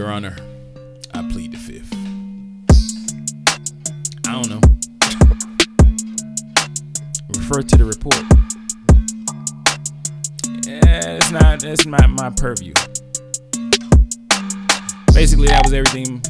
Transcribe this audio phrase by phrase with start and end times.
[0.00, 0.34] Your Honor,
[1.12, 1.92] I plead the fifth.
[4.26, 4.60] I don't know.
[7.36, 8.16] Refer to the report.
[10.66, 11.64] Yeah, it's not.
[11.64, 12.72] It's not my purview.
[15.12, 16.22] Basically, that was everything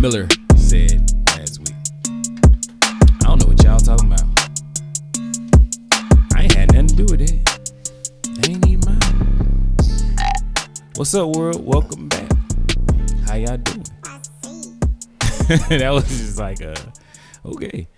[0.00, 0.26] Miller
[0.56, 1.76] said last week.
[2.06, 4.24] I don't know what y'all talking about.
[6.34, 7.44] I ain't had nothing to do with it.
[8.24, 9.76] That ain't even mine.
[10.96, 11.62] What's up, world?
[11.66, 12.11] Welcome.
[13.32, 13.82] How y'all doing?
[15.70, 16.74] that was just like uh
[17.46, 17.88] okay.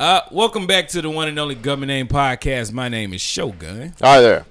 [0.00, 2.72] Uh welcome back to the one and only government name podcast.
[2.72, 3.94] My name is Shogun.
[4.02, 4.44] Hi there.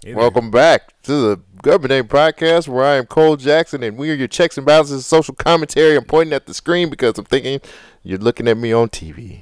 [0.00, 0.16] Hey there.
[0.16, 4.14] Welcome back to the Government Name Podcast, where I am Cole Jackson, and we are
[4.14, 5.96] your checks and balances, social commentary.
[5.96, 7.60] I'm pointing at the screen because I'm thinking
[8.04, 9.40] you're looking at me on TV.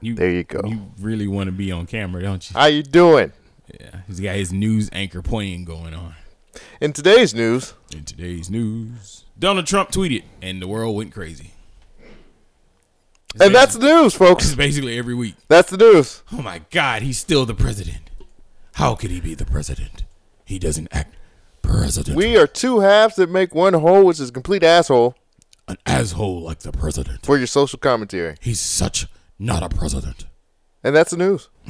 [0.00, 0.62] You, There you go.
[0.66, 2.58] You really want to be on camera, don't you?
[2.58, 3.32] How you doing?
[3.80, 4.00] Yeah.
[4.08, 6.16] He's got his news anchor pointing going on.
[6.80, 11.50] In today's news, In today's news, Donald Trump tweeted, and the world went crazy.
[13.34, 14.44] It's and that's the news, This folks.
[14.44, 15.34] is basically every week.
[15.48, 16.22] That's the news.
[16.32, 18.08] Oh my God, he's still the president.
[18.74, 20.04] How could he be the president?
[20.44, 21.16] He doesn't act
[21.60, 22.16] president.
[22.16, 25.16] We are two halves that make one whole, which is a complete asshole
[25.66, 27.26] an asshole like the president.
[27.26, 28.36] for your social commentary.
[28.40, 29.08] He's such
[29.40, 30.26] not a president.
[30.84, 31.48] And that's the news.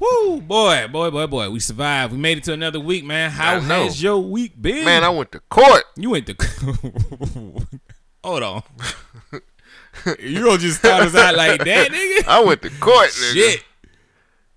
[0.00, 1.50] Woo, boy, boy, boy, boy.
[1.50, 2.12] We survived.
[2.12, 3.30] We made it to another week, man.
[3.30, 4.84] How has your week been?
[4.84, 5.84] Man, I went to court.
[5.96, 6.34] you went to.
[8.24, 8.62] Hold on.
[10.18, 12.28] you gonna just start us out like that, nigga?
[12.28, 13.32] I went to court, nigga.
[13.32, 13.64] Shit.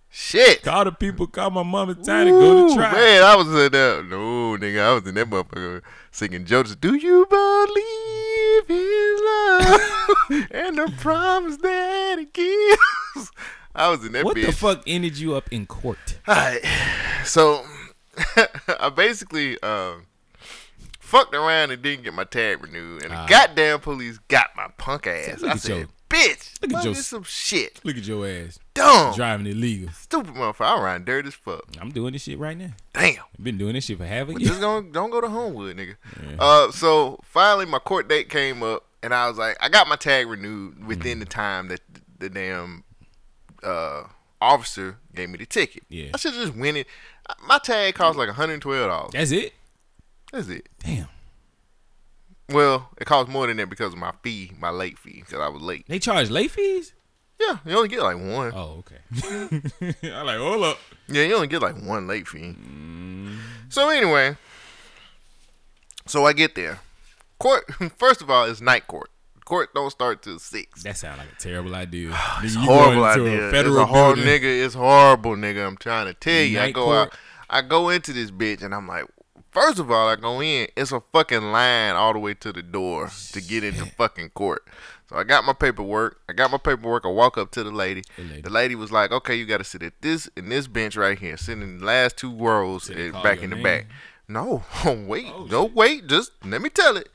[0.10, 0.64] Shit.
[0.64, 1.28] Call the people.
[1.28, 1.92] Call my mom.
[1.92, 2.92] It's time to go to trial.
[2.92, 4.02] Man, I was in there.
[4.02, 6.82] No, nigga, I was in that motherfucker singing Joseph.
[6.82, 9.82] Do you believe in love
[10.52, 13.32] and the promise that it gives?
[13.78, 14.48] I was in that What bitch.
[14.48, 16.18] the fuck ended you up in court?
[16.28, 16.66] Alright,
[17.24, 17.64] so
[18.80, 20.06] I basically um,
[21.00, 25.08] fucked around and didn't get my tag renewed, and the goddamn police got my punk
[25.08, 25.44] ass.
[25.44, 29.46] I said, your- "Bitch, look at your- some shit, Look at your ass dumb, driving
[29.48, 29.90] illegal.
[29.94, 30.80] stupid motherfucker.
[30.80, 31.64] I ran dirty as fuck.
[31.80, 32.72] I'm doing this shit right now.
[32.94, 34.40] Damn." I've been doing this shit for half a year.
[34.50, 35.96] just don't don't go to Homewood, nigga.
[36.40, 39.96] Uh, so finally my court date came up, and I was like, I got my
[39.98, 41.82] tag renewed within the time that
[42.20, 42.84] the damn
[43.68, 44.04] uh
[44.42, 45.84] officer gave me the ticket.
[45.90, 46.12] Yeah.
[46.14, 46.88] I should just win it.
[47.46, 49.12] My tag cost like 112 dollars.
[49.14, 49.54] That's it.
[50.32, 50.68] That's it.
[50.80, 51.08] Damn.
[52.50, 55.50] Well, it cost more than that because of my fee, my late fee, because I
[55.50, 55.86] was late.
[55.88, 56.94] They charge late fees?
[57.40, 58.52] Yeah, you only get like one.
[58.56, 59.94] Oh, okay.
[60.12, 60.80] I like, hold up.
[61.08, 62.56] Yeah, you only get like one late fee.
[63.70, 64.38] So anyway,
[66.08, 66.80] so I get there.
[67.38, 67.66] Court.
[67.98, 69.12] First of all, it's night court.
[69.48, 70.84] Court don't start till six.
[70.84, 72.10] That sounds like a terrible idea.
[72.44, 73.48] It's horrible idea.
[73.48, 74.66] A federal it's a horrible nigga.
[74.66, 75.66] It's horrible, nigga.
[75.66, 76.60] I'm trying to tell you.
[76.60, 76.98] I go court?
[76.98, 77.18] out.
[77.50, 79.06] I go into this bitch and I'm like,
[79.52, 80.68] first of all, I go in.
[80.76, 84.68] It's a fucking line all the way to the door to get into fucking court.
[85.10, 86.20] So I got my paperwork.
[86.28, 87.06] I got my paperwork.
[87.06, 88.04] I walk up to the lady.
[88.18, 88.42] The lady.
[88.42, 91.18] The lady was like, "Okay, you got to sit at this in this bench right
[91.18, 91.38] here.
[91.38, 93.64] Sit in the last two rows Did they call back in the name?
[93.64, 93.86] back."
[94.28, 96.08] No, wait, Oh, no, wait.
[96.08, 97.08] Just let me tell it.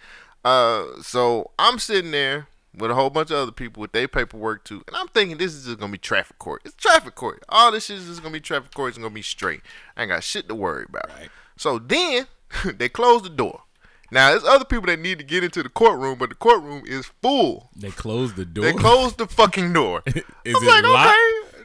[0.45, 4.65] Uh, so I'm sitting there with a whole bunch of other people with their paperwork
[4.65, 6.63] too, and I'm thinking this is just gonna be traffic court.
[6.65, 7.43] It's traffic court.
[7.49, 8.91] All this shit is just gonna be traffic court.
[8.91, 9.61] It's gonna be straight.
[9.97, 11.09] I ain't got shit to worry about.
[11.11, 11.29] Right.
[11.57, 12.27] So then
[12.77, 13.63] they close the door.
[14.11, 17.07] Now there's other people that need to get into the courtroom, but the courtroom is
[17.23, 17.71] full.
[17.75, 18.65] They closed the door.
[18.65, 20.03] They closed the fucking door.
[20.07, 21.19] Is I'm it like, locked?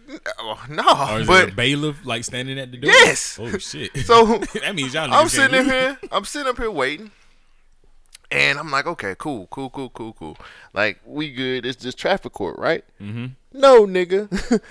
[0.10, 2.92] okay, oh, no, Or is but it a bailiff like standing at the door?
[2.92, 3.38] Yes.
[3.42, 3.96] Oh shit.
[3.98, 5.14] So, that means y'all.
[5.14, 5.98] I'm sitting up here.
[6.12, 7.12] I'm sitting up here waiting,
[8.30, 10.38] and I'm like, okay, cool, cool, cool, cool, cool.
[10.74, 11.66] Like we good.
[11.66, 12.84] It's just traffic court, right?
[13.02, 13.28] Mm-hmm.
[13.54, 14.30] No, nigga.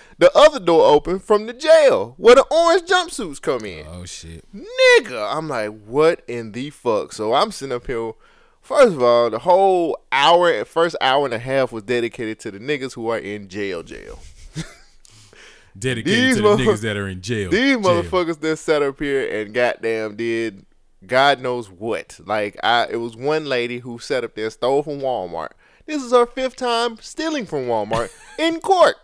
[0.19, 3.87] the other door open from the jail where the orange jumpsuits come in.
[3.89, 4.45] Oh shit.
[4.55, 7.13] Nigga, I'm like, what in the fuck?
[7.13, 8.13] So I'm sitting up here.
[8.61, 12.59] First of all, the whole hour, first hour and a half was dedicated to the
[12.59, 14.19] niggas who are in jail, jail.
[15.79, 17.51] Dedicated These to the niggas that are in jail.
[17.51, 17.81] These Jail.
[17.81, 20.66] motherfuckers that sat up here and goddamn did
[21.07, 22.19] God knows what.
[22.25, 25.51] Like I it was one lady who sat up there, stole from Walmart.
[25.87, 28.97] This is her fifth time stealing from Walmart in court.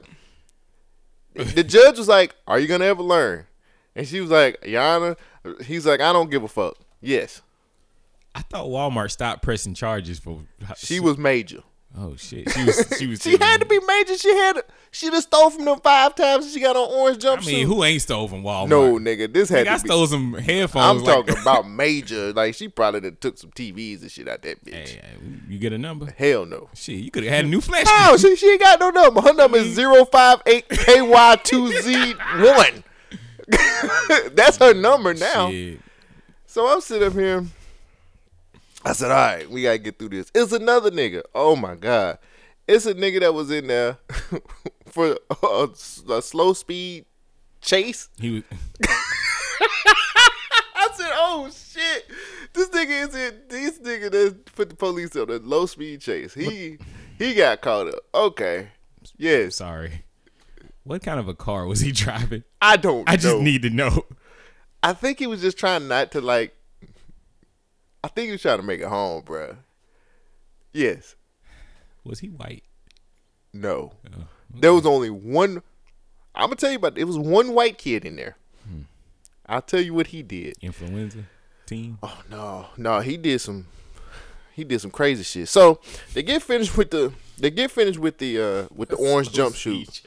[1.35, 3.47] The judge was like, Are you gonna ever learn?
[3.95, 5.17] And she was like, Yana,
[5.65, 6.77] he's like, I don't give a fuck.
[7.01, 7.43] Yes.
[8.35, 10.43] I thought Walmart stopped pressing charges for.
[10.77, 11.63] She was major.
[11.99, 12.50] Oh shit.
[12.50, 12.87] She was.
[12.99, 13.23] She was.
[13.33, 14.17] She had to be major.
[14.17, 17.43] She had she just stole from them five times she got on orange jumpsuit.
[17.43, 18.69] I mean, who ain't stole from Walmart?
[18.69, 19.89] no, nigga, this had Nigga, I to be.
[19.89, 21.03] stole some headphones.
[21.03, 22.33] I'm like- talking about major.
[22.33, 24.89] Like she probably took some TVs and shit out that bitch.
[24.89, 25.00] Hey,
[25.49, 26.12] you get a number?
[26.17, 26.69] Hell no.
[26.75, 27.85] Shit, you could have had a new flash.
[27.89, 29.21] Oh, she, she ain't got no number.
[29.21, 30.09] Her number is mm.
[30.11, 32.83] 058KY2Z1.
[34.35, 35.50] That's her number now.
[35.50, 35.81] Shit.
[36.47, 37.44] So I'm sitting up here
[38.84, 40.31] I said, all right, we gotta get through this.
[40.34, 41.23] It's another nigga.
[41.34, 42.19] Oh my god,
[42.67, 43.99] it's a nigga that was in there
[44.87, 45.69] for a,
[46.11, 47.06] a slow speed
[47.61, 48.08] chase.
[48.20, 48.43] He was.
[50.75, 52.11] I said, oh shit,
[52.52, 53.40] this nigga is in.
[53.49, 56.34] This nigga that put the police on a low speed chase.
[56.34, 56.79] He
[57.19, 58.00] he got caught up.
[58.14, 58.69] Okay,
[59.17, 60.05] yes, Sorry.
[60.84, 62.43] What kind of a car was he driving?
[62.61, 63.08] I don't.
[63.08, 63.43] I just know.
[63.43, 64.05] need to know.
[64.82, 66.55] I think he was just trying not to like.
[68.05, 69.57] I think he was trying to make it home, bruh.
[70.73, 71.15] Yes.
[72.05, 72.65] Was he white?
[73.53, 73.93] No.
[74.17, 75.63] Oh, There was only one.
[76.35, 76.97] I'm gonna tell you about.
[76.99, 78.37] It was one white kid in there.
[78.67, 78.83] Hmm.
[79.47, 80.55] I'll tell you what he did.
[80.63, 81.25] influenza
[81.67, 81.99] team.
[82.03, 83.67] Oh no, no, he did some.
[84.55, 85.49] He did some crazy shit.
[85.49, 85.81] So
[86.15, 87.13] they get finished with the.
[87.39, 90.03] They get finished with the uh with the orange jump jumpsuit.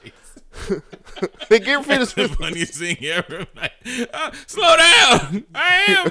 [1.49, 2.35] they get finished the with.
[2.35, 3.45] funniest thing ever.
[3.55, 3.71] Like,
[4.13, 5.45] uh, slow down.
[5.53, 6.07] I am.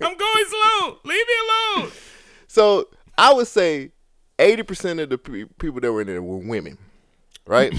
[0.00, 0.98] I'm going slow.
[1.04, 1.34] Leave me
[1.76, 1.90] alone.
[2.46, 3.90] So I would say
[4.38, 6.78] eighty percent of the pe- people that were in there were women,
[7.46, 7.72] right?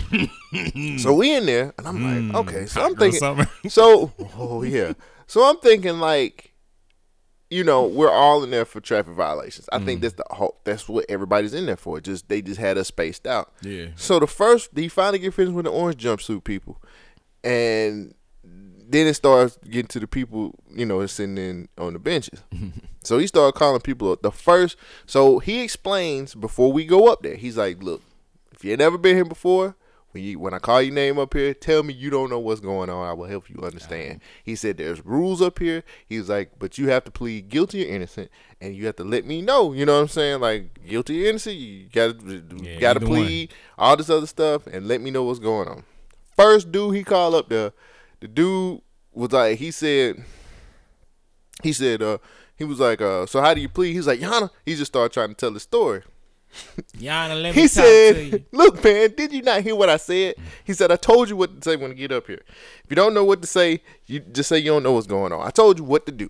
[0.97, 2.65] so we in there, and I'm like, okay.
[2.65, 4.93] So I'm thinking, so oh yeah.
[5.27, 6.48] So I'm thinking like,
[7.49, 9.67] you know, we're all in there for traffic violations.
[9.71, 10.01] I think mm.
[10.03, 10.59] that's the whole.
[10.65, 11.99] That's what everybody's in there for.
[11.99, 13.51] Just they just had us spaced out.
[13.61, 13.87] Yeah.
[13.95, 16.81] So the first, he finally get finished with the orange jumpsuit people,
[17.43, 18.13] and
[18.43, 22.43] then it starts getting to the people, you know, sitting in on the benches.
[23.03, 24.21] so he started calling people up.
[24.21, 27.35] The first, so he explains before we go up there.
[27.35, 28.03] He's like, "Look,
[28.51, 29.75] if you ain't never been here before,
[30.11, 32.61] when you when I call your name up here, tell me you don't know what's
[32.61, 33.07] going on.
[33.07, 36.77] I will help you understand." He said, "There's rules up here." He was like, "But
[36.77, 38.29] you have to plead guilty or innocent,
[38.61, 40.39] and you have to let me know." You know what I'm saying?
[40.41, 43.23] Like guilty or innocent, you gotta Yeah, gotta either one.
[43.25, 45.83] plead all this other stuff, and let me know what's going on.
[46.35, 47.73] First dude he called up there,
[48.21, 48.81] the dude
[49.13, 50.23] was like, he said,
[51.63, 52.17] he said, uh,
[52.55, 53.93] he was like, uh, so how do you plead?
[53.93, 54.49] He's like, Yana.
[54.65, 56.03] He just started trying to tell the story.
[56.97, 58.31] Yana, let He talk to you.
[58.31, 60.35] said, "Look, man, did you not hear what I said?"
[60.65, 62.41] He said, "I told you what to say when you get up here.
[62.83, 65.31] If you don't know what to say, you just say you don't know what's going
[65.31, 65.45] on.
[65.45, 66.29] I told you what to do.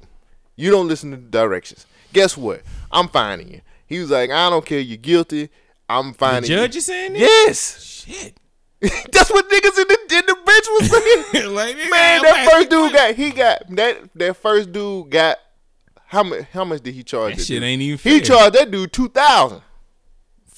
[0.56, 1.86] You don't listen to the directions.
[2.14, 2.62] Guess what?
[2.92, 4.80] I'm finding you." He was like, "I don't care.
[4.80, 5.50] You're guilty.
[5.88, 7.22] I'm The finding judge you." is saying this?
[7.22, 8.38] Yes, Shit.
[9.12, 10.90] that's what niggas in the in the bench was
[11.34, 11.54] saying.
[11.54, 15.38] like, Man, that like, first dude got he got that that first dude got
[16.06, 17.36] how much how much did he charge?
[17.36, 17.64] That shit dude?
[17.64, 19.62] ain't even He charged that dude two thousand.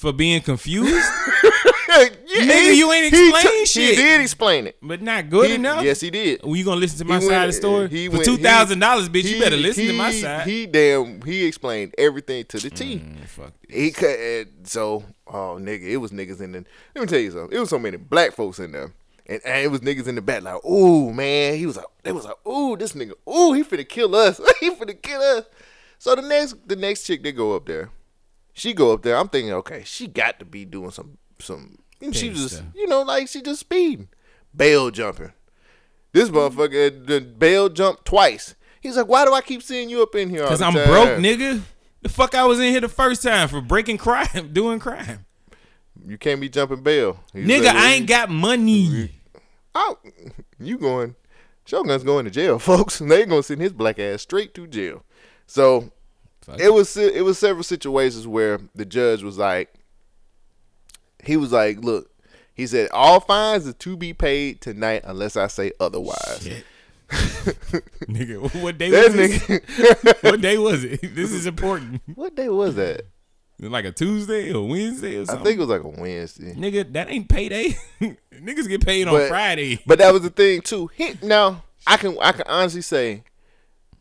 [0.02, 0.90] For being confused,
[1.88, 3.96] yeah, Nigga, you ain't he explain He shit.
[3.96, 4.76] did explain it.
[4.82, 5.82] but not good He- enough.
[5.84, 6.42] Yes, he did.
[6.42, 7.88] Well, you gonna listen to my He side went- of the story?
[7.88, 10.46] he For two thousand dollars, bitch, he- you better listen to my he- side.
[10.46, 12.98] He damn he explained everything to the T.
[12.98, 13.76] Mm, fuck this.
[13.78, 16.64] He cut so oh nigga, it was niggas in the.
[16.94, 17.56] Let me tell you something.
[17.56, 18.92] It was so many black folks in there,
[19.26, 22.12] and, and it was niggas in the back like, ooh man, he was like, they
[22.12, 25.44] was like, ooh this nigga, ooh he finna kill us, he finna kill us.
[25.98, 27.90] So the next the next chick they go up there,
[28.52, 29.16] she go up there.
[29.16, 31.78] I'm thinking, okay, she got to be doing some some.
[32.00, 34.08] She Petty was just you know like she just speeding,
[34.54, 35.32] bail jumping.
[36.12, 36.36] This mm-hmm.
[36.36, 38.54] motherfucker the bail jumped twice.
[38.80, 40.46] He's like, why do I keep seeing you up in here?
[40.46, 41.62] Cause I'm time?" broke, nigga.
[42.02, 45.24] The fuck I was in here the first time for breaking crime, doing crime.
[46.04, 47.20] You can't be jumping bail.
[47.32, 49.12] He's Nigga, like, I ain't got money.
[49.74, 49.98] Oh,
[50.58, 51.14] you going?
[51.64, 52.98] Shogun's going to jail, folks.
[52.98, 55.04] They gonna send his black ass straight to jail.
[55.46, 55.92] So
[56.42, 59.72] Fuck it was it was several situations where the judge was like,
[61.24, 62.10] he was like, look,
[62.54, 66.62] he said all fines are to be paid tonight unless I say otherwise.
[67.12, 71.14] Nigga, what day That was nigga, What day was it?
[71.14, 72.00] This is important.
[72.14, 73.02] what day was that?
[73.58, 76.54] Like a Tuesday or Wednesday or I think it was like a Wednesday.
[76.54, 77.76] nigga, that ain't payday.
[78.00, 79.80] Niggas get paid on Friday.
[79.86, 80.90] But that was the thing too.
[80.94, 83.22] He, now I can I can honestly say,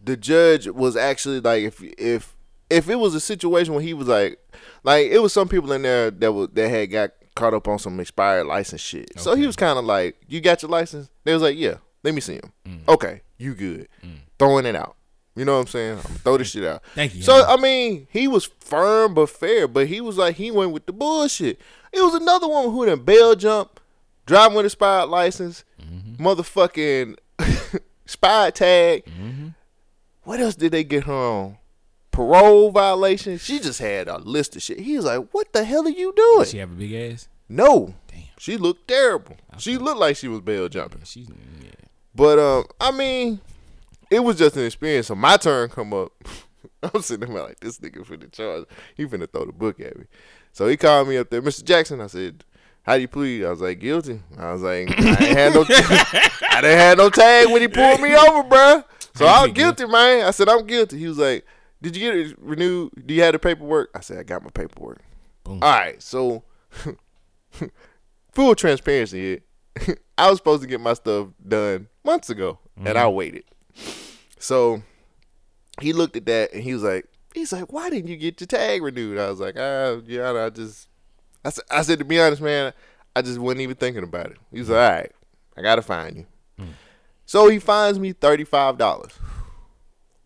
[0.03, 2.35] the judge was actually like if if
[2.69, 4.39] if it was a situation where he was like
[4.83, 7.79] like it was some people in there that was that had got caught up on
[7.79, 9.19] some expired license shit.
[9.19, 12.13] So he was kind of like, "You got your license?" They was like, "Yeah, let
[12.13, 12.87] me see him." Mm.
[12.89, 13.87] Okay, you good?
[14.39, 14.95] Throwing it out.
[15.35, 15.93] You know what I'm saying?
[15.97, 16.83] I'm throw this shit out.
[16.93, 17.57] Thank you, So Yana.
[17.57, 20.93] I mean, he was firm but fair, but he was like he went with the
[20.93, 21.59] bullshit.
[21.93, 23.79] It was another one who done bail jump,
[24.25, 26.25] driving with a expired license, Mm-hmm.
[26.25, 27.15] motherfucking
[28.05, 29.05] spy tag.
[29.05, 29.40] Mm-hmm.
[30.23, 31.57] What else did they get her on?
[32.11, 33.37] Parole violation.
[33.37, 34.79] She just had a list of shit.
[34.79, 37.27] He was like, "What the hell are you doing?" Does she have a big ass?
[37.47, 38.23] no, Damn.
[38.37, 39.37] she looked terrible.
[39.57, 41.01] She looked like she was bail jumping.
[41.05, 41.71] She's yeah.
[42.13, 43.39] But um, I mean,
[44.09, 45.07] it was just an experience.
[45.07, 46.11] So my turn come up.
[46.83, 48.65] I'm sitting there like this nigga finna charge.
[48.95, 50.05] He finna throw the book at me.
[50.51, 51.63] So he called me up there, Mr.
[51.63, 52.01] Jackson.
[52.01, 52.43] I said,
[52.83, 55.61] "How do you plead?" I was like, "Guilty." I was like, "I ain't had no,
[55.69, 58.83] I didn't have no tag when he pulled me over, bruh.
[59.15, 61.45] So I I'm guilty, man." I said, "I'm guilty." He was like,
[61.81, 62.91] Did you get it renewed?
[63.05, 63.89] Do you have the paperwork?
[63.95, 65.01] I said, I got my paperwork.
[65.43, 65.59] Boom.
[65.61, 66.43] All right, so
[68.31, 69.41] full transparency
[69.77, 69.97] here.
[70.17, 73.43] I was supposed to get my stuff done months ago, and I waited.
[74.37, 74.83] So
[75.81, 78.47] he looked at that and he was like, he's like, why didn't you get your
[78.47, 79.17] tag renewed?
[79.17, 80.87] I was like, ah, yeah, I just,
[81.43, 82.73] I said, I said to be honest, man,
[83.15, 84.37] I just wasn't even thinking about it.
[84.51, 85.11] He was like, all right,
[85.57, 86.25] I gotta find you.
[87.31, 89.13] So he finds me thirty five dollars.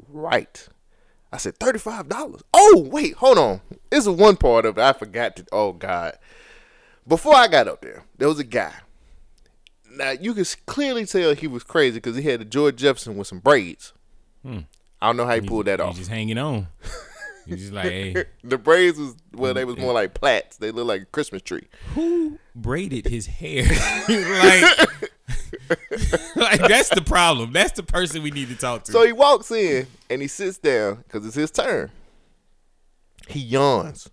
[0.09, 0.67] Right.
[1.31, 2.41] I said thirty five dollars.
[2.51, 3.61] Oh wait, hold on.
[3.91, 5.45] This is one part of it I forgot to.
[5.51, 6.17] Oh God.
[7.07, 8.73] Before I got up there, there was a guy.
[9.91, 13.27] Now you could clearly tell he was crazy because he had a George Jefferson with
[13.27, 13.93] some braids.
[14.41, 14.61] Hmm.
[14.99, 15.97] I don't know how he pulled that He's off.
[15.97, 16.69] just hanging on.
[17.45, 20.57] He's just like, hey, the braids was well, they was more like plaits.
[20.57, 21.67] They look like a Christmas tree.
[21.93, 23.65] who braided his hair?
[24.09, 24.94] like,
[26.35, 27.53] like that's the problem.
[27.53, 28.91] That's the person we need to talk to.
[28.91, 31.91] So he walks in and he sits down because it's his turn.
[33.27, 34.09] He yawns.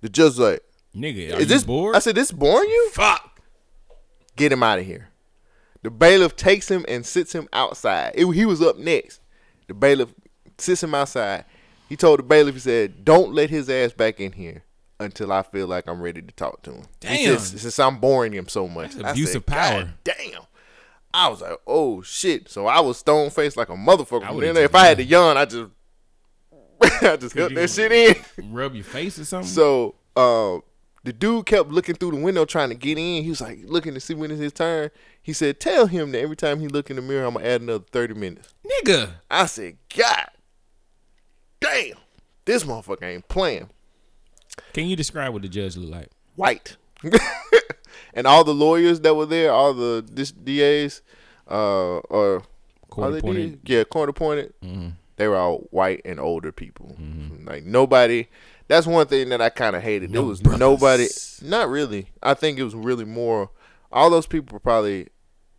[0.00, 0.62] The judge's like,
[0.94, 1.94] Nigga, are "Is you this bored?
[1.94, 2.90] I said, "This boring you?
[2.92, 3.40] Fuck.
[4.36, 5.08] Get him out of here."
[5.82, 8.12] The bailiff takes him and sits him outside.
[8.14, 9.20] It- he was up next.
[9.68, 10.12] The bailiff
[10.58, 11.44] sits him outside.
[11.88, 14.64] He told the bailiff, he said, "Don't let his ass back in here
[14.98, 17.38] until I feel like I'm ready to talk to him." Damn.
[17.38, 19.82] says, since I'm boring him so much, That's abuse said, of power.
[19.84, 20.42] "God Damn.
[21.16, 22.50] I was like, oh shit.
[22.50, 24.24] So I was stone faced like a motherfucker.
[24.24, 25.70] I then, if I had to yawn, I just
[27.02, 28.52] I just held that shit in.
[28.52, 29.48] Rub your face or something.
[29.48, 30.62] So um
[31.04, 33.22] the dude kept looking through the window trying to get in.
[33.22, 34.90] He was like looking to see when it's his turn.
[35.22, 37.62] He said, Tell him that every time he look in the mirror, I'm gonna add
[37.62, 38.52] another 30 minutes.
[38.84, 40.26] Nigga, I said, God
[41.60, 41.96] damn,
[42.44, 43.70] this motherfucker ain't playing.
[44.74, 46.10] can you describe what the judge looked like?
[46.34, 46.76] White.
[48.16, 50.02] and all the lawyers that were there, all the
[50.42, 51.02] DAs,
[51.48, 52.42] uh or
[52.90, 53.64] Court are they appointed.
[53.64, 53.70] DAs?
[53.76, 54.52] Yeah, court appointed.
[54.64, 54.92] Mhm.
[55.16, 56.96] They were all white and older people.
[57.00, 57.46] Mm-hmm.
[57.48, 58.26] Like nobody.
[58.68, 60.10] That's one thing that I kind of hated.
[60.12, 60.58] there No was brothers.
[60.60, 61.06] nobody.
[61.42, 62.08] Not really.
[62.22, 63.50] I think it was really more.
[63.92, 65.08] All those people were probably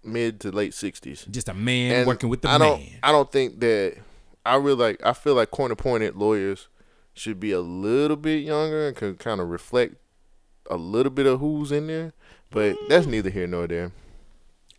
[0.04, 1.26] mid to late sixties.
[1.32, 2.80] Just a man And working with the I don't.
[2.80, 2.90] man.
[3.04, 3.98] I don't think that.
[4.46, 5.06] I really like.
[5.06, 6.68] I feel like court appointed lawyers
[7.14, 9.96] should be a little bit younger and could kind of reflect
[10.70, 12.14] a little bit of who's in there.
[12.52, 13.92] But that's neither here nor there.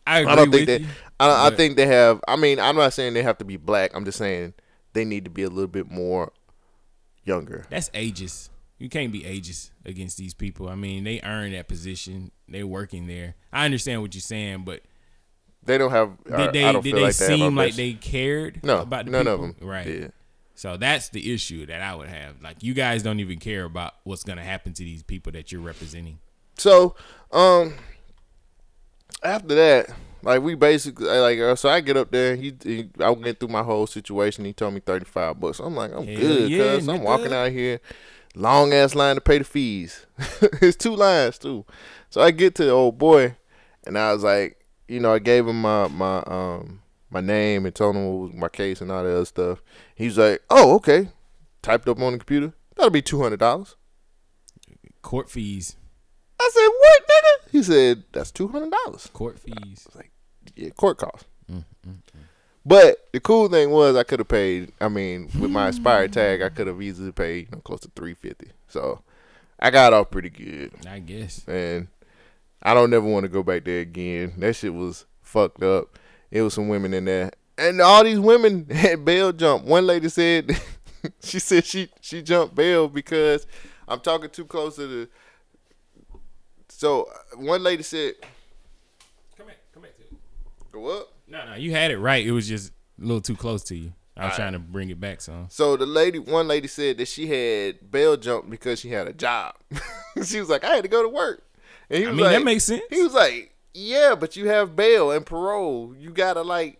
[0.06, 0.80] I agree I don't think with that.
[0.80, 0.86] you,
[1.20, 2.20] I, I think they have.
[2.26, 3.90] I mean, I'm not saying they have to be black.
[3.94, 4.54] I'm just saying
[4.94, 6.32] they need to be a little bit more
[7.24, 7.66] younger.
[7.68, 8.48] That's ages.
[8.78, 10.68] You can't be ages against these people.
[10.68, 12.30] I mean, they earn that position.
[12.48, 13.34] They're working there.
[13.52, 14.82] I understand what you're saying, but
[15.64, 16.12] They don't have.
[16.24, 19.04] Did they I don't did feel they like they seem like they cared No, about
[19.06, 19.56] the none of them.
[19.60, 19.86] Right.
[19.86, 20.08] Yeah.
[20.54, 22.40] So that's the issue that I would have.
[22.40, 25.60] Like you guys don't even care about what's gonna happen to these people that you're
[25.60, 26.18] representing.
[26.58, 26.94] So,
[27.32, 27.74] um,
[29.22, 29.90] after that,
[30.22, 32.36] like we basically like, uh, so I get up there.
[32.36, 34.44] He, he, I went through my whole situation.
[34.44, 35.60] He told me thirty five bucks.
[35.60, 37.80] I'm like, I'm Hell good, yeah, cause I'm walking out here,
[38.34, 40.06] long ass line to pay the fees.
[40.60, 41.64] it's two lines too.
[42.10, 43.36] So I get to the old boy,
[43.86, 47.74] and I was like, you know, I gave him my my um my name and
[47.74, 49.62] told him what was my case and all that other stuff.
[49.94, 51.10] He's like, oh okay,
[51.62, 52.54] typed up on the computer.
[52.76, 53.76] That'll be two hundred dollars.
[55.02, 55.76] Court fees.
[56.40, 57.50] I said, what, nigga?
[57.52, 59.08] He said, that's two hundred dollars.
[59.12, 59.86] Court fees.
[59.94, 60.10] Like
[60.54, 61.26] yeah, court costs.
[61.50, 62.00] Mm, mm, mm.
[62.64, 64.72] But the cool thing was, I could have paid.
[64.80, 67.90] I mean, with my expired tag, I could have easily paid you know, close to
[67.96, 68.50] three fifty.
[68.68, 69.02] So
[69.58, 71.46] I got off pretty good, I guess.
[71.48, 71.88] and
[72.62, 74.34] I don't never want to go back there again.
[74.38, 75.98] That shit was fucked up.
[76.30, 79.64] It was some women in there, and all these women had bail jump.
[79.64, 80.50] One lady said,
[81.22, 83.46] she said she she jumped bail because
[83.86, 85.08] I'm talking too close to the.
[86.78, 88.14] So uh, one lady said,
[89.36, 89.56] Come back.
[89.74, 90.08] Come back to it.
[90.70, 92.24] "Go up." No, no, you had it right.
[92.24, 93.94] It was just a little too close to you.
[94.16, 94.36] I was Alright.
[94.36, 95.46] trying to bring it back some.
[95.50, 99.12] So the lady, one lady said that she had bail jumped because she had a
[99.12, 99.56] job.
[100.24, 101.42] she was like, I had to go to work.
[101.90, 102.82] And he I mean, like, that makes sense.
[102.90, 105.96] He was like, Yeah, but you have bail and parole.
[105.98, 106.78] You gotta like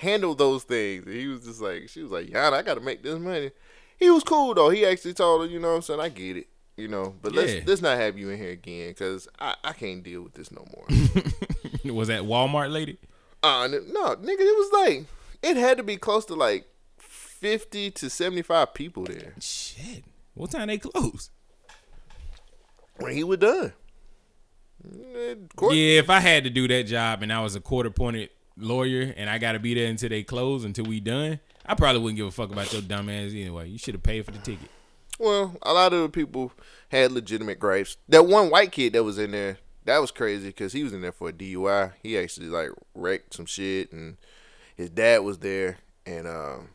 [0.00, 1.06] handle those things.
[1.06, 3.52] And he was just like, she was like, Yana, I gotta make this money.
[3.98, 4.70] He was cool though.
[4.70, 6.48] He actually told her, you know what I'm saying, I get it.
[6.76, 7.40] You know, but Yeah.
[7.42, 10.50] let's let's not have you in here again because I, I can't deal with this
[10.50, 10.86] no more.
[11.94, 12.98] was that Walmart lady?
[13.42, 15.04] uh, no, nigga, it was like
[15.42, 16.66] it had to be close to like
[16.98, 19.34] fifty to seventy five people there.
[19.40, 20.04] Shit.
[20.34, 21.30] What time they close?
[22.96, 23.72] when he was done.
[24.86, 27.86] Mm, Court, Yeah, if I had to do that job and I was a court
[27.86, 31.74] appointed lawyer and I got to be there until they close until we done, I
[31.74, 33.68] probably wouldn't give a fuck about your dumb ass anyway.
[33.68, 34.68] You should have paid for the ticket.
[35.18, 36.52] Well, a lot of the people
[36.88, 37.96] had legitimate gripes.
[38.08, 41.02] That one white kid that was in there, that was crazy because he was in
[41.02, 41.92] there for a DUI.
[42.02, 44.16] He actually like wrecked some shit, and
[44.76, 45.78] his dad was there.
[46.06, 46.70] And um,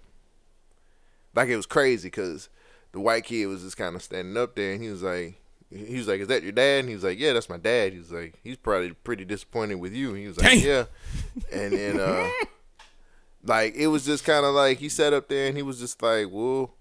[1.36, 2.50] like it was crazy because
[2.91, 5.98] the white kid was just kind of standing up there, and he was like, he
[5.98, 8.00] was like, "Is that your dad?" And he was like, "Yeah, that's my dad." He
[8.00, 10.63] was like, "He's probably pretty disappointed with you." And he was like, Dang.
[10.63, 10.86] "Yeah,"
[11.51, 12.29] and then uh,
[13.44, 16.01] like it was just kind of like he sat up there and he was just
[16.01, 16.74] like, "Well,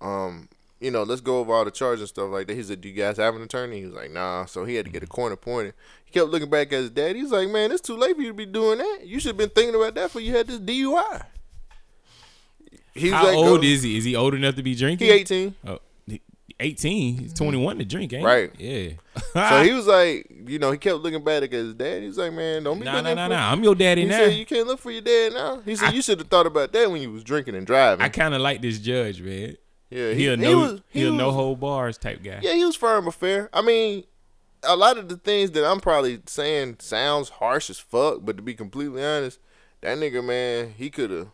[0.00, 0.48] um."
[0.80, 2.54] You know, let's go over all the charges and stuff like that.
[2.54, 4.84] He said, "Do you guys have an attorney?" He was like, "Nah." So he had
[4.86, 5.14] to get a mm-hmm.
[5.14, 5.74] corner pointed.
[6.04, 7.16] He kept looking back at his dad.
[7.16, 9.00] He's like, "Man, it's too late for you to be doing that.
[9.04, 11.24] You should have been thinking about that before you had this DUI."
[12.94, 13.96] He was How like, old go- is he?
[13.96, 15.08] Is he old enough to be drinking?
[15.08, 15.12] he?
[15.12, 15.54] Eighteen.
[15.66, 15.78] Oh,
[16.60, 17.18] 18.
[17.18, 17.44] He's mm-hmm.
[17.44, 18.24] 21 to drink, ain't?
[18.24, 18.50] Right.
[18.58, 18.90] Yeah.
[19.32, 22.02] So he was like, you know, he kept looking back at his dad.
[22.02, 23.28] He's like, man, don't be Nah, doing nah, that.
[23.28, 23.52] nah, nah.
[23.52, 24.18] I'm your daddy He now.
[24.18, 25.60] said, you can't look for your dad now.
[25.64, 28.04] He said, you should have thought about that when you was drinking and driving.
[28.04, 29.56] I kind of like this judge, man.
[29.90, 32.40] Yeah, he, He'll he was, he no hold bars type guy.
[32.42, 33.48] Yeah, he was firm but fair.
[33.52, 34.04] I mean,
[34.62, 38.42] a lot of the things that I'm probably saying sounds harsh as fuck, but to
[38.42, 39.38] be completely honest,
[39.80, 41.28] that nigga, man, he could have,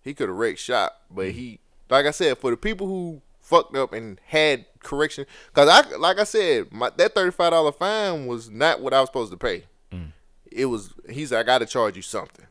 [0.00, 1.02] he could have wrecked shop.
[1.10, 1.60] But he,
[1.90, 6.18] like I said, for the people who fucked up and had correction, cause I, like
[6.18, 9.38] I said, my that thirty five dollar fine was not what I was supposed to
[9.38, 9.64] pay.
[9.92, 10.12] Mm.
[10.50, 10.94] It was.
[11.10, 11.32] He's.
[11.32, 12.46] I got to charge you something.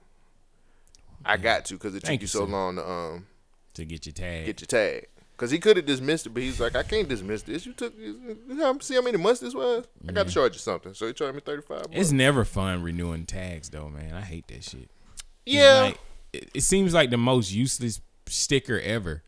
[1.26, 2.52] I got to, cause it Thank took you you, so sir.
[2.52, 3.28] long to um
[3.76, 4.46] To get your tag.
[4.46, 5.08] get your tag.
[5.36, 7.66] Cause he could have dismissed it, but he's like, I can't dismiss this.
[7.66, 9.86] You took, you know, see how many months this was?
[10.08, 10.94] I got to charge you something.
[10.94, 11.88] So he charged me thirty five.
[11.92, 14.14] it's never fun renewing tags, though, man.
[14.14, 14.90] I hate that shit.
[15.46, 16.00] Yeah, like-
[16.34, 19.24] it, it seems like the most useless sticker ever.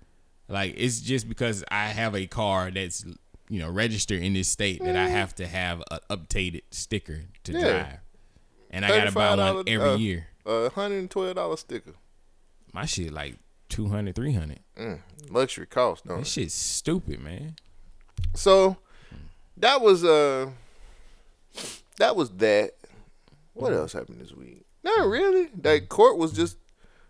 [0.47, 3.03] Like it's just because I have a car that's
[3.50, 7.51] you know registered in this state that I have to have an updated sticker to
[7.51, 7.59] Yeah.
[7.62, 8.00] drive,
[8.69, 10.27] and I gotta buy one $35, every uh, year.
[10.45, 11.93] a hundred and twelve dollar sticker.
[12.74, 13.38] My shit like
[13.69, 14.59] 200, 300.
[14.77, 16.27] Mm, luxury cost, don't That it?
[16.27, 17.55] shit's stupid, man.
[18.34, 18.77] So
[19.58, 20.50] that was uh,
[21.98, 22.72] that was that.
[23.53, 24.65] What else happened this week?
[24.84, 25.50] Not really.
[25.61, 26.57] That court was just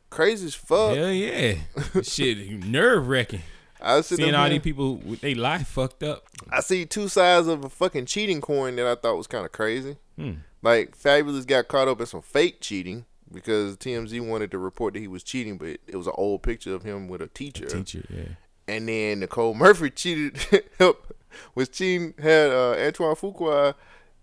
[0.10, 0.96] crazy as fuck.
[0.96, 1.56] Hell yeah,
[2.04, 3.42] shit, nerve wracking.
[3.82, 6.24] I was Seeing all these people with they life fucked up.
[6.50, 9.52] I see two sides of a fucking cheating coin that I thought was kind of
[9.52, 9.98] crazy.
[10.18, 10.34] Hmm.
[10.62, 15.00] Like Fabolous got caught up in some fake cheating because TMZ wanted to report that
[15.00, 17.66] he was cheating, but it was an old picture of him with a teacher.
[17.66, 18.36] Teacher, yeah.
[18.68, 20.38] And then Nicole Murphy cheated,
[21.54, 23.76] was cheating, had uh, Antoine Fuqua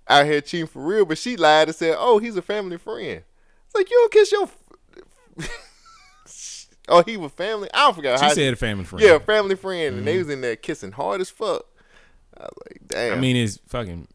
[0.08, 3.22] out here cheating for real, but she lied and said, "Oh, he's a family friend."
[3.66, 4.42] It's like you don't kiss your.
[4.44, 4.58] f-
[6.88, 7.68] oh, he was family.
[7.72, 9.04] I don't forget She said a family friend.
[9.04, 11.64] yeah, family friend, and they was in there kissing hard as fuck.
[12.36, 13.12] I was like, damn.
[13.18, 14.08] I mean, it's fucking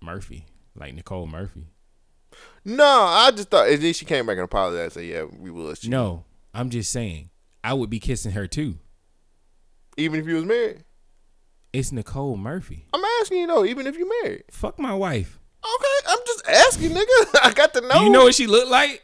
[0.00, 1.66] Murphy, like Nicole Murphy.
[2.66, 3.68] No, I just thought.
[3.68, 4.96] And then she came back and apologized.
[4.96, 5.92] and Said, yeah, we was cheating.
[5.92, 7.30] No, I'm just saying,
[7.62, 8.78] I would be kissing her too.
[9.96, 10.84] even if you was married.
[11.72, 12.86] It's Nicole Murphy.
[12.92, 14.44] I'm asking you though, even if you married.
[14.50, 15.38] Fuck my wife.
[15.64, 17.38] Okay, I'm just asking, nigga.
[17.42, 17.98] I got to know.
[17.98, 19.02] Do you know what she looked like?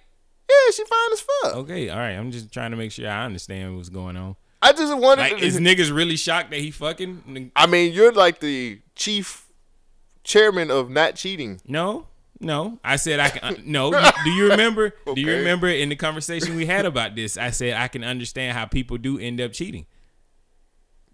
[0.49, 1.57] Yeah, she fine as fuck.
[1.57, 2.13] Okay, all right.
[2.13, 4.37] I'm just trying to make sure I understand what's going on.
[4.61, 5.23] I just wanted.
[5.23, 7.53] Like, to, is niggas really shocked that he fucking?
[7.57, 9.47] I mean, you're like the chief
[10.25, 11.61] chairman of not cheating.
[11.67, 12.07] No,
[12.43, 12.79] no.
[12.85, 13.55] I said I can.
[13.55, 13.91] uh, no.
[14.25, 14.95] Do you remember?
[15.15, 17.37] Do you remember in the conversation we had about this?
[17.37, 19.87] I said I can understand how people do end up cheating.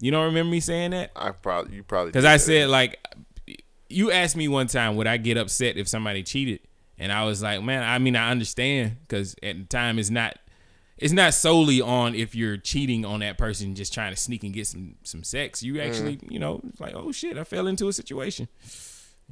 [0.00, 1.10] You don't remember me saying that?
[1.16, 2.98] I probably you probably Because I said like,
[3.88, 6.60] you asked me one time would I get upset if somebody cheated,
[6.98, 10.38] and I was like, man, I mean I understand because at the time it's not,
[10.96, 14.52] it's not solely on if you're cheating on that person just trying to sneak and
[14.52, 15.62] get some some sex.
[15.62, 18.48] You actually, you know, it's like oh shit, I fell into a situation.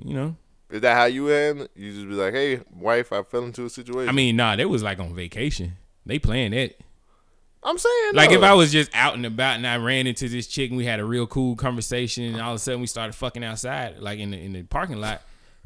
[0.04, 0.36] You know,
[0.70, 1.68] is that how you end?
[1.74, 4.08] You just be like, hey, wife, I fell into a situation.
[4.08, 5.72] I mean, nah, they was like on vacation.
[6.04, 6.80] They playing it.
[7.62, 8.36] I'm saying Like no.
[8.36, 10.84] if I was just out and about and I ran into this chick and we
[10.84, 14.20] had a real cool conversation and all of a sudden we started fucking outside, like
[14.20, 15.22] in the in the parking lot,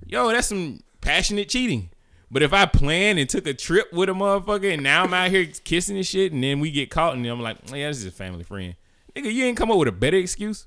[0.06, 1.90] yo, that's some passionate cheating.
[2.30, 5.30] But if I planned and took a trip with a motherfucker and now I'm out
[5.30, 8.06] here kissing and shit and then we get caught and I'm like, yeah, this is
[8.06, 8.76] a family friend.
[9.14, 10.66] Nigga, you ain't come up with a better excuse?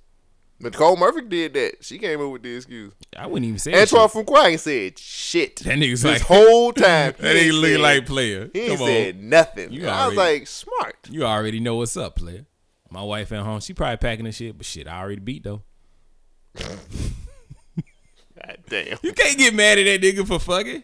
[0.63, 1.83] Nicole Murphy did that.
[1.83, 2.93] She came up with the excuse.
[3.17, 4.09] I wouldn't even say Antoine.
[4.09, 5.57] Fuqua ain't said shit.
[5.57, 7.13] That nigga's this like whole time.
[7.19, 8.49] that he nigga ain't looking like player.
[8.53, 9.29] He ain't Come said on.
[9.29, 9.71] nothing.
[9.71, 10.95] You I was like, smart.
[11.09, 12.45] You already know what's up, player.
[12.89, 15.63] My wife at home, she probably packing the shit, but shit, I already beat though.
[16.57, 16.77] God
[18.69, 18.97] damn.
[19.01, 20.83] You can't get mad at that nigga for fucking.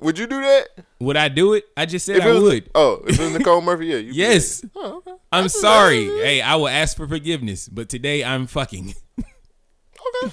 [0.00, 0.68] Would you do that?
[1.00, 1.64] Would I do it?
[1.76, 2.70] I just said If I was, would.
[2.74, 3.96] Oh, if it was Nicole Murphy, yeah.
[3.96, 4.64] You Yes.
[4.76, 5.02] Oh.
[5.32, 6.06] I'm sorry.
[6.06, 6.24] what that is.
[6.24, 8.94] Hey, I will ask for forgiveness, but today I'm fucking.
[10.22, 10.32] Okay.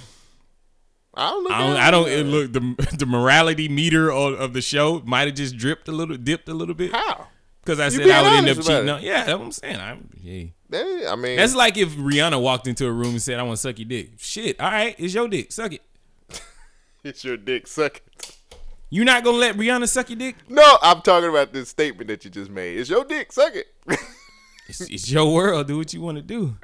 [1.14, 1.52] I don't look.
[1.52, 1.76] I don't.
[1.76, 2.26] I don't it.
[2.26, 6.16] look the the morality meter of, of the show might have just dripped a little,
[6.16, 7.26] dipped a little bit How?
[7.62, 9.02] because I You said I would end up cheating on.
[9.02, 9.76] Yeah, that's what I'm saying.
[9.80, 10.08] I'm.
[10.20, 10.44] Yeah.
[10.68, 13.56] That- I mean, That's like if Rihanna walked into a room and said, "I want
[13.56, 14.60] to suck your dick." Shit.
[14.60, 15.52] All right, it's your dick.
[15.52, 15.82] Suck it.
[17.04, 18.36] it's your dick Suck it.
[18.90, 20.36] You not gonna let Rihanna suck your dick?
[20.48, 22.78] No, I'm talking about this statement that you just made.
[22.78, 23.32] It's your dick.
[23.32, 23.66] Suck it.
[24.68, 25.66] It's, it's your world.
[25.68, 26.56] Do what you want to do.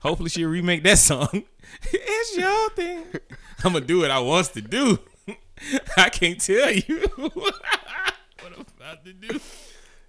[0.00, 1.44] Hopefully she'll remake that song.
[1.92, 3.04] it's your thing.
[3.64, 4.98] I'm gonna do what I wants to do.
[5.96, 7.54] I can't tell you what
[8.44, 9.40] I'm about to do.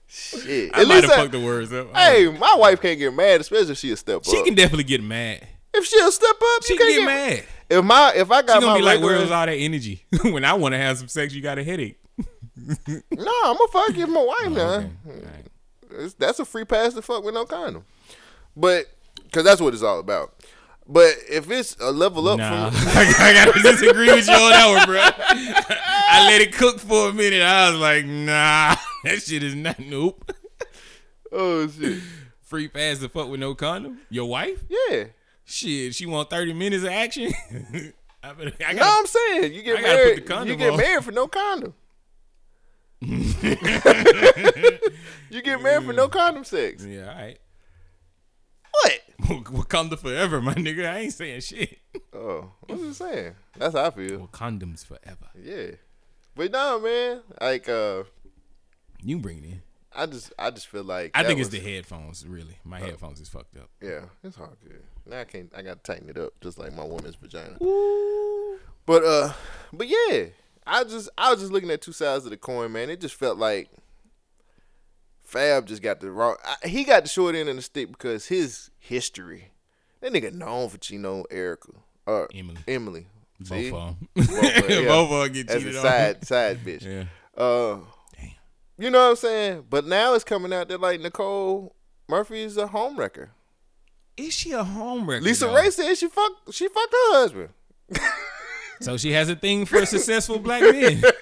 [0.08, 0.72] Shit.
[0.74, 1.96] I At might have fucked the words up.
[1.96, 4.26] Hey, my wife can't get mad, especially if she a step up.
[4.26, 4.46] she up.
[4.46, 5.48] can definitely get mad.
[5.74, 7.44] if she a step up, She you can can't get mad.
[7.70, 10.06] If my if I got She gonna my be like, regular, "Where's all that energy?"
[10.24, 12.00] when I want to have some sex, you got a headache.
[12.58, 14.74] no, I'm gonna fuck you, my wife oh, now.
[14.76, 14.90] Okay.
[15.08, 15.47] All right.
[15.92, 17.86] It's- that's a free pass to fuck with no condom.
[18.56, 18.86] But
[19.24, 20.34] because that's what it's all about.
[20.90, 24.78] But if it's a level up Nah, from I gotta disagree with you on that
[24.78, 25.02] one, bro.
[25.80, 27.42] I let it cook for a minute.
[27.42, 29.80] I was like, nah, that shit is not.
[29.80, 30.32] Nope.
[31.32, 32.02] oh shit,
[32.42, 34.00] Free pass to fuck with no condom.
[34.10, 34.64] Your wife?
[34.70, 35.06] yeah.
[35.44, 37.32] Shit, she want thirty minutes of action.
[38.24, 40.48] I, better, I gotta, I'm saying you get I gotta put married.
[40.50, 40.78] You get on.
[40.78, 41.74] married for no condom.
[45.30, 46.84] you get married for no condom sex.
[46.86, 47.40] yeah, all right.
[48.72, 49.02] What?
[49.46, 50.90] Wakanda forever, my nigga.
[50.90, 51.80] I ain't saying shit.
[52.14, 53.34] Oh, I'm just saying.
[53.58, 54.18] That's how I feel.
[54.20, 55.28] Well, condoms forever.
[55.42, 55.72] Yeah.
[56.36, 57.22] But nah, man.
[57.42, 58.04] Like, uh,
[59.02, 59.62] You bring it in.
[59.96, 62.26] I just, I just feel like I think was- it's the headphones.
[62.28, 63.70] Really, my headphones is fucked up.
[63.82, 64.84] Yeah, it's all good.
[65.08, 65.52] Now I can't.
[65.56, 67.58] I gotta tighten it up, just like my woman's vagina.
[67.64, 68.60] Ooh.
[68.86, 69.34] But uh,
[69.74, 70.26] but yeah,
[70.68, 72.90] I just I was just looking at two sides of the coin, man.
[72.90, 73.70] It just felt like
[75.24, 76.36] Fab just got the wrong.
[76.44, 79.52] I, he got the short end of the stick because his history.
[80.02, 81.70] That nigga known for cheating on Erica,
[82.06, 82.58] uh, Emily.
[82.68, 83.08] Emily.
[83.44, 83.72] See?
[83.72, 84.10] Both of them.
[84.16, 84.88] Both of 'em, yeah.
[84.88, 85.84] Both of them get As cheated a on.
[85.86, 86.84] side side bitch.
[86.86, 87.06] Yeah.
[87.42, 87.80] Uh,
[88.16, 88.32] Damn.
[88.78, 89.66] you know what I'm saying?
[89.70, 91.76] But now it's coming out that like Nicole
[92.08, 93.32] Murphy is a home wrecker.
[94.16, 95.24] Is she a home wrecker?
[95.24, 95.56] Lisa though?
[95.56, 97.50] Ray said she fucked she fucked her husband.
[98.80, 101.02] So she has a thing for successful black men.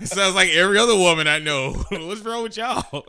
[0.00, 1.72] it sounds like every other woman I know.
[1.90, 3.06] What's wrong with y'all?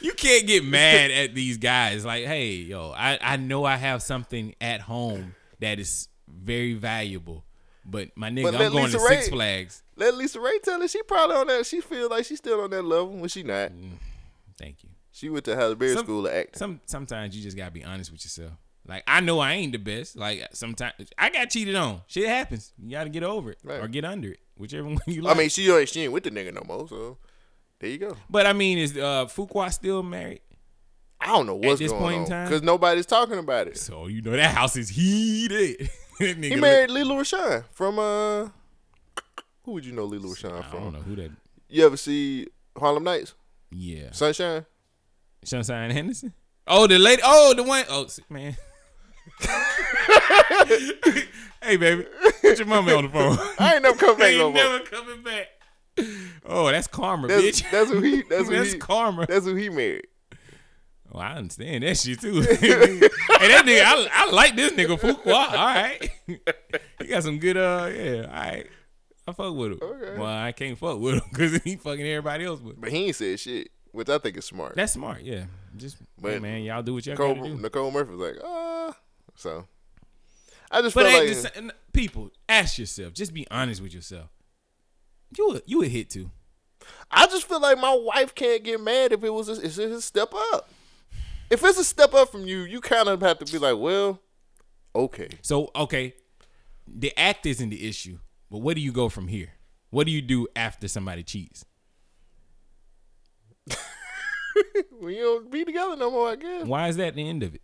[0.00, 2.04] you can't get mad at these guys.
[2.04, 7.44] Like, hey, yo, I, I know I have something at home that is very valuable.
[7.84, 9.82] But my nigga, But I'm going Lisa to Six Flags.
[9.96, 11.66] Let LisaRaye tell her she probably on that.
[11.66, 13.70] She feel like she's still on that level when she not.
[13.70, 13.92] Mm,
[14.58, 14.90] thank you.
[15.12, 16.58] She went to Halle Berry Some- School of Acting.
[16.58, 18.52] Some sometimes you just gotta be honest with yourself.
[18.86, 20.16] Like I know I ain't the best.
[20.16, 22.02] Like sometimes I got cheated on.
[22.06, 22.72] Shit happens.
[22.78, 23.80] You gotta get over it Right.
[23.80, 25.36] or get under it, whichever one you like.
[25.36, 26.86] I mean, she ain't she ain't with the nigga no more.
[26.88, 27.18] So
[27.80, 28.16] there you go.
[28.28, 30.40] but I mean, is uh, Fuqua still married?
[31.20, 32.46] I don't know what's this going point in time?
[32.46, 33.78] because nobody's talking about it.
[33.78, 35.88] So you know that house is heated.
[36.18, 38.48] He married Lela Rochon from uh.
[39.64, 40.78] Who would you know Lela Rochon I from?
[40.78, 41.30] I don't know who that.
[41.68, 42.46] You ever see
[42.78, 43.34] Harlem Nights?
[43.72, 44.64] Yeah, Sunshine.
[45.44, 46.32] Sunshine Henderson.
[46.68, 47.20] Oh, the lady.
[47.24, 47.84] Oh, the one.
[47.88, 48.56] s- man.
[51.62, 52.06] hey, baby,
[52.40, 53.36] put your mama on the phone.
[53.58, 54.62] I ain't never come back ain't no more.
[54.62, 55.46] never coming back.
[56.44, 57.70] Oh, that's karma, That's, bitch.
[57.70, 58.22] that's who he.
[58.28, 58.78] That's who That's he.
[58.78, 59.26] karma.
[59.26, 60.06] That's who he married.
[61.10, 62.40] Well, I understand that shit too.
[62.40, 65.32] hey, that nigga, I, I like this nigga Fuqua.
[65.32, 67.56] All right, he got some good.
[67.56, 68.66] Uh, yeah, all right.
[69.26, 69.78] I fuck with him.
[69.80, 70.18] Okay.
[70.18, 72.80] Well, I can't fuck with him because he fucking everybody else with.
[72.80, 74.74] But he ain't said shit, which I think is smart.
[74.74, 75.22] That's smart.
[75.22, 75.44] Yeah,
[75.76, 77.56] just But hey, man, y'all do what y'all Nicole, gotta do.
[77.62, 78.96] Nicole Murphy was like, ah.
[79.36, 79.66] So
[80.70, 83.12] I just But feel like the people, ask yourself.
[83.12, 84.30] Just be honest with yourself.
[85.36, 86.30] You a, you a hit too.
[87.10, 89.78] I just feel like my wife can't get mad if it was a, if it's
[89.78, 90.68] a step up.
[91.50, 94.20] If it's a step up from you, you kind of have to be like, well,
[94.94, 95.28] okay.
[95.42, 96.14] So okay,
[96.86, 98.18] the act isn't the issue,
[98.50, 99.52] but where do you go from here?
[99.90, 101.64] What do you do after somebody cheats?
[105.00, 106.64] We don't be together no more, I guess.
[106.64, 107.62] Why is that the end of it?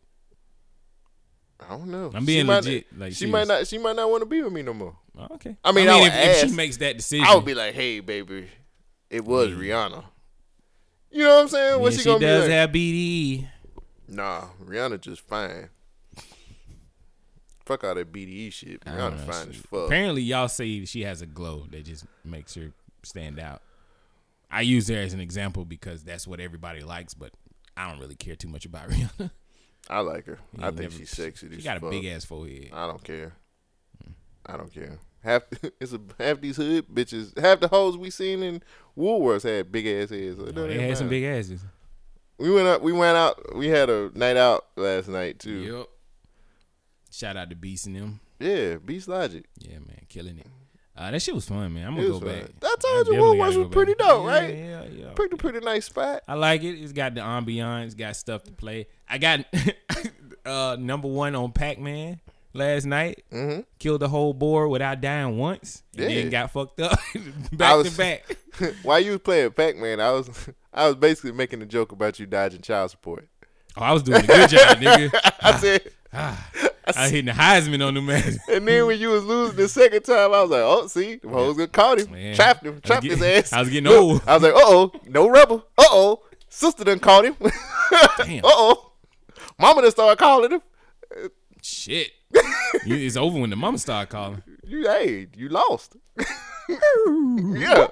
[1.62, 2.10] I don't know.
[2.14, 3.66] I'm being She might- legit, like, she might not.
[3.66, 4.96] She might not want to be with me no more.
[5.18, 5.56] Oh, okay.
[5.64, 8.00] I mean, I would if, if she makes that decision, I would be like, hey,
[8.00, 8.48] baby,
[9.10, 10.04] it was Rihanna.
[11.10, 11.70] You know what I'm saying?
[11.72, 12.56] yeah, What's she, she gonna does be like?
[12.58, 13.48] have BDE.
[14.08, 15.68] Nah, Rihanna just fine.
[17.64, 18.80] Fuck all that BDE shit.
[18.84, 19.86] Rihanna fine she- as fuck.
[19.86, 23.62] Apparently, y'all say she has a glow that just makes her stand out.
[24.50, 27.32] I use her as an example because that's what everybody likes, but
[27.76, 29.30] I don't really care too much about Rihanna.
[29.90, 30.38] I like her.
[30.59, 31.48] I think never- she's sexy.
[31.57, 31.90] She got a fuck.
[31.90, 32.70] big ass forehead.
[32.72, 33.33] I don't care.
[34.07, 34.12] Mm.
[34.46, 34.98] I don't care.
[35.22, 35.42] Half
[35.81, 37.37] it's a half these hood bitches.
[37.38, 38.62] Half the hoes we seen in
[38.96, 40.37] Woolworths had big ass heads.
[40.38, 41.62] So Oh, they had some big asses.
[42.38, 42.83] We went out.
[42.83, 43.55] We went out.
[43.57, 45.59] We had a night out last night too.
[45.79, 45.87] Yep.
[47.11, 48.20] Shout out to Beast and them.
[48.38, 49.44] Yeah, Beast Logic.
[49.59, 50.46] Yeah, man, killing it.
[51.00, 51.86] Uh, that shit was fun, man.
[51.86, 52.28] I'm gonna go fun.
[52.28, 52.44] back.
[52.62, 54.06] I told you definitely was go pretty back.
[54.06, 54.54] dope, right?
[54.54, 55.06] Yeah, yeah.
[55.14, 56.22] Pretty pretty nice spot.
[56.28, 56.78] I like it.
[56.78, 58.86] It's got the ambiance, got stuff to play.
[59.08, 59.46] I got
[60.44, 62.20] uh number one on Pac Man.
[62.52, 63.24] last night.
[63.32, 63.60] Mm-hmm.
[63.78, 65.82] Killed the whole board without dying once.
[65.96, 66.16] And Yeah.
[66.20, 66.98] then got fucked up
[67.52, 68.36] back was- to back.
[68.82, 70.28] While you was playing Pac Man, I was
[70.74, 73.26] I was basically making a joke about you dodging child support.
[73.76, 75.32] Oh, I was doing a good job, nigga.
[75.40, 76.50] I said, Ah,
[76.96, 78.38] I hitting the Heisman on the man.
[78.50, 81.29] and then when you was losing the second time, I was like, oh, see, the
[81.29, 82.35] hoes gonna caught him, Man.
[82.35, 83.53] trapped him, trapped getting- his ass.
[83.53, 84.22] I was getting Look, old.
[84.26, 85.62] I was like, uh oh, no rubber.
[85.79, 87.37] Uh oh, sister done caught him.
[88.18, 88.44] Damn.
[88.44, 88.92] Uh oh,
[89.59, 90.62] mama done started calling him.
[91.62, 92.11] Shit.
[92.87, 94.42] It's over when the mama started calling.
[94.66, 95.96] You, hey, you lost.
[96.68, 97.88] yeah,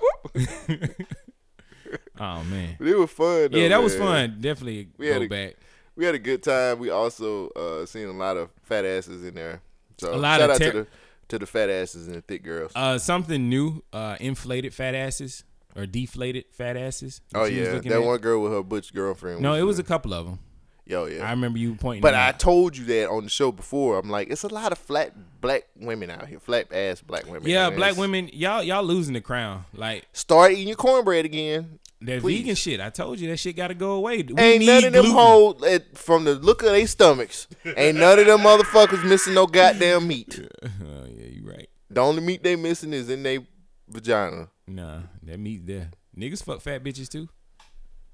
[2.20, 2.76] Oh man.
[2.80, 3.50] it was fun.
[3.50, 4.38] Though, Yeah, that was fun.
[4.40, 5.56] Definitely We go a- back.
[5.98, 6.78] We had a good time.
[6.78, 9.60] We also uh seen a lot of fat asses in there.
[9.98, 10.86] So A lot shout of out to the
[11.26, 12.70] to the fat asses and the thick girls.
[12.76, 13.82] Uh, something new.
[13.92, 15.42] Uh, inflated fat asses
[15.74, 17.20] or deflated fat asses.
[17.34, 18.02] oh yeah, that at.
[18.02, 19.40] one girl with her butch girlfriend.
[19.40, 20.38] No, it was a uh, couple of them.
[20.86, 21.26] yo yeah.
[21.26, 22.02] I remember you pointing.
[22.02, 22.38] But I out.
[22.38, 23.98] told you that on the show before.
[23.98, 27.50] I'm like, it's a lot of flat black women out here, flat ass black women.
[27.50, 29.64] yeah, black women, y'all y'all losing the crown.
[29.74, 31.80] Like Start eating your cornbread again.
[32.02, 32.40] That Please.
[32.40, 32.80] vegan shit.
[32.80, 34.22] I told you that shit got to go away.
[34.22, 35.82] We ain't need none of them gluten.
[35.94, 37.48] from the look of their stomachs.
[37.76, 40.40] ain't none of them motherfuckers missing no goddamn meat.
[40.80, 41.68] Oh yeah, you right.
[41.90, 43.40] The only meat they missing is in their
[43.88, 44.48] vagina.
[44.66, 45.90] Nah, that meat there.
[46.16, 47.28] Niggas fuck fat bitches too.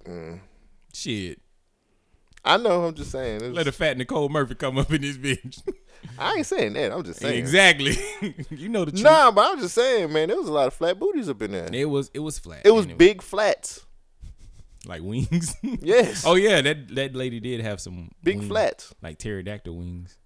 [0.07, 0.41] Mm.
[0.93, 1.41] Shit.
[2.45, 2.85] I know.
[2.85, 3.53] I'm just saying.
[3.55, 5.63] Let a fat Nicole Murphy come up in this bitch.
[6.19, 6.93] I ain't saying that.
[6.93, 7.39] I'm just saying.
[7.39, 7.97] exactly.
[8.51, 9.03] you know the truth.
[9.05, 10.29] Nah, but I'm just saying, man.
[10.29, 11.69] There was a lot of flat booties up in there.
[11.73, 12.63] It was it was flat.
[12.65, 13.85] It was big flats.
[14.87, 15.55] like wings.
[15.81, 16.25] Yes.
[16.27, 18.95] oh yeah, that that lady did have some big wings, flats.
[19.03, 20.17] like pterodactyl wings.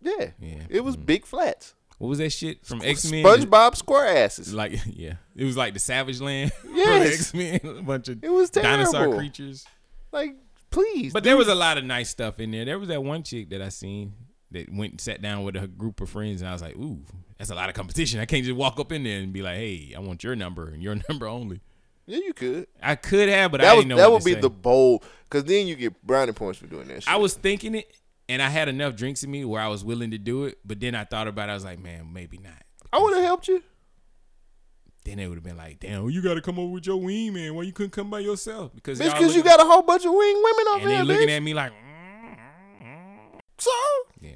[0.00, 0.30] Yeah.
[0.40, 0.62] Yeah.
[0.68, 1.06] It was Mm.
[1.06, 1.74] big flats.
[1.98, 3.24] What was that shit from X Men?
[3.24, 4.52] SpongeBob square asses.
[4.52, 6.50] Like yeah, it was like the Savage Land.
[6.72, 7.14] Yes.
[7.14, 9.64] X Men, a bunch of It was dinosaur creatures.
[10.10, 10.34] Like,
[10.70, 11.12] please.
[11.12, 12.64] But there was a lot of nice stuff in there.
[12.64, 14.14] There was that one chick that I seen
[14.52, 17.00] that went and sat down with a group of friends, and I was like, "Ooh,
[17.38, 18.20] that's a lot of competition.
[18.20, 20.68] I can't just walk up in there and be like, hey, I want your number
[20.68, 21.60] and your number only.'
[22.06, 22.66] yeah, you could.
[22.82, 24.40] I could have, but I That was didn't know that would be say.
[24.40, 27.04] the bold, because then you get brownie points for doing that.
[27.04, 27.12] Shit.
[27.12, 27.90] I was thinking it,
[28.28, 30.58] and I had enough drinks in me where I was willing to do it.
[30.64, 31.52] But then I thought about it.
[31.52, 32.62] I was like, man, maybe not.
[32.92, 33.62] I would have helped you.
[35.04, 37.32] Then it would have been like, damn, you got to come over with your wing,
[37.34, 37.54] man.
[37.54, 38.72] Why you couldn't come by yourself?
[38.74, 41.36] Because because you got a whole bunch of wing women over and they looking bitch.
[41.36, 42.36] at me like, mm,
[43.58, 43.70] so
[44.20, 44.30] yeah,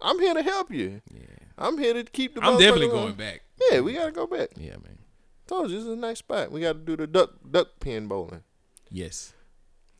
[0.00, 1.00] I'm here to help you.
[1.12, 1.20] yeah.
[1.56, 2.42] I'm here to keep the.
[2.42, 3.14] I'm definitely going on.
[3.14, 3.42] back.
[3.70, 4.50] Yeah, we gotta go back.
[4.56, 4.98] Yeah, man.
[5.46, 6.52] Told you this is a nice spot.
[6.52, 8.42] We got to do the duck duck pin bowling
[8.90, 9.32] Yes,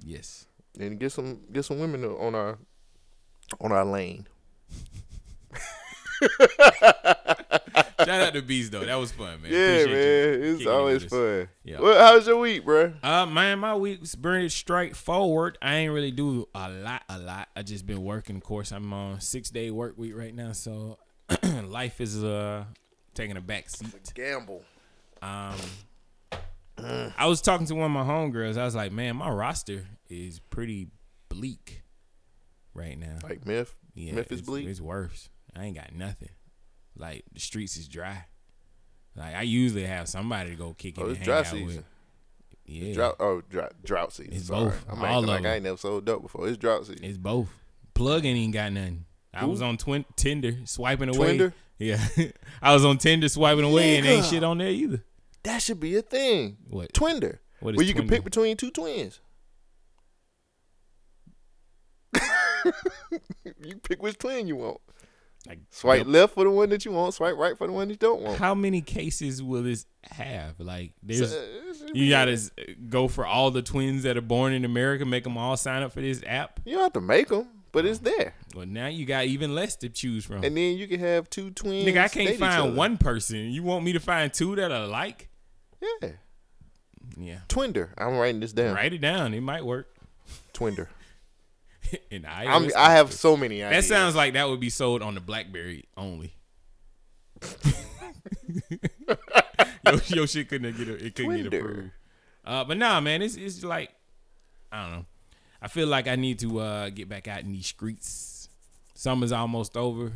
[0.04, 0.46] yes.
[0.78, 2.58] and get some get some women on our
[3.60, 4.26] on our lane.
[7.98, 8.84] Shout out to Beast though.
[8.84, 9.52] That was fun, man.
[9.52, 11.48] yeah, Appreciate man, it's always fun.
[11.64, 11.80] Yeah.
[11.80, 12.94] Well, how's your week, bro?
[13.02, 15.58] Uh, man, my week's pretty straightforward.
[15.60, 17.48] I ain't really do a lot, a lot.
[17.56, 18.36] I just been working.
[18.36, 20.98] Of course, I'm on six day work week right now, so
[21.64, 22.64] life is uh
[23.14, 24.12] taking a back seat.
[24.14, 24.62] Gamble.
[25.20, 25.56] Um,
[27.18, 28.56] I was talking to one of my homegirls.
[28.56, 30.88] I was like, man, my roster is pretty
[31.28, 31.82] bleak
[32.74, 33.18] right now.
[33.22, 33.74] Like myth.
[33.94, 34.68] Yeah, Memphis it's, bleak.
[34.68, 35.28] It's worse.
[35.56, 36.28] I ain't got nothing.
[36.98, 38.24] Like the streets is dry.
[39.16, 41.38] Like I usually have somebody to go kick oh, it Oh, and it's hang dry
[41.38, 41.66] out season.
[41.66, 41.84] with.
[42.66, 43.16] Yeah, Drought.
[43.18, 43.72] Oh, drought.
[43.82, 44.34] Drought season.
[44.34, 44.66] It's Sorry.
[44.66, 44.84] both.
[44.90, 45.46] I'm All of like.
[45.46, 46.46] I ain't never sold dope before.
[46.48, 47.02] It's drought season.
[47.04, 47.48] it's both.
[47.94, 49.06] Plug ain't even got nothing.
[49.32, 51.38] I was on twin Tinder swiping away.
[51.38, 51.52] Twinder?
[51.78, 52.04] Yeah,
[52.62, 55.02] I was on Tinder swiping away and ain't shit on there either.
[55.44, 56.58] That should be a thing.
[56.68, 56.92] What?
[56.92, 57.38] Twinder.
[57.60, 59.20] What is Where you can pick between two twins.
[63.64, 64.80] you pick which twin you want.
[65.48, 67.14] Like, Swipe left for the one that you want.
[67.14, 68.38] Swipe right for the one you don't want.
[68.38, 70.60] How many cases will this have?
[70.60, 72.50] Like, there's So, uh, you gotta s-
[72.90, 75.92] go for all the twins that are born in America, make them all sign up
[75.92, 76.60] for this app.
[76.66, 78.10] You don't have to make them, but it's oh.
[78.10, 78.34] there.
[78.54, 80.44] Well, now you got even less to choose from.
[80.44, 81.88] And then you can have two twins.
[81.88, 83.50] Nigga, I can't find one person.
[83.50, 85.30] You want me to find two that are like?
[85.80, 86.10] Yeah.
[87.16, 87.38] Yeah.
[87.48, 87.90] Twinder.
[87.96, 88.74] I'm writing this down.
[88.74, 89.32] Write it down.
[89.32, 89.88] It might work.
[90.52, 90.88] Twinder.
[92.10, 92.74] In I'm, iOS.
[92.74, 96.34] I have so many that sounds like that would be sold on the BlackBerry only.
[98.70, 101.90] your, your shit couldn't get it couldn't get approved.
[102.44, 103.90] Uh, but nah, man, it's it's like
[104.72, 105.06] I don't know.
[105.60, 108.48] I feel like I need to uh, get back out in these streets.
[108.94, 110.12] Summer's almost over.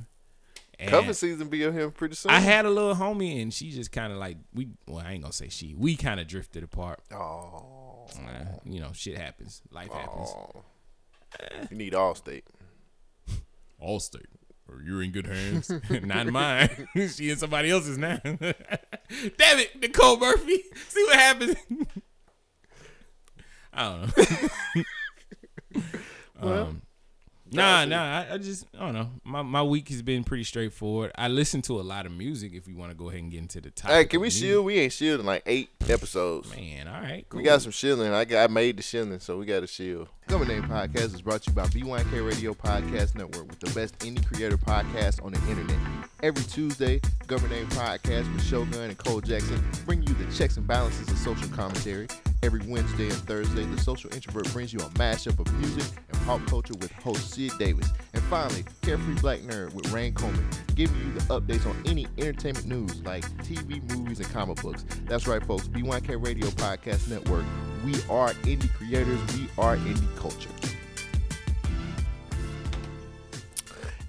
[0.79, 2.33] And Cover season be on here pretty soon.
[2.33, 4.69] I had a little homie, and she just kind of like we.
[4.87, 5.75] Well, I ain't gonna say she.
[5.77, 7.01] We kind of drifted apart.
[7.13, 8.07] Oh.
[8.19, 9.63] Uh, you know, shit happens.
[9.71, 10.31] Life happens.
[11.71, 12.42] You need Allstate.
[13.83, 14.27] Allstate.
[14.68, 15.71] Or you're in good hands.
[16.03, 16.88] Not mine.
[17.14, 18.18] she in somebody else's now.
[18.25, 20.62] Damn it, Nicole Murphy.
[20.88, 21.57] See what happens.
[23.73, 24.83] I don't know.
[26.40, 26.83] Well, um,
[27.53, 28.03] Nah, nah.
[28.03, 29.11] I, I just I don't know.
[29.25, 31.12] My my week has been pretty straightforward.
[31.17, 32.53] I listen to a lot of music.
[32.55, 33.97] If we want to go ahead and get into the topic.
[33.97, 34.65] Hey, can we shield?
[34.65, 36.51] We ain't shielding like eight episodes.
[36.55, 37.27] Man, all right.
[37.29, 37.38] Cool.
[37.38, 38.12] We got some shielding.
[38.12, 40.09] I got I made the shielding, so we got a shield.
[40.29, 43.99] Government Name Podcast is brought to you by B1K Radio Podcast Network with the best
[43.99, 45.77] indie creator podcast on the internet.
[46.23, 50.67] Every Tuesday, Government Name Podcast with Shogun and Cole Jackson bring you the checks and
[50.67, 52.07] balances of social commentary.
[52.44, 56.44] Every Wednesday and Thursday, the Social Introvert brings you a mashup of music and pop
[56.48, 57.88] culture with host Sid Davis.
[58.14, 62.66] And finally, Carefree Black Nerd with Rain Coleman, giving you the updates on any entertainment
[62.66, 64.85] news like TV, movies, and comic books.
[65.05, 65.68] That's right, folks.
[65.68, 67.44] B1K Radio Podcast Network.
[67.85, 69.20] We are indie creators.
[69.37, 70.50] We are indie culture.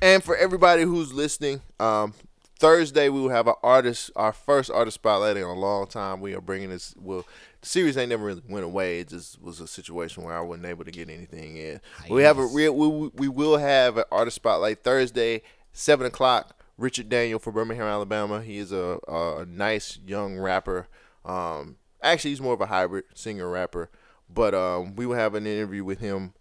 [0.01, 2.15] And for everybody who's listening, um,
[2.57, 6.19] Thursday we will have our artist, our first artist spotlight in a long time.
[6.19, 6.95] We are bringing this.
[6.97, 7.25] Well,
[7.63, 8.99] the series ain't never really went away.
[8.99, 11.79] It just was a situation where I wasn't able to get anything in.
[12.09, 12.75] We have a real.
[12.75, 16.59] We, we will have an artist spotlight Thursday, seven o'clock.
[16.77, 18.41] Richard Daniel from Birmingham, Alabama.
[18.41, 20.87] He is a, a nice young rapper.
[21.23, 23.89] Um, actually, he's more of a hybrid singer rapper.
[24.29, 26.33] But um, we will have an interview with him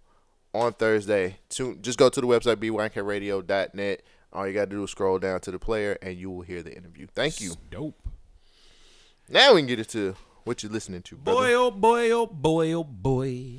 [0.52, 1.38] on Thursday.
[1.50, 4.02] To, just go to the website b1kradio.net.
[4.32, 6.62] All you got to do is scroll down to the player, and you will hear
[6.62, 7.06] the interview.
[7.14, 7.54] Thank you.
[7.70, 8.00] Dope.
[9.28, 11.38] Now we can get into what you're listening to, brother.
[11.40, 13.58] Boy, oh boy, oh boy, oh boy.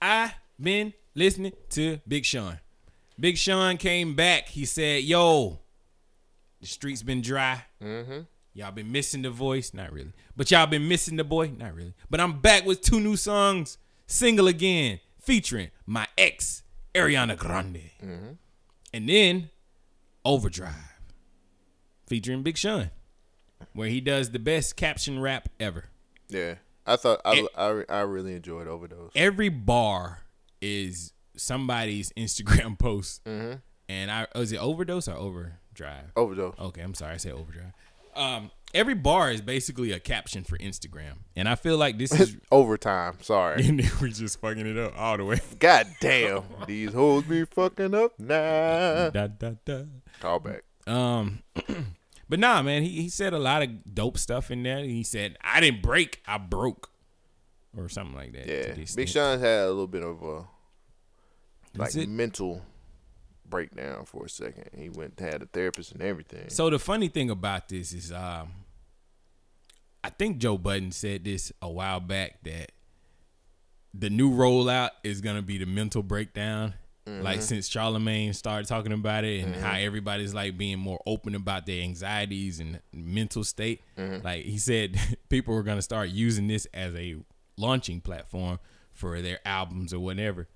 [0.00, 2.58] I been listening to Big Sean.
[3.18, 4.48] Big Sean came back.
[4.48, 5.58] He said, "Yo,
[6.60, 7.64] the streets been dry.
[7.82, 8.20] Mm-hmm.
[8.54, 11.94] Y'all been missing the voice, not really, but y'all been missing the boy, not really.
[12.10, 16.62] But I'm back with two new songs, single again, featuring my ex
[16.94, 18.32] Ariana Grande, Mm-hmm.
[18.92, 19.50] and then
[20.24, 20.74] Overdrive,
[22.06, 22.90] featuring Big Sean,
[23.72, 25.84] where he does the best caption rap ever.
[26.32, 26.54] Yeah,
[26.86, 29.12] I thought I, And- I, I really enjoyed Overdose.
[29.14, 30.20] every bar
[30.60, 33.24] is somebody's Instagram post.
[33.24, 33.54] Mm-hmm.
[33.88, 36.12] And I was it overdose or overdrive?
[36.14, 36.54] Overdose.
[36.58, 37.72] Okay, I'm sorry, I said overdrive.
[38.14, 42.36] Um, every bar is basically a caption for Instagram, and I feel like this is
[42.52, 43.16] Overtime.
[43.20, 43.64] Sorry.
[43.66, 45.40] and we just fucking it up all the way.
[45.58, 46.42] God damn.
[46.68, 49.10] These hoes be fucking up now.
[49.10, 49.82] da, da, da.
[50.20, 50.62] Call back.
[50.86, 51.40] Um,
[52.30, 54.78] but nah, man, he, he said a lot of dope stuff in there.
[54.84, 56.88] He said, "I didn't break, I broke,"
[57.76, 58.46] or something like that.
[58.46, 58.68] Yeah.
[58.68, 59.08] Big extent.
[59.08, 60.44] Sean had a little bit of a
[61.76, 62.62] like mental
[63.44, 64.70] breakdown for a second.
[64.76, 66.50] He went had a therapist and everything.
[66.50, 68.52] So the funny thing about this is, um,
[70.04, 72.70] I think Joe Budden said this a while back that
[73.92, 76.74] the new rollout is gonna be the mental breakdown.
[77.06, 77.40] Like mm-hmm.
[77.40, 79.86] since Charlemagne started talking about it and how mm-hmm.
[79.86, 83.82] everybody's like being more open about their anxieties and mental state.
[83.98, 84.24] Mm-hmm.
[84.24, 84.96] Like he said,
[85.28, 87.16] people were gonna start using this as a
[87.56, 88.58] launching platform
[88.92, 90.46] for their albums or whatever.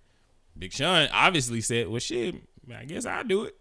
[0.56, 2.36] Big Sean obviously said, "Well, shit,
[2.74, 3.56] I guess I'll do it."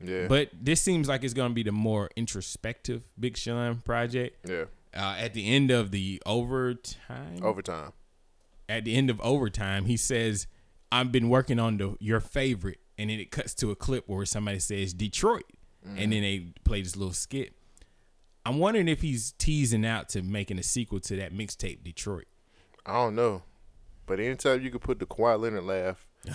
[0.00, 0.26] yeah.
[0.28, 4.48] But this seems like it's gonna be the more introspective Big Sean project.
[4.48, 4.64] yeah.
[4.94, 7.92] Uh, at the end of the overtime, Overtime.
[8.66, 10.46] at the end of overtime, he says,
[10.92, 14.24] "I've been working on the your favorite," and then it cuts to a clip where
[14.26, 15.44] somebody says Detroit,
[15.84, 17.52] and then they play this little skit.
[18.44, 22.26] I'm wondering if he's teasing out to making a sequel to that mixtape Detroit.
[22.84, 23.42] I don't know.
[24.06, 26.32] But anytime you can put the Kawhi Leonard laugh in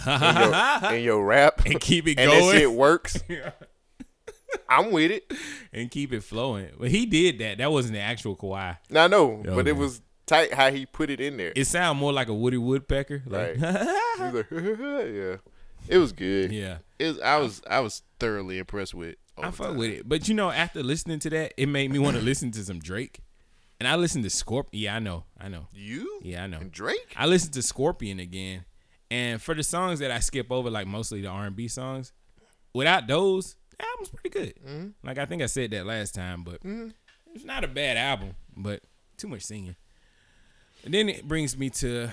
[0.89, 2.59] your, in your rap And keep it and going.
[2.59, 3.23] it works,
[4.69, 5.31] I'm with it.
[5.71, 6.71] and keep it flowing.
[6.77, 7.59] Well, he did that.
[7.59, 8.77] That wasn't the actual Kawhi.
[8.89, 11.51] Now I know, but it was tight how he put it in there.
[11.55, 13.23] It sounded more like a Woody Woodpecker.
[13.25, 15.35] Like, was like, yeah.
[15.87, 16.51] It was good.
[16.51, 16.77] yeah.
[16.99, 19.15] It was, I was I was thoroughly impressed with.
[19.37, 19.77] I fuck Overtime.
[19.77, 20.09] with it.
[20.09, 22.79] But you know, after listening to that, it made me want to listen to some
[22.79, 23.19] Drake.
[23.79, 24.83] And I listened to Scorpion.
[24.83, 25.23] Yeah, I know.
[25.39, 25.67] I know.
[25.73, 26.19] You?
[26.21, 26.59] Yeah, I know.
[26.59, 27.15] And Drake?
[27.17, 28.65] I listened to Scorpion again.
[29.09, 32.13] And for the songs that I skip over, like mostly the R&B songs,
[32.73, 34.53] without those, the album's pretty good.
[34.63, 34.87] Mm-hmm.
[35.03, 36.59] Like I think I said that last time, but
[37.33, 38.83] it's not a bad album, but
[39.17, 39.75] too much singing.
[40.83, 42.09] And then it brings me to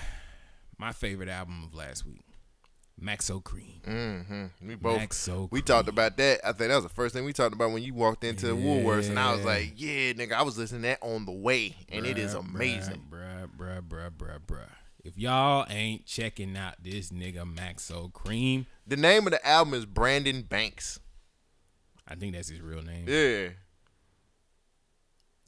[0.78, 2.24] my favorite album of last week,
[3.02, 3.80] Maxo Kream.
[3.82, 4.68] Mm-hmm.
[4.68, 5.64] We both Maxo we Cream.
[5.64, 6.40] talked about that.
[6.44, 9.08] I think that was the first thing we talked about when you walked into Woolworths,
[9.08, 12.04] and I was like, "Yeah, nigga, I was listening to that on the way, and
[12.06, 14.68] it is amazing." Bruh, bruh, bruh, bruh, bruh.
[15.04, 19.86] If y'all ain't checking out this nigga Maxo Kream, The name of the album is
[19.86, 20.98] Brandon Banks.
[22.06, 23.06] I think that's his real name.
[23.08, 23.48] Yeah,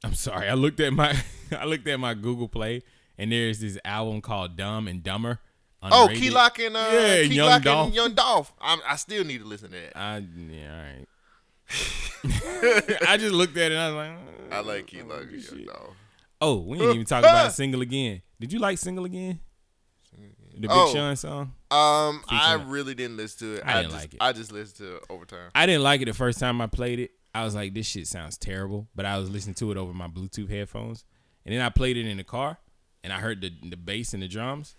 [0.03, 0.49] I'm sorry.
[0.49, 1.15] I looked at my
[1.59, 2.83] I looked at my Google Play
[3.21, 5.39] and there's this album called Dumb and Dumber.
[5.83, 6.09] Oh.
[6.13, 7.87] Key Glock and uh, Yeah, Key Young Lock Dolph.
[7.87, 8.53] and Young Dolph.
[8.61, 9.97] I'm, I still need to listen to that.
[9.97, 10.19] I
[10.51, 11.07] yeah, all right.
[13.09, 15.43] I just looked at it and I was like, I "Uh, like Key Glock and
[15.59, 15.65] Young.
[15.67, 15.97] Dolph.
[16.41, 18.23] Oh, we didn't even talk about Single Again.
[18.41, 19.41] Did you like Single Again?
[20.53, 20.93] the Big Oh.
[20.93, 21.53] Sean song.
[21.71, 23.63] Um, I really didn't listen to it.
[23.65, 24.19] I didn't just, like it.
[24.21, 25.51] I just listened to it over time.
[25.55, 27.13] I didn't like it the first time I played it.
[27.35, 28.89] I was like, this shit sounds terrible.
[28.95, 31.05] But I was listening to it over my Bluetooth headphones,
[31.47, 32.59] and then I played it in the car,
[33.05, 34.75] and I heard the the bass and the drums.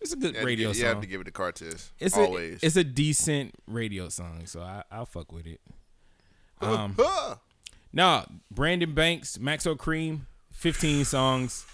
[0.00, 1.00] It's a good You to radio give- You have song.
[1.02, 1.90] to give it to Cortez.
[1.98, 2.62] It's always.
[2.62, 5.60] a it's a decent radio song, so I, I'll fuck with it.
[6.60, 6.96] Um,
[7.92, 10.20] no, Brandon Banks, Maxo Kream,
[10.52, 11.64] fifteen songs.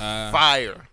[0.00, 0.88] Uh, Fire.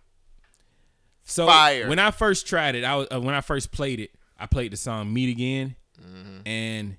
[1.24, 1.88] So Fire.
[1.90, 4.72] when I first tried it, I was uh, when I first played it, I played
[4.72, 6.48] the song "Meet Again," Mm-hmm.
[6.48, 6.98] and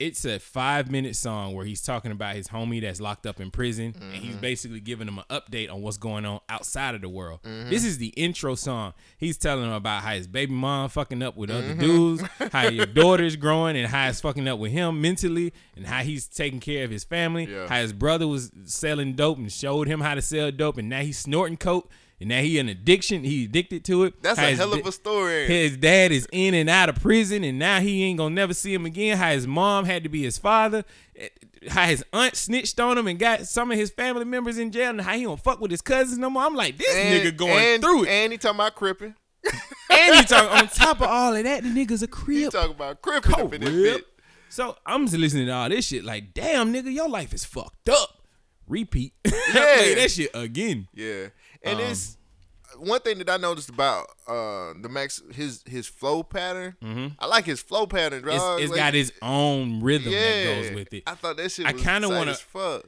[0.00, 3.50] it's a five minute song where he's talking about his homie that's locked up in
[3.50, 4.22] prison, and Mm-hmm.
[4.24, 7.40] he's basically giving him an update on what's going on outside of the world.
[7.44, 7.70] Mm-hmm.
[7.70, 8.92] This is the intro song.
[9.18, 11.70] He's telling him about how his baby mom fucking up with Mm-hmm.
[11.70, 12.22] other dudes,
[12.52, 16.26] how your daughter's growing, and how it's fucking up with him mentally, and how he's
[16.26, 17.44] taking care of his family.
[17.44, 17.68] Yeah.
[17.68, 21.00] How his brother was selling dope and showed him how to sell dope, and now
[21.02, 21.90] he's snorting coke.
[22.20, 23.24] And now he an addiction.
[23.24, 24.22] He addicted to it.
[24.22, 25.46] That's How a hell of a story.
[25.46, 28.72] his dad is in and out of prison, and now he ain't gonna never see
[28.72, 29.18] him again.
[29.18, 30.84] How his mom had to be his father.
[31.16, 31.28] eh,
[31.68, 34.90] How his aunt snitched on him and got some of his family members in jail,
[34.90, 36.44] and how he don't fuck with his cousins no more.
[36.44, 38.08] I'm like, this nigga going and, through it.
[38.08, 39.14] And he talking about cripping.
[39.90, 42.36] And he talking on top of all of that, the nigga's a crip.
[42.38, 44.04] He talking about cripping up in this bit.
[44.48, 47.88] So I'm just listening to all this shit, like, damn, nigga, your life is fucked
[47.88, 48.22] up.
[48.66, 49.12] Repeat.
[49.24, 49.52] Yeah.
[49.76, 50.88] Play that shit again.
[50.94, 51.26] Yeah,
[51.64, 52.16] and Um, it's
[52.78, 56.76] one thing that I noticed about uh the Max his his flow pattern.
[57.18, 58.22] I like his flow pattern.
[58.22, 58.30] Mm-hmm.
[58.30, 61.02] It's, it's Like, got its own rhythm yeah, that goes with it.
[61.06, 61.66] I thought that shit.
[61.66, 62.84] I Was kinda wanna- as fuck.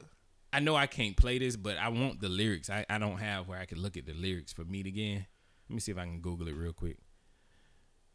[0.53, 2.69] I know I can't play this, but I want the lyrics.
[2.69, 5.25] I, I don't have where I can look at the lyrics for Meet Again.
[5.69, 6.97] Let me see if I can Google it real quick.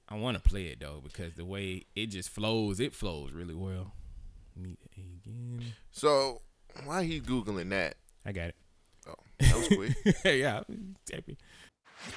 [0.08, 3.54] I want to play it though because the way it just flows, it flows really
[3.54, 3.92] well.
[4.56, 5.74] Meet Again.
[5.90, 6.40] So
[6.84, 7.94] why he googling that?
[8.24, 8.56] I got it.
[9.08, 10.16] Oh, that was quick.
[10.24, 10.62] yeah.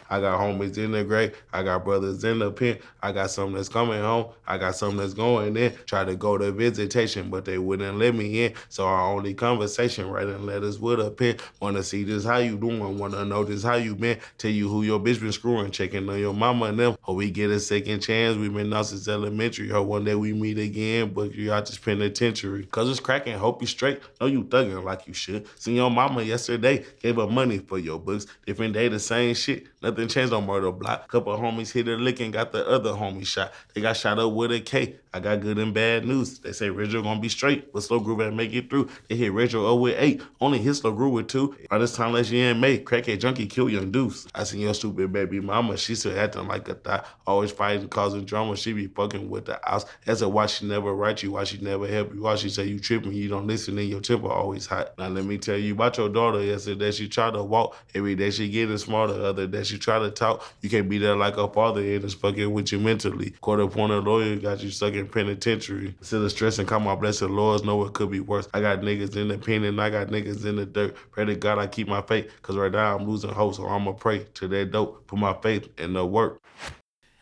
[0.10, 1.36] I got homies in the grave.
[1.54, 2.80] I got brothers in the pen.
[3.02, 4.28] I got some that's coming home.
[4.48, 5.74] I got some that's going in.
[5.86, 8.54] Tried to go to visitation, but they wouldn't let me in.
[8.70, 11.38] So our only conversation, writing letters with a pen.
[11.60, 12.98] Wanna see just how you doing.
[12.98, 14.20] Wanna know just how you been.
[14.38, 15.72] Tell you who your bitch been screwing.
[15.72, 16.98] Checking on your mama and them.
[17.02, 18.38] Hope we get a second chance.
[18.38, 19.70] we been out since elementary.
[19.70, 21.14] Hope one day we meet again.
[21.14, 22.66] But you out this penitentiary.
[22.66, 23.38] Cause it's cracking.
[23.38, 24.02] Hope you straight.
[24.20, 25.48] Know you thugging like you should.
[25.60, 26.86] Seen your mama yesterday.
[27.02, 28.28] Gave her money for your books.
[28.46, 29.68] Different day, the same shit.
[29.86, 31.08] Nothing changed on murder block.
[31.10, 33.54] Couple homies hit a lick and got the other homie shot.
[33.76, 34.96] They got shot up with a K.
[35.16, 36.40] I got good and bad news.
[36.40, 38.90] They say Rachel gonna be straight, but slow groove and make it through.
[39.08, 40.22] They hit Rachel up with eight.
[40.42, 41.56] Only hit slow groove with two.
[41.70, 44.28] By this time last year in May, crackhead junkie kill young deuce.
[44.36, 45.78] I seen your stupid baby mama.
[45.78, 47.08] She still acting like a thot.
[47.26, 48.58] Always fighting, causing drama.
[48.58, 49.86] She be fucking with the house.
[50.04, 51.32] That's a why she never write you.
[51.32, 52.22] Why she never help you.
[52.22, 53.14] Why she say you tripping.
[53.14, 54.98] You don't listen and your temper always hot.
[54.98, 56.44] Now let me tell you about your daughter.
[56.44, 57.78] Yesterday she tried to walk.
[57.96, 59.14] Every day she getting smarter.
[59.14, 60.44] Other day she try to talk.
[60.60, 63.30] You can't be there like a father and it's fucking with you mentally.
[63.40, 65.96] Court appointed lawyer got you stuck in penitentiary.
[66.00, 68.48] Instead of stressing, call my blessed lords know it could be worse.
[68.54, 70.96] I got niggas in the pen and I got niggas in the dirt.
[71.12, 72.32] Pray to God I keep my faith.
[72.42, 73.56] Cause right now I'm losing hope.
[73.56, 75.08] So I'ma pray to that dope.
[75.08, 76.42] Put my faith in the work.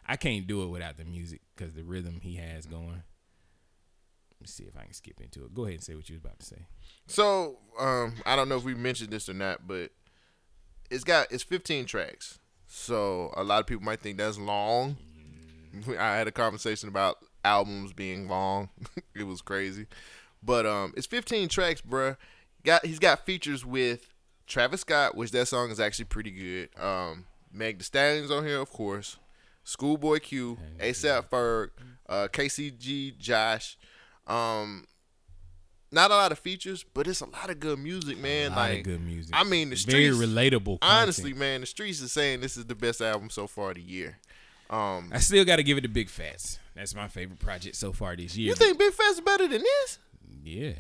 [0.06, 3.04] I can't do it without the music because the rhythm he has going.
[4.40, 5.54] Let's see if I can skip into it.
[5.54, 6.66] Go ahead and say what you was about to say.
[7.08, 9.92] So um, I don't know if we mentioned this or not, but
[10.92, 12.40] it's got it's 15 tracks.
[12.68, 14.98] So a lot of people might think that's long.
[15.98, 18.70] I had a conversation about albums being long.
[19.16, 19.88] it was crazy,
[20.42, 22.18] but um, it's 15 tracks, bruh.
[22.64, 24.14] Got he's got features with
[24.48, 26.70] Travis Scott, which that song is actually pretty good.
[26.82, 29.18] Um, Meg Thee Stallion's on here, of course.
[29.64, 31.70] Schoolboy Q, ASAP Ferg,
[32.10, 33.78] uh, KCG, Josh.
[34.28, 34.86] Um,
[35.94, 38.56] not a lot of features, but it's a lot of good music, man.
[38.56, 39.34] like good music.
[39.34, 40.80] I mean, the streets very relatable.
[40.80, 41.02] Content.
[41.02, 43.82] honestly, man, the streets is saying this is the best album so far of the
[43.82, 44.18] year.
[44.74, 46.58] Um, I still got to give it to Big Fats.
[46.76, 48.50] That's my favorite project so far this year.
[48.50, 50.00] you think Big Fat's better than this?
[50.44, 50.74] Yeah,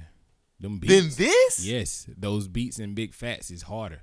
[0.59, 1.15] them beats.
[1.15, 1.63] Than this?
[1.65, 4.01] Yes, those beats and Big Fats is harder.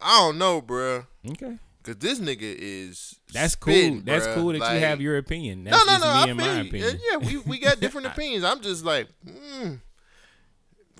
[0.00, 1.06] I don't know, bruh.
[1.32, 3.74] Okay, Cause this nigga is that's cool.
[3.74, 5.64] spitting, That's cool that Like- you have your opinion.
[5.64, 6.12] That's no, no, just no.
[6.14, 7.00] me I and my opinion.
[7.10, 8.44] Yeah, we we got different opinions.
[8.44, 9.80] I'm just like, mm,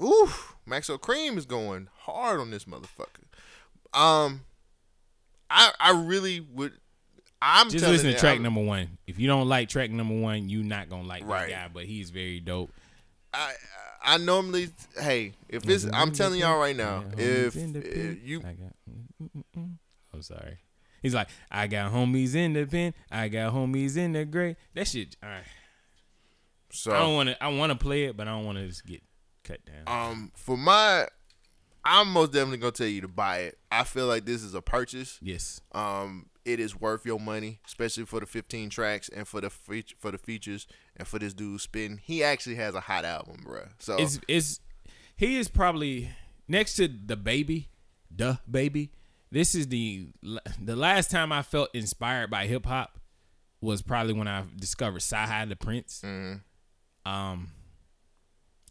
[0.03, 0.55] oof.
[0.69, 3.25] Maxo Kream is going hard on this motherfucker.
[3.93, 4.43] Um,
[5.49, 6.73] I I really would.
[7.43, 8.99] I'm Just listen to track I'm- number one.
[9.07, 11.51] If you don't like track number one, you not gonna like Right.
[11.51, 11.71] that guy.
[11.73, 12.71] But he's very dope.
[13.33, 13.53] I
[14.03, 14.69] I normally
[14.99, 19.43] hey if it's I'm telling y'all right now if, if you I got, mm, mm,
[19.57, 19.71] mm.
[20.13, 20.59] I'm sorry.
[21.03, 22.95] He's like, I got homies in the pen.
[23.11, 24.57] I got homies in the gray.
[24.75, 25.17] That shit.
[25.23, 25.45] All right.
[26.71, 27.43] so I don't want to.
[27.45, 29.03] I want to play it, but I don't want to just get
[29.43, 29.83] cut down.
[30.11, 31.07] um for my
[31.85, 33.59] I'm most definitely gonna tell you to buy it.
[33.71, 35.19] I feel like this is a purchase.
[35.21, 35.61] Yes.
[35.75, 39.97] Um, it is worth your money, especially for the 15 tracks and for the feature,
[39.99, 40.67] for the features
[40.97, 41.99] and for this dude spin.
[42.03, 43.63] He actually has a hot album, bro.
[43.79, 44.61] So It's it's
[45.17, 46.11] he is probably
[46.49, 47.67] next to DaBaby,
[48.15, 48.93] the baby.
[49.31, 50.09] This is the
[50.61, 52.99] the last time I felt inspired by hip hop
[53.61, 56.03] was probably when I discovered Sci the Prince.
[57.07, 57.51] Um,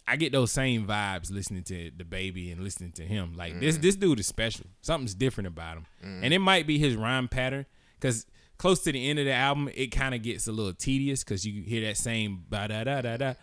[0.07, 3.33] I get those same vibes listening to DaBaby and listening to him.
[3.35, 3.81] Like this mm.
[3.81, 4.65] this dude is special.
[4.81, 6.19] Something's different about him, mm.
[6.23, 7.65] and it might be his rhyme pattern
[7.99, 8.25] because.
[8.59, 11.43] Close to the end of the album, it kind of gets a little tedious because
[11.43, 13.33] you hear that same da da da da da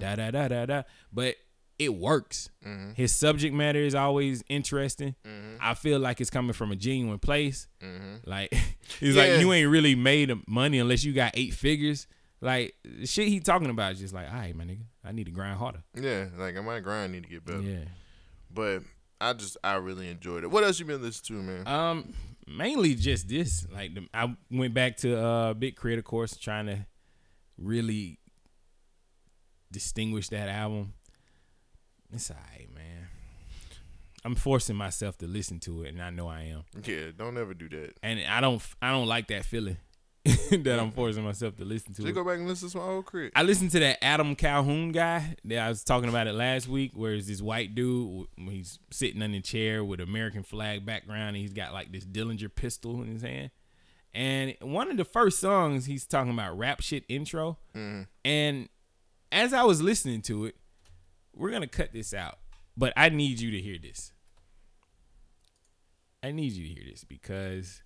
[0.00, 1.36] da da da da da, but
[1.78, 2.50] it works.
[2.66, 2.92] Mm-hmm.
[2.94, 5.14] His subject matter is always interesting.
[5.24, 5.56] Mm-hmm.
[5.60, 7.68] I feel like it's coming from a genuine place.
[7.82, 8.28] Mm-hmm.
[8.28, 8.48] Like
[9.00, 9.22] it's Yeah.
[9.22, 12.06] like you ain't really made money unless you got eight figures.
[12.40, 15.24] Like the shit he talking about is just like, all right, my nigga, I need
[15.24, 15.82] to grind harder.
[15.94, 17.62] yeah, like I might grind need to get better.
[17.62, 17.84] Yeah.
[18.52, 18.82] But
[19.20, 20.50] I just I really enjoyed it.
[20.50, 21.66] What else you been listening to, man?
[21.66, 22.14] Um,
[22.46, 23.66] mainly just this.
[23.72, 26.86] Like the, I went back to uh Big Creator course trying to
[27.58, 28.18] really
[29.72, 30.92] distinguish that album.
[32.12, 33.08] It's alright, man.
[34.24, 36.64] I'm forcing myself to listen to it, and I know I am.
[36.84, 37.94] yeah, don't ever do that.
[38.02, 39.76] And I don't, I don't like that feeling
[40.50, 40.94] that I'm mm.
[40.94, 43.32] forcing myself to listen to Just go back and listen to my old crit.
[43.36, 46.92] I listened to that Adam Calhoun guy that I was talking about it last week,
[46.94, 48.26] where it's this white dude.
[48.36, 52.48] He's sitting in a chair with American flag background, and he's got like this Derringer
[52.48, 53.50] pistol in his hand.
[54.12, 57.58] And one of the first songs, he's talking about rap shit intro.
[57.74, 58.02] Mm-hmm.
[58.24, 58.68] And
[59.30, 60.56] as I was listening to it,
[61.34, 62.38] we're gonna cut this out,
[62.76, 64.12] but I need you to hear this.
[66.22, 67.82] I need you to hear this because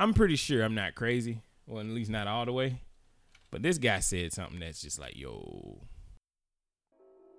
[0.00, 1.42] I'm pretty sure I'm not crazy.
[1.66, 2.80] Well, at least not all the way.
[3.50, 5.82] But this guy said something that's just like, yo.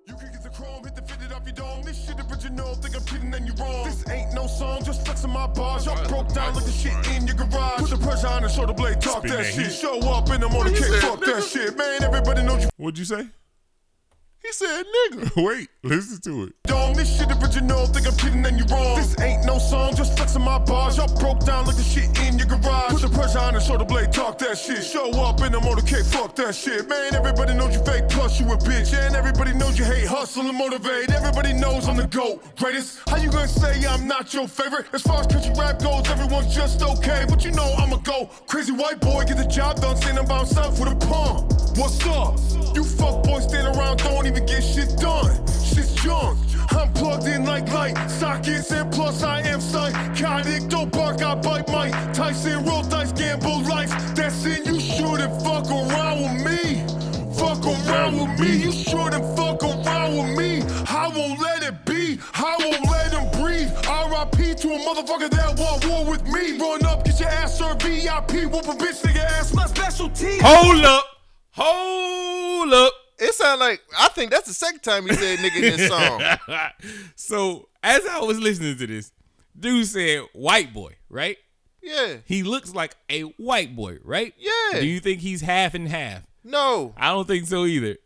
[0.08, 1.82] You can get the chrome, hit the fitted off your dome.
[1.82, 3.86] This shit original, think I'm kidding and you wrong.
[3.86, 5.88] This ain't no song, just flexing my bars.
[5.88, 7.80] Y'all broke down like the shit in your garage.
[7.80, 9.72] Put the pressure on and show the blade, talk that, shit.
[9.72, 11.76] Show up in the motorcade, fuck that shit.
[11.76, 13.26] Man, everybody knows you What'd you say?
[14.44, 15.44] He said nigga.
[15.48, 16.54] Wait, listen to it.
[16.64, 16.94] dome.
[16.96, 18.98] This shit original, think I'm kidding and you wrong.
[18.98, 20.98] This ain't no song, just flexing my bars.
[20.98, 22.92] Y'all broke down like the shit in your garage.
[22.92, 24.84] Put the pressure on and show the blade, talk that shit.
[24.84, 26.90] Show up in the motorcade, fuck that shit.
[26.90, 28.94] Man, everybody knows you fake, plus you a bitch.
[28.98, 31.12] And everybody knows you hate, hustle and motivate.
[31.12, 33.00] Everybody knows I'm the GOAT, greatest.
[33.08, 34.88] How you gonna say I'm not your favorite?
[34.92, 37.26] As far as country rap goes, everyone's just okay.
[37.30, 38.26] But you know I'ma go.
[38.48, 41.48] Crazy white boy, get the job done, standing by himself with a palm.
[41.78, 42.38] What's up?
[42.76, 45.36] You fuck boys stand around, don't even get shit done.
[45.48, 46.38] Shit's junk.
[46.72, 50.70] I'm plugged in like light sockets, and plus I am psychotic.
[50.70, 52.64] Don't bark, I bite Mike Tyson.
[52.66, 53.90] Roll dice, gamble life.
[54.16, 54.66] That's it.
[54.66, 56.84] You shouldn't fuck around with me.
[57.36, 58.58] Fuck around with me.
[58.58, 60.62] You shouldn't fuck around with me.
[60.88, 62.20] I won't let it be.
[62.34, 63.72] I won't let him breathe.
[63.88, 64.56] R.I.P.
[64.56, 66.58] to a motherfucker that want war with me.
[66.58, 68.52] Run up, get your ass served VIP.
[68.52, 69.54] Whoop a bitch, nigga ass.
[69.54, 70.38] My specialty.
[70.42, 71.06] Hold up.
[71.52, 73.01] Hold up.
[73.22, 76.70] It sound like I think that's the second time he said nigga in this song.
[77.16, 79.12] so as I was listening to this,
[79.58, 81.38] dude said white boy, right?
[81.84, 82.18] Yeah.
[82.26, 84.34] He looks like a white boy, right?
[84.38, 84.80] Yeah.
[84.80, 86.24] Do you think he's half and half?
[86.44, 86.94] No.
[86.98, 87.98] I don't think so either.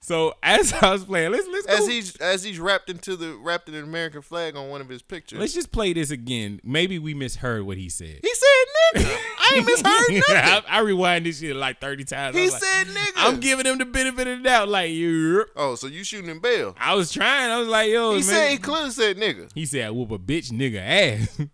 [0.00, 3.34] So as I was playing, let's let's As go- he's as he's wrapped into the
[3.34, 5.38] wrapped in an American flag on one of his pictures.
[5.38, 6.60] let's just play this again.
[6.62, 8.20] Maybe we misheard what he said.
[8.22, 8.55] he said
[8.94, 9.16] nigga.
[9.38, 10.22] I ain't misheard nothing.
[10.36, 12.36] I, I rewind this shit like thirty times.
[12.36, 13.12] I He was like, said nigga.
[13.16, 14.68] I'm giving him the benefit of the doubt.
[14.68, 16.74] Like you, Oh, so you shooting in bail?
[16.78, 17.50] I was trying.
[17.50, 18.22] I was like, yo, He man.
[18.24, 19.50] said he clearly said nigga.
[19.54, 21.40] he said, I whoop a bitch nigga ass.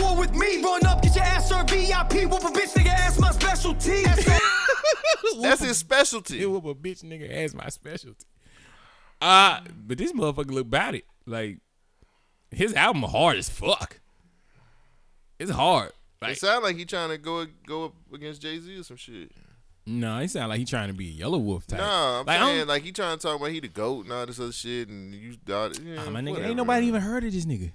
[0.00, 2.30] War with me, run up, get your ass served VIP.
[2.30, 4.04] Whoop a bitch, nigga ass, my specialty.
[5.40, 6.42] That's his specialty.
[6.42, 8.24] it whoop a bitch nigga ass my specialty.
[9.20, 11.04] Uh, but this motherfucker look about it.
[11.26, 11.58] Like
[12.50, 14.00] his album hard as fuck.
[15.38, 15.92] It's hard.
[16.20, 18.96] It Like sound like he trying to go go up against Jay Z or some
[18.96, 19.30] shit.
[19.86, 21.78] no, he sound like he trying to be a Yelawolf type.
[21.80, 24.26] Nah, I'm like, saying like he trying to talk about he the goat and all
[24.26, 25.36] this other shit and you.
[25.46, 26.48] Yeah, Ah, my nigga, whatever.
[26.48, 27.72] ain't nobody even heard of this nigga.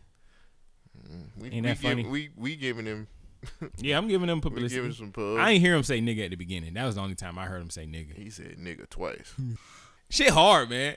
[1.37, 2.05] We, ain't we that give- funny?
[2.05, 3.07] we we giving him
[3.77, 4.75] Yeah, I'm giving him we publicity.
[4.75, 5.37] giving some pub.
[5.37, 6.73] I ain't hear him say nigga at the beginning.
[6.75, 8.15] That was the only time I heard him say nigga.
[8.17, 9.33] he said nigga twice.
[10.09, 10.95] Shit hard, man.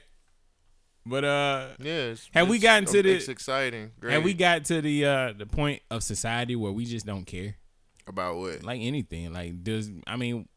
[1.09, 1.93] But uh Yeah.
[2.13, 3.93] It's, Have we it's- gotten to the- It's exciting.
[4.01, 4.13] Great.
[4.15, 7.57] have we got to the uh the point of society where we just don't care?
[8.09, 8.63] about what?
[8.63, 9.33] Like anything.
[9.33, 10.49] Like does I mean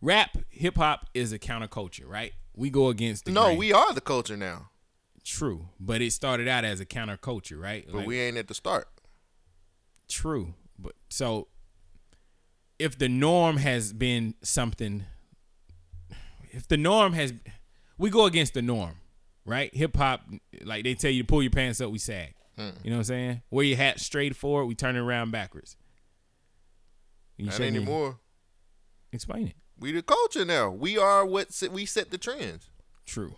[0.00, 2.32] rap, hip hop is a counterculture, right?
[2.54, 3.58] We go against the no, grain.
[3.58, 4.70] we are the culture now,
[5.24, 5.68] true.
[5.80, 7.84] But it started out as a counterculture, right?
[7.86, 8.88] but Like, we ain't at the start.
[10.08, 10.54] True.
[10.78, 11.48] But so
[12.78, 15.04] if the norm has been something
[16.50, 17.32] if the norm has
[17.96, 18.96] we go against the norm,
[19.48, 19.74] right?
[19.74, 20.22] Hip hop,
[20.62, 22.34] like they tell you to pull your pants up, we sag.
[22.56, 22.70] Hmm.
[22.82, 23.42] You know what I'm saying?
[23.50, 25.76] Wear your hat straight forward, we turn it around backwards.
[27.36, 28.18] You Not anymore.
[29.12, 29.54] Explain it.
[29.78, 30.70] We the culture now.
[30.70, 32.68] We are what set, we set the trends.
[33.06, 33.36] True.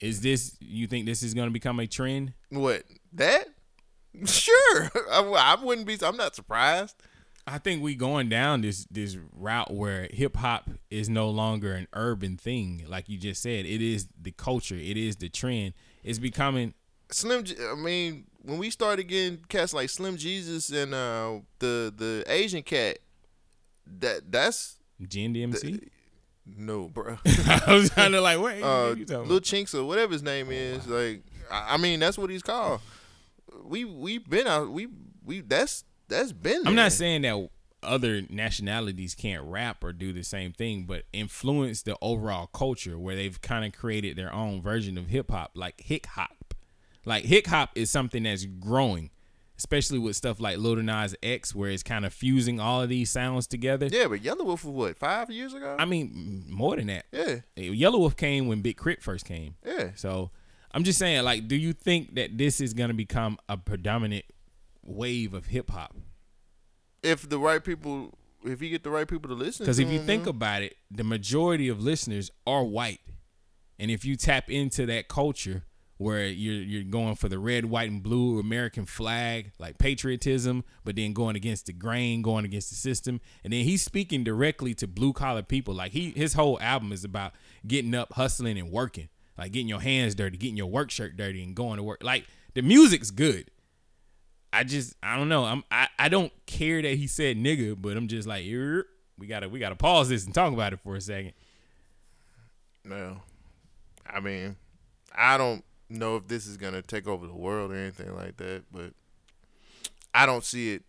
[0.00, 2.32] Is this you think this is going to become a trend?
[2.50, 3.48] What that?
[4.26, 5.98] Sure, I, I wouldn't be.
[6.00, 6.94] I'm not surprised.
[7.46, 11.88] I think we going down this this route where hip hop is no longer an
[11.92, 13.66] urban thing, like you just said.
[13.66, 14.76] It is the culture.
[14.76, 15.74] It is the trend.
[16.02, 16.72] It's becoming.
[17.10, 17.44] Slim.
[17.44, 22.24] J- I mean, when we started getting cats like Slim Jesus and uh, the the
[22.28, 22.98] Asian cat,
[23.98, 24.76] that that's
[25.06, 25.88] Gen DMC.
[26.46, 27.18] no, bro.
[27.26, 29.44] I was kind of like, wait, uh, what you talking Lil about?
[29.44, 30.86] Chinks or whatever his name is.
[30.86, 32.80] Like, I, I mean, that's what he's called.
[33.64, 34.70] We we been out.
[34.70, 34.88] We
[35.22, 35.84] we that's
[36.14, 36.66] that's been.
[36.66, 37.48] I'm not saying that
[37.82, 43.14] other nationalities can't rap or do the same thing, but influence the overall culture where
[43.14, 46.54] they've kind of created their own version of hip hop, like hick hop.
[47.04, 49.10] Like hick hop is something that's growing,
[49.58, 53.10] especially with stuff like Lil Nas X, where it's kind of fusing all of these
[53.10, 53.88] sounds together.
[53.92, 55.76] Yeah, but Yelawolf was what five years ago.
[55.78, 57.04] I mean, more than that.
[57.12, 59.02] yeah, eh, Yelawolf came when Big K.R.I.T.
[59.02, 59.56] first came.
[59.66, 59.90] yeah.
[59.96, 60.30] So
[60.72, 64.24] I'm just saying, like, do you think that this is gonna become a predominant
[64.82, 65.94] wave of hip hop?
[67.04, 70.00] If the right people, if you get the right people to listen, Because if you
[70.00, 73.00] think about it, the majority of listeners are white,
[73.78, 75.64] and if you tap into that culture
[75.96, 80.96] where you're you're going for the red, white, and blue American flag, like patriotism, but
[80.96, 84.86] then going against the grain, going against the system, and then he's speaking directly to
[84.86, 85.74] blue collar people.
[85.74, 87.32] Like he his whole album is about
[87.66, 91.42] getting up, hustling, and working, like getting your hands dirty, getting your work shirt dirty,
[91.44, 92.02] and going to work.
[92.02, 93.50] Like the music's good.
[94.54, 95.44] I just I don't know.
[95.44, 98.84] I'm I, I don't care that he said nigga, but I'm just like "Yerp,
[99.18, 101.32] we gotta we gotta pause this and talk about it for a second.
[102.84, 103.18] no,
[104.06, 104.56] I mean,
[105.12, 108.62] I don't know if this is gonna take over the world or anything like that,
[108.70, 108.92] but
[110.14, 110.84] I don't see it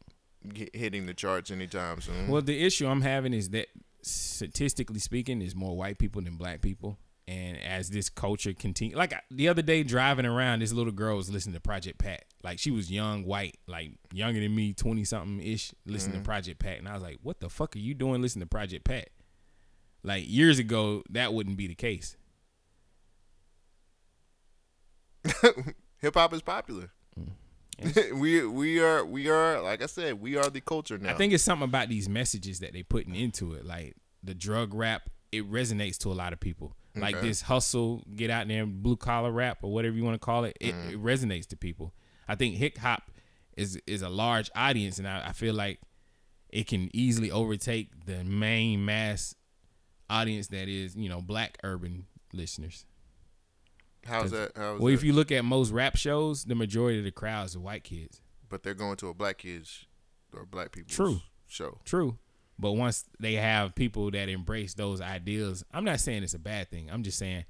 [0.74, 2.28] hitting the charts anytime soon.
[2.28, 3.68] Well, the issue I'm having is that
[4.04, 7.00] statistically speaking, there's more white people than black people.
[7.28, 11.32] And as this culture continue, like the other day driving around, this little girl was
[11.32, 12.26] listening to Project Pat.
[12.44, 16.26] Like she was young, white, like younger than me, twenty something ish, listening to mm-hmm.
[16.26, 16.78] Project Pat.
[16.78, 19.10] And I was like, "What the fuck are you doing listening to Project Pat?"
[20.04, 22.16] Like years ago, that wouldn't be the case.
[25.98, 26.92] Hip hop is popular.
[27.20, 27.32] Mm.
[28.20, 31.10] we we are we are like I said, we are the culture now.
[31.10, 34.74] I think it's something about these messages that they putting into it, like the drug
[34.74, 35.10] rap.
[35.38, 36.76] It resonates to a lot of people.
[36.96, 37.28] Like Okay.
[37.28, 40.56] this hustle, get out there, blue collar rap or whatever you want to call it.
[40.62, 40.92] It, Mm.
[40.94, 41.94] it resonates to people.
[42.28, 43.12] I think hip hop
[43.58, 45.80] is is a large audience, and I, I feel like
[46.50, 49.36] it can easily overtake the main mass
[50.10, 52.86] audience that is you know black urban listeners.
[54.06, 54.52] how's that?
[54.56, 54.94] How's Well, that?
[54.94, 58.22] if you look at most rap shows, the majority of the crowds are white kids.
[58.48, 59.86] but they're going to a black kids
[60.32, 61.22] or black people True.
[61.48, 61.80] show.
[61.84, 62.20] True.
[62.58, 66.70] But once they have people that embrace those ideals, I'm not saying it's a bad
[66.72, 66.90] thing.
[66.92, 67.44] I'm just saying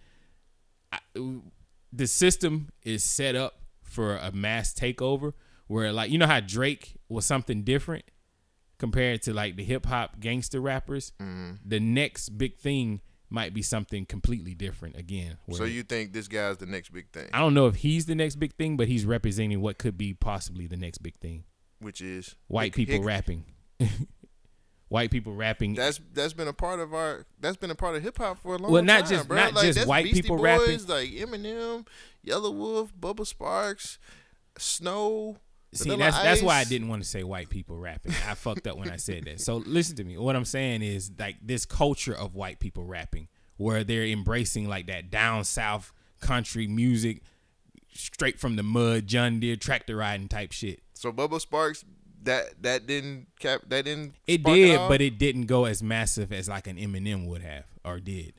[0.91, 0.99] I,
[1.93, 5.33] the system is set up for a mass takeover
[5.67, 8.05] where, like, you know how Drake was something different
[8.77, 11.13] compared to like the hip hop gangster rappers?
[11.21, 11.51] Mm-hmm.
[11.65, 15.37] The next big thing might be something completely different again.
[15.45, 18.05] where- So you think this guy's the next big thing, I don't know if he's
[18.05, 21.43] the next big thing, but he's representing what could be possibly the next big thing.
[21.79, 23.45] which is White Hick- people Hick- rapping.
[24.95, 28.01] White people rapping That's that's been a part of our that's been a part of
[28.03, 28.85] hip hop for a long Well, time.
[28.87, 29.37] not just- bro.
[29.37, 30.87] not like, just that's white Beastie people Boys, rapping.
[30.87, 31.85] like Eminem,
[32.25, 33.97] Yelawolf, Bubba Sparxxx,
[34.57, 35.37] Snow.
[35.73, 38.13] See, Vanilla that's that's why I didn't want to say white people rapping.
[38.25, 39.41] I fucked up when I said that.
[39.41, 40.17] So listen to me.
[40.17, 43.27] What I'm saying is like this culture of white people rapping,
[43.57, 45.91] where they're embracing like that down south
[46.21, 47.21] country music,
[47.93, 50.81] straight from the mud, John Deere tractor riding type shit.
[50.93, 51.83] So Bubba Sparxxx
[52.25, 54.89] that that didn't cap that didn't It did, off?
[54.89, 58.33] but it didn't go as massive as like an Eminem would have or did.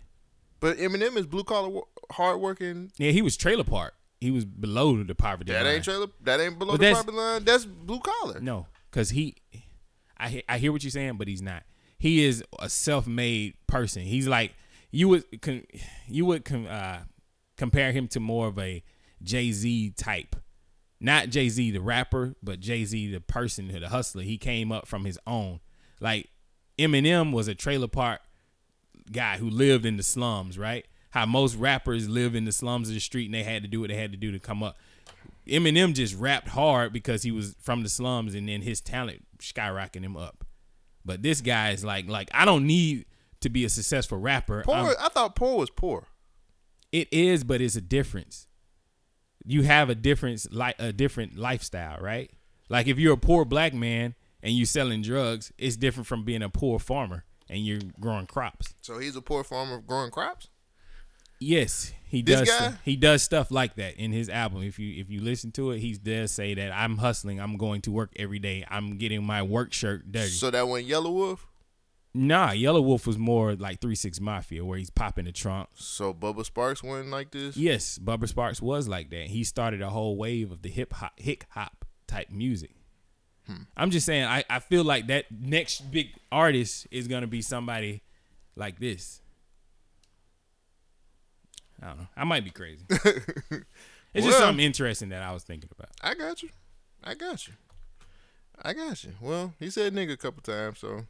[0.60, 2.92] but Eminem is blue collar wo- hard working.
[2.98, 3.94] Yeah, he was trailer park.
[4.20, 5.74] He was below the poverty That line.
[5.76, 6.06] ain't trailer.
[6.22, 7.44] That ain't below But the poverty line.
[7.44, 8.40] That's blue collar.
[8.40, 9.34] No, because he,
[10.18, 11.62] I I hear what you're saying, but he's not.
[11.98, 14.02] He is a self-made person.
[14.02, 14.54] He's like
[14.90, 15.24] you would
[16.08, 16.98] you would com, uh,
[17.56, 18.82] compare him to more of a
[19.22, 20.36] Jay Z type,
[21.00, 24.22] not Jay Z the rapper, but Jay Z the person, the hustler.
[24.22, 25.60] He came up from his own.
[26.00, 26.30] Like
[26.78, 28.20] Eminem was a trailer park
[29.12, 30.86] guy who lived in the slums, right?
[31.10, 33.80] How most rappers live in the slums of the street and they had to do
[33.80, 34.76] what they had to do to come up.
[35.46, 40.02] Eminem just rapped hard because he was from the slums and then his talent skyrocketed
[40.02, 40.44] him up.
[41.04, 43.04] But this guy is like like I don't need
[43.40, 44.62] to be a successful rapper.
[44.64, 44.74] Poor.
[44.74, 46.08] I'm- I thought poor was poor.
[46.92, 48.46] It is, but it's a difference.
[49.46, 52.30] You have a difference, like a different lifestyle, right?
[52.68, 56.42] Like if you're a poor black man and you're selling drugs, it's different from being
[56.42, 58.74] a poor farmer and you're growing crops.
[58.80, 60.48] So he's a poor farmer growing crops.
[61.38, 62.48] Yes, he This does.
[62.48, 62.74] guy?
[62.82, 64.62] He does stuff like that in his album.
[64.62, 67.40] If you if you listen to it, he does say that I'm hustling.
[67.40, 68.64] I'm going to work every day.
[68.70, 70.28] I'm getting my work shirt dirty.
[70.28, 71.40] So that one Yelawolf.
[72.16, 75.68] Nah, Yelawolf was more like Three Six Mafia, where he's popping the trunk.
[75.74, 77.58] So Bubba Sparxxx went like this.
[77.58, 79.26] Yes, Bubba Sparxxx was like that.
[79.26, 82.70] He started a whole wave of the hip hop, hip hop type music.
[83.46, 83.64] Hmm.
[83.76, 88.02] I'm just saying, I, I feel like that next big artist is gonna be somebody
[88.56, 89.20] like this.
[91.82, 92.08] I don't know.
[92.16, 92.86] I might be crazy.
[92.88, 95.90] it's just something interesting that I was thinking about.
[96.00, 96.48] I got you.
[97.04, 97.52] I got you.
[98.62, 99.12] I got you.
[99.20, 101.04] Well, he said nigga a couple times, so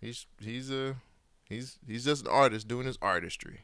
[0.00, 0.96] he's he's a
[1.48, 3.60] he's he's just an artist doing his artistry.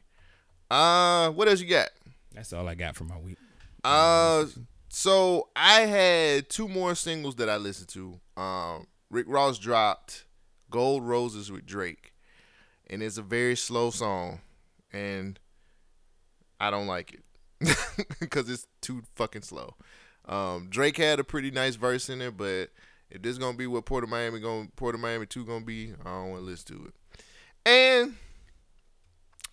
[0.71, 1.89] Uh, what else you got?
[2.35, 3.39] That's all I got for my week.
[3.85, 4.47] Uh,
[4.89, 8.21] so I had two more singles that I listened to.
[8.41, 10.25] Um, Rick Ross dropped
[10.71, 12.13] "Gold Roses" with Drake,
[12.89, 14.41] and it's a very slow song,
[14.93, 15.39] and
[16.61, 17.77] I don't like it
[18.21, 19.75] because it's too fucking slow.
[20.27, 22.71] Um, Drake had a pretty nice verse in it, but
[23.11, 25.93] if this gonna be what Port of Miami going Port of Miami two gonna be,
[26.05, 26.95] I don't want to listen to it.
[27.65, 28.17] And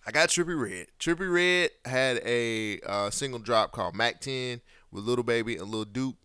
[0.06, 0.86] I got Trippie Redd.
[1.00, 5.84] Trippie Redd had a uh, single drop called Mac 10 with Little Baby and Little
[5.84, 6.16] Duke.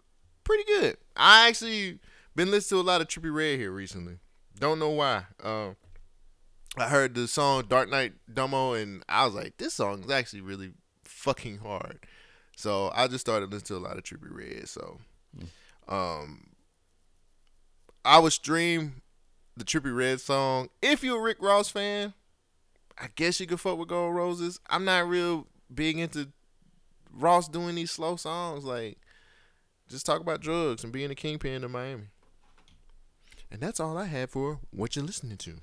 [0.43, 0.97] Pretty good.
[1.15, 1.99] I actually
[2.35, 4.19] been listening to a lot of Trippie Redd here recently.
[4.59, 5.23] Don't know why.
[5.41, 5.77] Um,
[6.77, 10.41] I heard the song Dark Knight Dummo and I was like, this song is actually
[10.41, 10.71] really
[11.05, 11.99] fucking hard.
[12.57, 14.67] So I just started listening to a lot of Trippie Redd.
[14.67, 14.99] So,
[15.87, 16.48] um,
[18.03, 19.01] I would stream
[19.57, 20.69] the Trippie Redd song.
[20.81, 22.13] If you're a Rick Ross fan,
[22.97, 24.59] I guess you could fuck with Gold Roses.
[24.69, 26.29] I'm not real big into
[27.13, 28.63] Ross doing these slow songs.
[28.63, 28.97] Like,
[29.87, 32.05] just talk about drugs and being a kingpin in Miami.
[33.51, 35.55] And that's all I had for what you're listening to.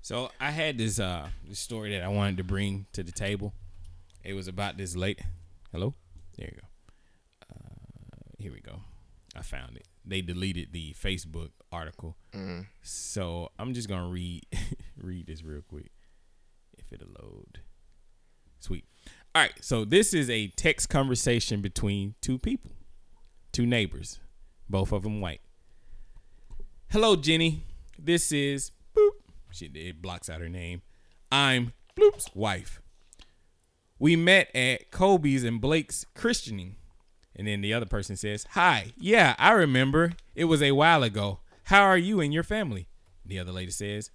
[0.00, 3.52] So I had this uh this story that I wanted to bring to the table.
[4.24, 5.20] It was about this late.
[5.70, 5.94] Hello,
[6.36, 6.66] there you go.
[7.52, 8.80] Uh, here we go.
[9.36, 9.86] I found it.
[10.08, 12.62] They deleted the Facebook article, mm-hmm.
[12.82, 14.46] so I'm just gonna read
[14.96, 15.90] read this real quick.
[16.78, 17.60] If it'll load.
[18.60, 18.84] Sweet.
[19.34, 19.52] All right.
[19.60, 22.72] So this is a text conversation between two people,
[23.52, 24.20] two neighbors,
[24.68, 25.40] both of them white.
[26.90, 27.64] Hello, Jenny.
[27.98, 29.10] This is boop.
[29.50, 30.82] She it blocks out her name.
[31.30, 32.80] I'm bloop's wife.
[33.98, 36.76] We met at Kobe's and Blake's christening.
[37.38, 40.12] And then the other person says, Hi, yeah, I remember.
[40.34, 41.38] It was a while ago.
[41.64, 42.88] How are you and your family?
[43.24, 44.10] The other lady says,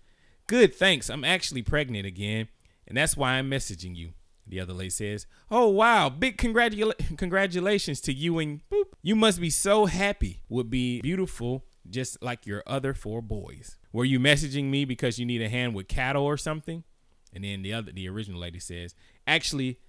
[0.48, 1.10] Good, thanks.
[1.10, 2.50] I'm actually pregnant again,
[2.88, 4.10] and that's why I'm messaging you.
[4.46, 8.86] The other lady says, Oh, wow, big congratula- congratulations to you and boop.
[9.02, 10.42] You must be so happy.
[10.50, 13.78] Would be beautiful, just like your other four boys.
[13.94, 16.84] Were you messaging me because you need a hand with cattle or something?
[17.34, 18.96] And then the other, the original lady says,
[19.26, 19.80] Actually,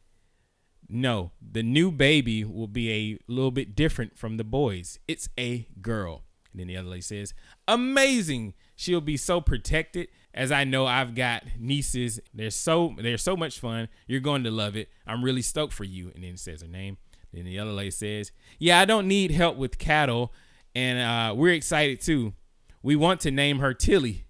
[0.89, 4.99] no, the new baby will be a little bit different from the boys.
[5.09, 6.24] It's a girl.
[6.53, 7.35] And then the other lady says,
[7.66, 8.55] Amazing.
[8.76, 10.09] She'll be so protected.
[10.32, 12.20] As I know I've got nieces.
[12.32, 13.89] They're so they're so much fun.
[14.07, 14.89] You're going to love it.
[15.07, 16.11] I'm really stoked for you.
[16.14, 16.99] And then says her name.
[17.32, 20.32] Then the other lady says, Yeah, I don't need help with cattle.
[20.74, 22.35] And uh, we're excited too.
[22.82, 24.26] We want to name her Tilly.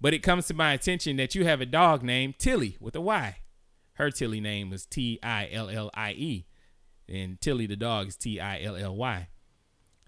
[0.00, 3.00] But it comes to my attention that you have a dog named Tilly with a
[3.00, 3.38] Y.
[3.98, 6.46] Her Tilly name was T I L L I E.
[7.08, 9.28] And Tilly the dog is T I L L Y.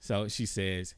[0.00, 0.94] So she says,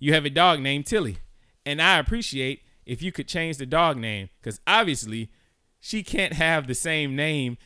[0.00, 1.18] You have a dog named Tilly.
[1.64, 5.30] And I appreciate if you could change the dog name because obviously
[5.78, 7.58] she can't have the same name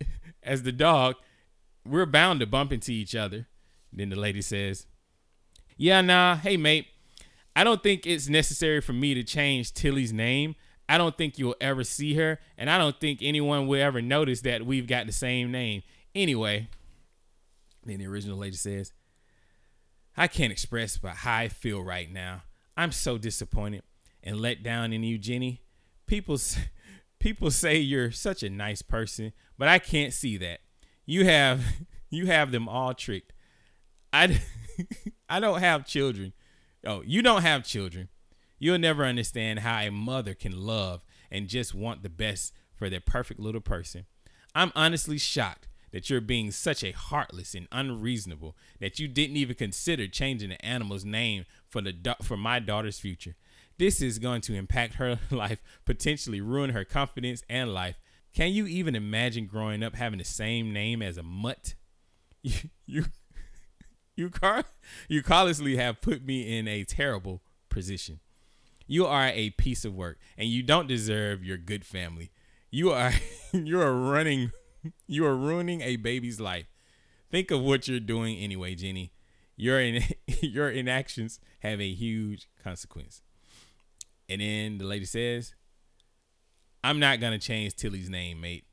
[0.42, 1.14] as the dog.
[1.86, 3.46] We're bound to bump into each other.
[3.92, 4.86] Then the lady says,
[5.76, 6.88] Yeah, nah, hey, mate.
[7.54, 10.56] I don't think it's necessary for me to change Tilly's name.
[10.88, 14.42] I don't think you'll ever see her, and I don't think anyone will ever notice
[14.42, 15.82] that we've got the same name.
[16.14, 16.68] Anyway,
[17.84, 18.92] then the original lady says,
[20.16, 22.42] I can't express but how I feel right now.
[22.76, 23.82] I'm so disappointed
[24.22, 25.62] and let down in you, Jenny.
[26.06, 26.38] People,
[27.18, 30.60] people say you're such a nice person, but I can't see that.
[31.06, 31.62] You have,
[32.10, 33.32] you have them all tricked.
[34.12, 34.40] I,
[35.28, 36.32] I don't have children.
[36.86, 38.08] Oh, you don't have children.
[38.64, 42.98] You'll never understand how a mother can love and just want the best for their
[42.98, 44.06] perfect little person.
[44.54, 49.54] I'm honestly shocked that you're being such a heartless and unreasonable that you didn't even
[49.54, 53.36] consider changing the animal's name for the for my daughter's future.
[53.76, 58.00] This is going to impact her life, potentially ruin her confidence and life.
[58.32, 61.74] Can you even imagine growing up having the same name as a mutt?
[62.42, 63.04] You you
[64.16, 64.64] you, car,
[65.06, 68.20] you callously have put me in a terrible position.
[68.86, 72.30] You are a piece of work, and you don't deserve your good family.
[72.70, 73.12] You are
[73.52, 74.50] you are running
[75.06, 76.66] you are ruining a baby's life.
[77.30, 79.12] Think of what you're doing anyway, Jenny.
[79.56, 80.02] Your in,
[80.40, 83.22] your inactions have a huge consequence.
[84.28, 85.54] And then the lady says,
[86.82, 88.66] I'm not gonna change Tilly's name, mate.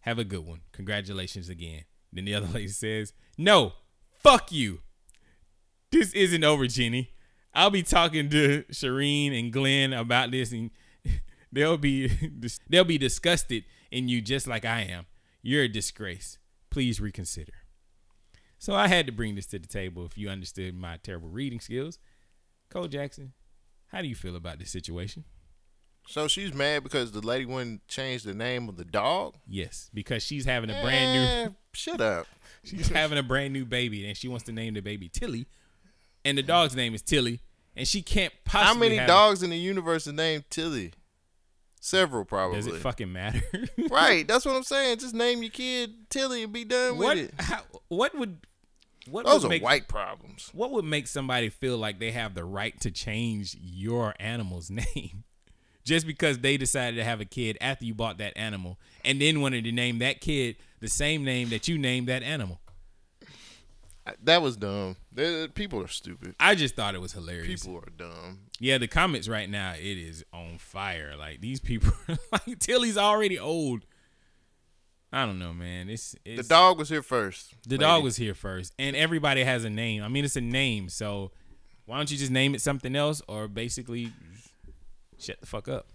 [0.00, 0.60] Have a good one.
[0.72, 1.84] Congratulations again.
[2.12, 3.72] Then the other lady says, No,
[4.12, 4.80] fuck you.
[5.90, 7.10] This isn't over, Jenny.
[7.56, 10.70] I'll be talking to Shireen and Glenn about this, and
[11.52, 12.08] they'll be
[12.68, 15.06] they'll be disgusted in you just like I am.
[15.42, 16.38] You're a disgrace.
[16.70, 17.54] Please reconsider.
[18.58, 20.04] So I had to bring this to the table.
[20.04, 21.98] If you understood my terrible reading skills,
[22.68, 23.32] Cole Jackson,
[23.88, 25.24] how do you feel about this situation?
[26.08, 29.36] So she's mad because the lady wouldn't change the name of the dog.
[29.46, 32.26] Yes, because she's having a brand new Shut up.
[32.64, 35.46] She's having a brand new baby, and she wants to name the baby Tilly,
[36.26, 37.40] and the dog's name is Tilly,
[37.74, 38.66] and she can't possibly.
[38.66, 40.92] How many have- dogs in the universe are named Tilly?
[41.80, 42.56] Several, probably.
[42.56, 43.42] Does it fucking matter?
[43.90, 44.26] right.
[44.26, 44.98] That's what I'm saying.
[44.98, 47.34] Just name your kid Tilly and be done with it.
[47.38, 48.38] How, what would?
[49.08, 50.50] What Those would are make, white problems.
[50.52, 55.22] What would make somebody feel like they have the right to change your animal's name?
[55.84, 59.40] Just because they decided to have a kid after you bought that animal and then
[59.40, 62.60] wanted to name that kid the same name that you named that animal.
[64.22, 64.96] That was dumb.
[65.54, 66.34] People are stupid.
[66.38, 67.64] I just thought it was hilarious.
[67.64, 68.40] People are dumb.
[68.60, 71.14] Yeah, the comments right now, it is on fire.
[71.18, 71.92] Like these people,
[72.32, 73.84] like Tilly's already old.
[75.12, 75.88] I don't know, man.
[75.88, 77.54] It's, The dog was here first.
[77.64, 77.80] The lady.
[77.84, 80.02] dog was here first, and everybody has a name.
[80.02, 81.30] I mean, it's a name, so
[81.86, 84.12] why don't you just name it something else, or basically
[85.18, 85.88] shut the fuck up?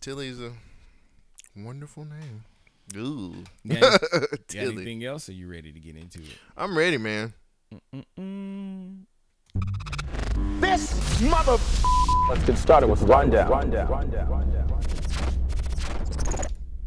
[0.00, 0.52] Tilly's a
[1.56, 2.44] wonderful name.
[2.96, 3.34] Ooh.
[3.66, 3.88] Got, any-
[4.30, 5.28] got anything else?
[5.28, 6.36] Are you ready to get into it?
[6.56, 7.32] I'm ready, man.
[8.18, 9.00] Mm,
[10.60, 11.56] This mother.
[12.28, 13.50] Let's get started with the rundown.
[13.50, 14.82] Rundown.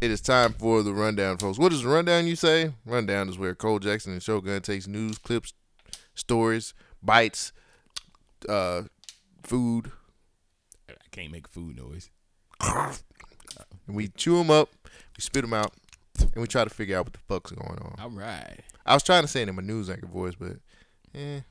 [0.02, 1.58] It is time for the rundown, folks.
[1.60, 2.72] What is the rundown you say?
[2.86, 5.54] Rundown is where Cole Jackson and Shogun takes news, clips,
[6.16, 6.74] stories,
[7.04, 7.52] bites,
[8.48, 8.84] uh,
[9.44, 9.92] food,
[10.90, 12.10] I can't make food noise.
[12.62, 12.96] and
[13.88, 15.74] we chew them up, we spit them out,
[16.22, 17.96] and we try to figure out what the fuck's going on.
[18.00, 18.60] All right.
[18.86, 20.58] I was trying to say it in my news anchor voice, but
[21.16, 21.42] eh,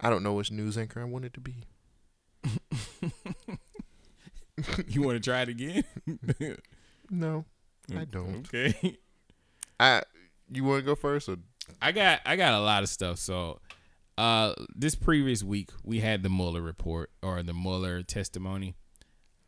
[0.00, 1.54] I don't know which news anchor I wanted to be.
[4.88, 5.84] You want to try it again?
[7.10, 7.46] No,
[7.96, 8.46] I don't.
[8.46, 8.98] okay.
[9.80, 10.02] I
[10.52, 11.36] you want to go first or
[11.80, 13.18] I got I got a lot of stuff.
[13.18, 13.60] So
[14.18, 18.74] uh this previous week we had the Mueller report or the Mueller testimony.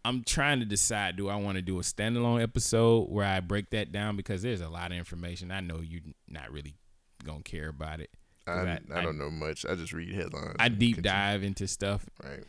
[0.04, 3.70] I'm trying to decide do I want to do a standalone episode where I break
[3.70, 5.50] that down because there's a lot of information.
[5.50, 6.76] I know you're not really
[7.24, 8.10] gonna care about it.
[8.46, 9.64] I, I, don't know much.
[9.64, 10.56] I just read headlines.
[10.58, 11.16] I deep continue.
[11.16, 12.06] dive into stuff.
[12.24, 12.44] Right.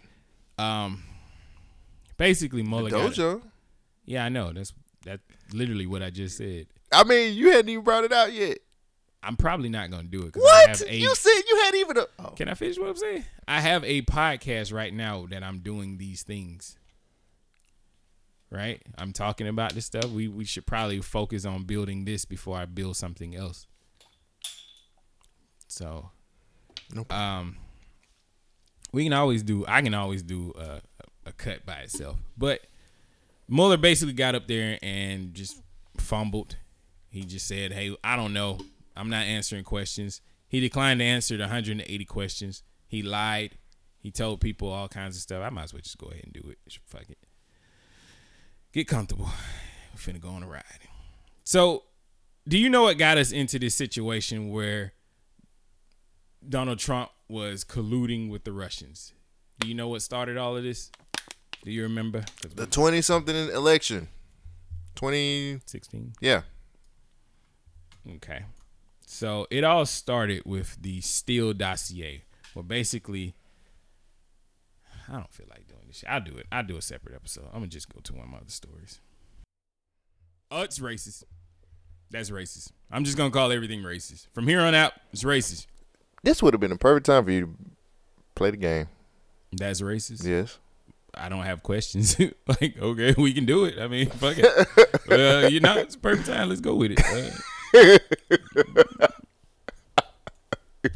[0.57, 1.03] Um
[2.17, 3.41] basically The got- dojo.
[4.05, 4.51] Yeah, I know.
[4.53, 4.73] That's
[5.03, 5.21] that's
[5.53, 6.67] literally what I just said.
[6.91, 8.59] I mean, you hadn't even brought it out yet.
[9.23, 10.81] I'm probably not gonna do it I What?
[10.81, 12.05] a You said you had even a.
[12.17, 12.29] Oh.
[12.29, 13.25] Can I finish what I'm saying?
[13.47, 16.77] I have a podcast right now that I'm doing these things.
[18.51, 18.81] Right?
[18.97, 20.09] I'm talking about this stuff.
[20.09, 23.65] We we should probably focus on building this before I build something else.
[25.67, 26.09] So,
[26.93, 27.55] No um,
[28.91, 29.65] we can always do.
[29.67, 30.81] I can always do a,
[31.25, 32.17] a cut by itself.
[32.37, 32.61] But
[33.47, 35.61] Mueller basically got up there and just
[35.97, 36.57] fumbled.
[37.09, 38.59] He just said, "Hey, I don't know.
[38.97, 42.63] I'm not answering questions." He declined to answer the 180 questions.
[42.85, 43.57] He lied.
[43.99, 45.41] He told people all kinds of stuff.
[45.41, 46.57] I might as well just go ahead and do it.
[46.85, 47.17] Fuck it.
[48.73, 49.29] Get comfortable.
[49.93, 50.63] We're finna go on a ride.
[51.43, 51.83] So,
[52.47, 54.93] do you know what got us into this situation where
[56.47, 59.13] Donald Trump was colluding with the Russians?
[59.59, 60.91] Do you know what started all of this?
[61.63, 62.23] Do you remember?
[62.55, 64.07] The twenty something election.
[64.95, 66.13] 2016.
[66.19, 66.41] Yeah.
[68.15, 68.45] Okay.
[69.05, 72.23] So it all started with the Steele dossier.
[72.55, 73.35] Well, basically,
[75.07, 75.80] I don't feel like doing.
[76.07, 76.47] I'll do it.
[76.51, 77.45] I'll do a separate episode.
[77.47, 78.99] I'm gonna just go to one of my other stories.
[80.49, 81.23] Oh, it's racist.
[82.09, 82.71] That's racist.
[82.91, 84.27] I'm just gonna call everything racist.
[84.33, 85.67] From here on out, it's racist.
[86.23, 87.49] This would have been a perfect time for you to
[88.35, 88.87] play the game.
[89.51, 90.25] That's racist.
[90.25, 90.59] Yes.
[91.13, 92.17] I don't have questions.
[92.47, 93.79] like, okay, we can do it.
[93.79, 94.67] I mean, fuck it.
[95.11, 96.49] uh, you know, it's a perfect time.
[96.49, 97.01] Let's go with it.
[97.73, 97.97] Uh,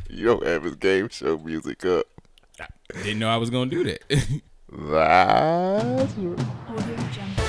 [0.09, 2.07] You don't have his game show music up.
[2.59, 2.67] I
[3.03, 4.41] didn't know I was gonna do that.
[4.71, 6.35] That's Audio
[7.13, 7.45] Jungle.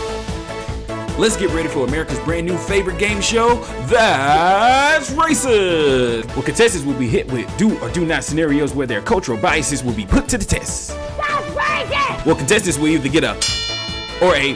[1.18, 3.56] let's get ready for America's brand new favorite game show,
[3.86, 6.26] That's Racist.
[6.36, 9.82] Where contestants will be hit with do or do not scenarios where their cultural biases
[9.82, 10.90] will be put to the test.
[11.16, 12.26] That's racist!
[12.26, 13.34] Well, contestants will either get a
[14.22, 14.54] or a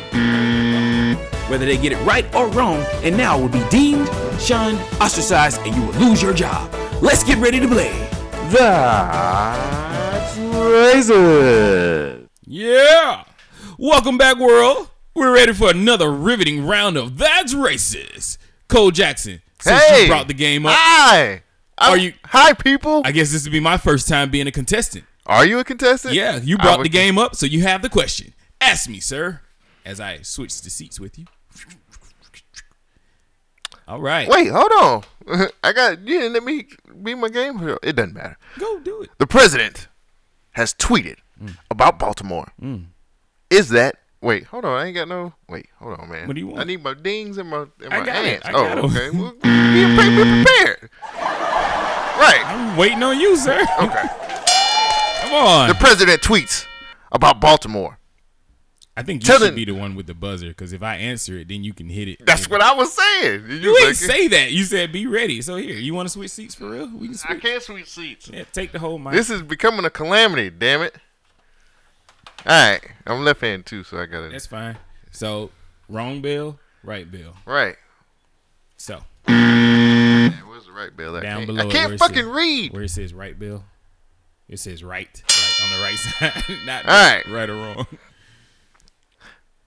[1.49, 4.07] whether they get it right or wrong, and now will be deemed,
[4.39, 6.73] shunned, ostracized, and you will lose your job.
[7.03, 8.09] Let's get ready to play.
[8.51, 12.20] That's racist.
[12.55, 13.23] Yeah.
[13.79, 14.91] Welcome back, world.
[15.15, 18.39] We're ready for another riveting round of That's Racist.
[18.67, 20.03] Cole Jackson, since Hey.
[20.03, 21.43] you brought the game up, Hi.
[21.79, 23.03] I'm- Are you- Hi, people.
[23.05, 25.05] I guess this would be my first time being a contestant.
[25.27, 26.15] Are you a contestant?
[26.15, 28.35] Yeah, you brought the game up, so you have the question.
[28.61, 29.43] Ask me, sir,
[29.85, 31.27] as I switch the seats with you.
[33.87, 34.29] All right.
[34.29, 35.49] Wait, hold on.
[35.63, 36.67] I got you didn't let me
[37.01, 37.77] be my game.
[37.81, 38.37] It doesn't matter.
[38.59, 39.11] Go do it.
[39.19, 39.87] The president
[40.53, 41.57] has tweeted Mm.
[41.71, 42.53] about Baltimore.
[43.51, 44.45] Is that wait?
[44.45, 44.79] Hold on.
[44.81, 45.33] I ain't got no.
[45.49, 46.27] Wait, hold on, man.
[46.29, 46.61] What do you want?
[46.61, 48.43] I need my dings and my and I my got it.
[48.43, 48.43] hands.
[48.45, 48.85] I oh, got 'em.
[48.85, 49.11] okay.
[49.11, 50.91] Well, be, pre- be prepared.
[51.15, 52.43] Right.
[52.45, 53.61] I'm waiting on you, sir.
[53.81, 54.07] Okay.
[55.23, 55.69] Come on.
[55.69, 56.67] The president tweets
[57.13, 57.99] about Baltimore.
[58.97, 60.97] I think you Tell should them- be the one with the buzzer, because if I
[60.97, 62.27] answer it, then you can hit it.
[62.27, 63.45] That's what I was saying.
[63.49, 64.51] You, You was ain't say that.
[64.53, 65.41] You said be ready.
[65.41, 66.91] So here, you want to switch seats for real?
[66.95, 67.17] We can.
[67.27, 68.29] I can't switch seats.
[68.31, 69.15] Yeah, take the whole mic.
[69.15, 70.51] This is becoming a calamity.
[70.51, 70.95] Damn it.
[72.47, 74.33] All right, I'm left handed too, so I got it.
[74.33, 74.77] That's fine.
[75.11, 75.51] So
[75.89, 77.35] wrong bill, right bill.
[77.45, 77.77] Right.
[78.77, 81.17] So Man, where's the right bill?
[81.17, 82.73] I down can't, below I can't fucking says- read.
[82.73, 83.65] where it says right bill,
[84.49, 87.27] it says right, like on the right side, not All right.
[87.29, 87.87] right or wrong.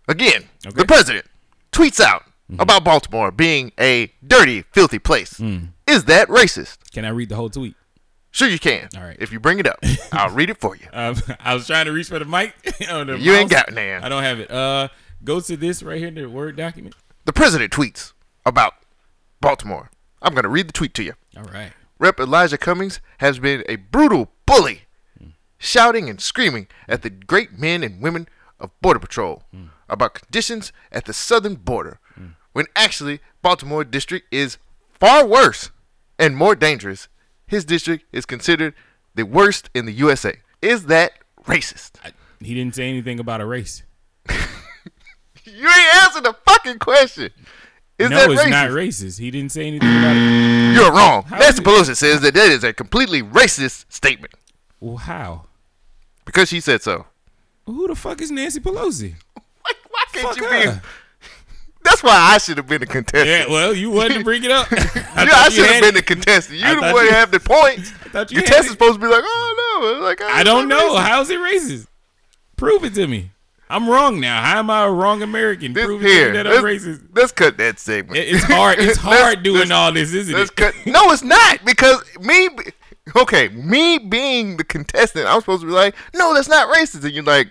[0.08, 0.76] Again, Okay.
[0.76, 1.26] the president
[1.72, 2.60] tweets out Mm-hmm.
[2.60, 5.36] about Baltimore being a dirty, filthy place.
[5.36, 5.70] Mm.
[5.88, 6.78] Is that racist?
[6.92, 7.74] Can I read the whole tweet?
[8.34, 8.90] Sure, you can.
[8.98, 9.16] All right.
[9.20, 9.78] If you bring it up,
[10.12, 10.88] I'll read it for you.
[10.92, 12.56] Um, I was trying to reach for the mic.
[12.80, 14.04] the You ain't got it, man.
[14.04, 14.50] I don't have it.
[14.50, 14.88] Uh,
[15.24, 16.96] go to this right here, the word document.
[17.26, 18.14] The president tweets
[18.44, 18.74] about
[19.40, 19.92] Baltimore.
[20.20, 21.14] I'm going to read the tweet to you.
[21.38, 21.74] All right.
[22.00, 22.20] Rep.
[22.20, 24.82] Elijah Cummings has been a brutal bully,
[25.60, 28.28] shouting and screaming at the great men and women
[28.60, 29.44] of Border Patrol
[29.88, 32.00] about conditions at the southern border,
[32.54, 34.58] when actually Baltimore district is
[34.90, 35.70] far worse
[36.18, 37.08] and more dangerous.
[37.54, 38.74] His district is considered
[39.14, 40.40] the worst in the USA.
[40.60, 41.12] Is that
[41.46, 41.92] racist?
[42.04, 43.84] I, he didn't say anything about a race.
[45.46, 47.30] You ain't answered the fucking question.
[48.00, 48.50] Is no, that it's racist?
[48.50, 49.20] not racist.
[49.20, 50.74] He didn't say anything about it.
[50.74, 51.24] You're wrong.
[51.24, 54.34] How Nancy Pelosi says that that is a completely racist statement
[54.80, 55.46] Well, how?
[56.26, 57.06] because she said so.
[57.66, 59.16] Who the fuck is Nancy Pelosi?
[59.34, 59.44] Why,
[59.90, 60.72] why can't Fuck you her.
[60.76, 60.80] be?
[61.84, 63.28] That's why I should have been the contestant.
[63.28, 64.68] Yeah, well, you wanted to bring it up.
[64.72, 66.06] I, yeah, I should have been the it.
[66.06, 66.60] contestant.
[66.60, 67.92] You the one you- have the points.
[67.92, 70.68] thought you had Contestant's supposed to be like, oh no, It's like oh, I don't
[70.68, 70.96] know.
[70.96, 71.04] racist.
[71.08, 71.88] How's it racist?
[72.56, 73.32] Prove it to me.
[73.70, 74.42] I'm wrong now.
[74.42, 75.74] How am I a wrong American?
[75.74, 77.02] This, Prove it to here, me that I'm racist.
[77.16, 78.18] let's cut that segment.
[78.18, 78.80] It- It's hard.
[78.80, 80.56] It's hard doing all this, isn't it?
[80.56, 80.76] cut.
[80.86, 82.50] No, it's not because me.
[83.18, 87.12] Okay, me being the contestant, I'm supposed to be like, no, that's not racist, and
[87.12, 87.50] you're like,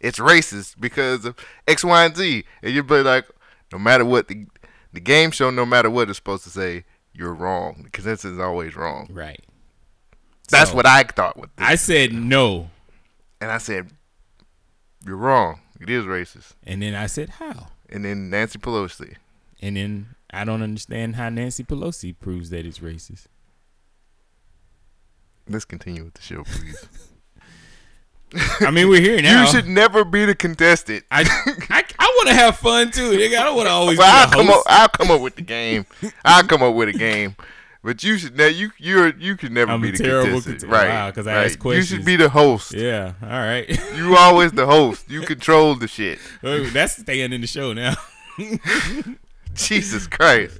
[0.00, 1.36] it's racist because of
[1.68, 3.24] X, Y, and Z, and you'd be like,
[3.72, 4.46] no matter what the
[4.92, 7.82] the game show, no matter what it's supposed to say, you're wrong.
[7.84, 9.08] The consensus is always wrong.
[9.10, 9.40] Right.
[10.50, 11.66] That's So, what I thought with this.
[11.66, 12.68] I said no,
[13.40, 13.90] and I said,
[15.06, 15.60] you're wrong.
[15.80, 16.52] It is racist.
[16.64, 19.16] and then I said how, And then Nancy Pelosi.
[19.60, 23.26] and then I don't understand how Nancy Pelosi proves that it's racist.
[25.48, 26.86] Let's continue with the show, please.
[28.60, 29.42] I mean, we're here now.
[29.42, 31.04] You should never be the contestant.
[31.10, 31.22] I
[31.70, 33.10] I, I want to have fun too.
[33.12, 33.38] Nigga.
[33.38, 34.62] I don't want to always Well, I'll be come up.
[34.66, 35.86] I'll come up with the game.
[36.24, 37.36] I'll come up with a game.
[37.84, 38.36] But you should.
[38.36, 40.88] Now you you're you can never I'm be a the terrible contestant, cont- right?
[40.88, 41.44] wow, 'cause I right.
[41.46, 42.72] ask You should be the host.
[42.74, 43.14] Yeah.
[43.22, 43.68] All right.
[43.96, 45.10] You always the host.
[45.10, 46.18] You control the shit.
[46.42, 47.94] That's staying in the show now.
[49.54, 50.58] Jesus Christ.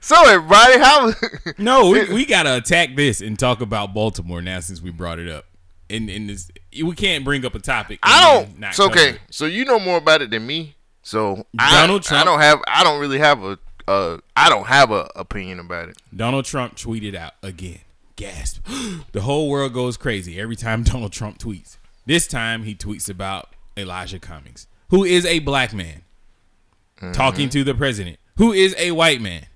[0.00, 1.12] So everybody, how?
[1.58, 5.28] No, we, we gotta attack this and talk about Baltimore now since we brought it
[5.28, 5.46] up.
[5.88, 6.50] And in this,
[6.82, 8.00] we can't bring up a topic.
[8.02, 8.58] I don't.
[8.58, 9.10] not So okay.
[9.10, 9.20] it.
[9.30, 10.75] So you know more about it than me.
[11.06, 12.60] So I, Donald I Trump- don't have.
[12.66, 13.58] I don't really have a.
[13.86, 15.98] Uh, I don't have a opinion about it.
[16.14, 17.78] Donald Trump tweeted out again.
[18.16, 18.66] Gasp.
[19.12, 21.78] the whole world goes crazy every time Donald Trump tweets.
[22.06, 26.02] This time he tweets about Elijah Cummings, who is a black man,
[27.12, 29.46] talking to the president, who is a white man.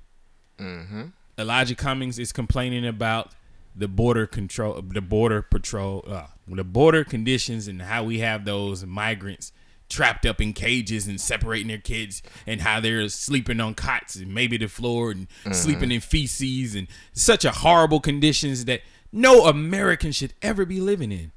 [1.37, 3.33] Elijah Cummings is complaining about
[3.75, 8.87] the border control, the border patrol, uh, the border conditions, and how we have those
[8.87, 9.53] migrants
[9.91, 14.33] trapped up in cages and separating their kids, and how they're sleeping on cots and
[14.33, 18.81] maybe the floor and sleeping in feces and such a horrible conditions that
[19.13, 21.33] no American should ever be living in.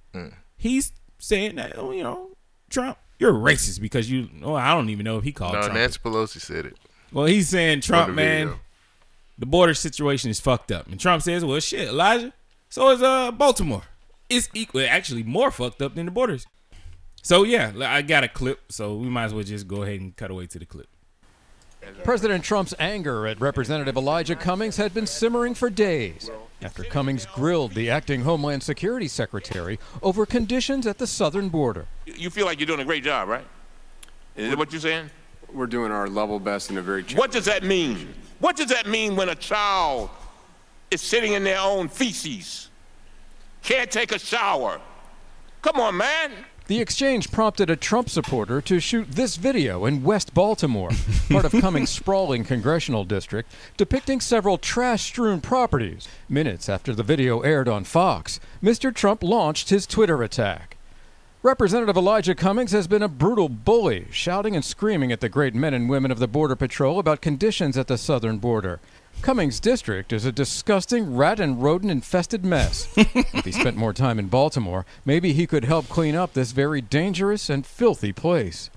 [0.56, 2.30] He's saying that oh, you know
[2.70, 4.30] Trump, you're a racist because you.
[4.43, 5.74] Oh, I don't even know if he called No, Trump.
[5.74, 6.78] Nancy Pelosi said it.
[7.12, 8.60] well, he's saying Trump, the man, video.
[9.39, 12.32] the border situation is fucked up, and Trump says, "Well, shit, Elijah,
[12.70, 13.84] so is uh Baltimore.
[14.30, 16.45] It's equal, actually more fucked up than the borders."
[17.24, 20.15] So yeah, I got a clip, so we might as well just go ahead and
[20.15, 20.88] cut away to the clip.
[22.03, 26.30] President Trump's anger at Representative Elijah Cummings had been simmering for days
[26.61, 31.88] after Cummings grilled the acting Homeland Security Secretary over conditions at the southern border.
[32.05, 33.45] You feel like you're doing a great job, right?
[34.36, 35.09] Is that what you're saying?
[35.51, 38.13] We're doing our level best in a very What does that mean?
[38.39, 40.09] What does that mean when a child
[40.91, 42.69] is sitting in their own feces?
[43.61, 44.82] Can't take a shower.
[45.61, 46.32] Come on, man.
[46.68, 50.91] The exchange prompted a Trump supporter to shoot this video in West Baltimore,
[51.30, 56.07] part of Cummings' sprawling congressional district, depicting several trash strewn properties.
[56.30, 58.95] Minutes after the video aired on Fox, Mr.
[58.95, 60.78] Trump launched his Twitter attack.
[61.41, 65.74] Representative Elijah Cummings has been a brutal bully, shouting and screaming at the great men
[65.74, 68.80] and women of the Border Patrol about conditions at the southern border.
[69.22, 72.91] Cummings' district is a disgusting rat and rodent infested mess.
[72.97, 76.82] if he spent more time in Baltimore, maybe he could help clean up this very
[76.82, 78.70] dangerous and filthy place.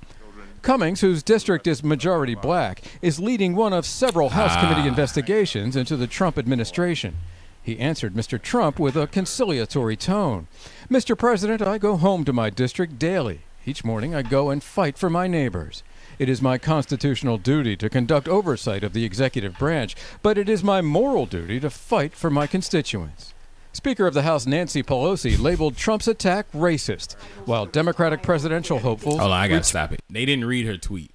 [0.62, 4.60] Cummings, whose district is majority black, is leading one of several House ah.
[4.60, 7.16] committee investigations into the Trump administration.
[7.62, 8.40] He answered Mr.
[8.40, 10.46] Trump with a conciliatory tone.
[10.88, 11.18] Mr.
[11.18, 13.40] President, I go home to my district daily.
[13.64, 15.82] Each morning I go and fight for my neighbors.
[16.18, 20.64] It is my constitutional duty to conduct oversight of the executive branch, but it is
[20.64, 23.34] my moral duty to fight for my constituents.
[23.72, 27.14] Speaker of the House Nancy Pelosi labeled Trump's attack racist,
[27.44, 29.18] while Democratic presidential hopefuls.
[29.18, 30.00] Hold on, I gotta stop it.
[30.08, 31.10] They didn't read her tweet.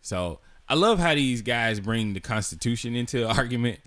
[0.00, 3.80] So I love how these guys bring the Constitution into the argument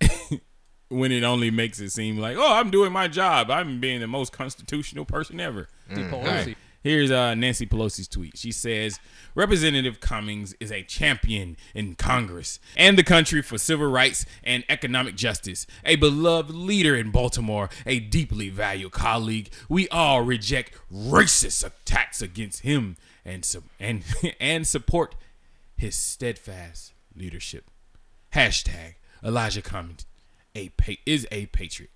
[0.88, 3.50] when it only makes it seem like, oh, I'm doing my job.
[3.50, 5.68] I'm being the most constitutional person ever.
[5.90, 6.12] Mm, Pelosi.
[6.12, 6.56] All right.
[6.86, 8.38] Here's uh, Nancy Pelosi's tweet.
[8.38, 9.00] She says,
[9.34, 15.16] Representative Cummings is a champion in Congress and the country for civil rights and economic
[15.16, 19.50] justice, a beloved leader in Baltimore, a deeply valued colleague.
[19.68, 24.04] We all reject racist attacks against him and, su- and,
[24.40, 25.16] and support
[25.76, 27.64] his steadfast leadership.
[28.32, 30.06] Hashtag Elijah Cummings
[30.54, 31.90] a pa- is a patriot.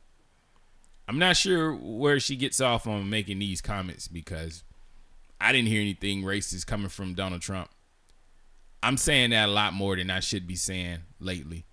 [1.06, 4.64] I'm not sure where she gets off on making these comments because
[5.40, 7.70] I didn't hear anything racist coming from Donald Trump.
[8.82, 11.64] I'm saying that a lot more than I should be saying lately.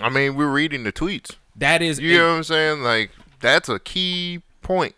[0.00, 1.36] I mean, we're reading the tweets.
[1.56, 2.82] That is You a- know what I'm saying?
[2.82, 4.94] Like that's a key point.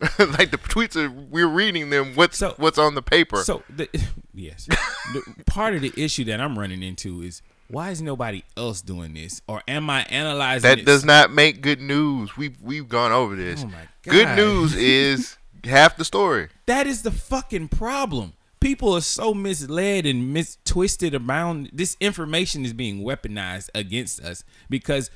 [0.18, 2.14] like the tweets are we're reading them.
[2.14, 3.38] What's So- what's on the paper?
[3.38, 3.88] So the,
[4.34, 8.82] yes, the, part of the issue that I'm running into is why is nobody else
[8.82, 12.36] doing this, or am I analyzing that it does not make good news.
[12.36, 13.62] We've we've gone over this.
[13.64, 15.36] Oh my Good news is
[15.66, 16.48] half the story.
[16.66, 18.34] That is the fucking problem.
[18.60, 21.70] People are so misled and mis twisted around.
[21.72, 25.10] This information is being weaponized against us because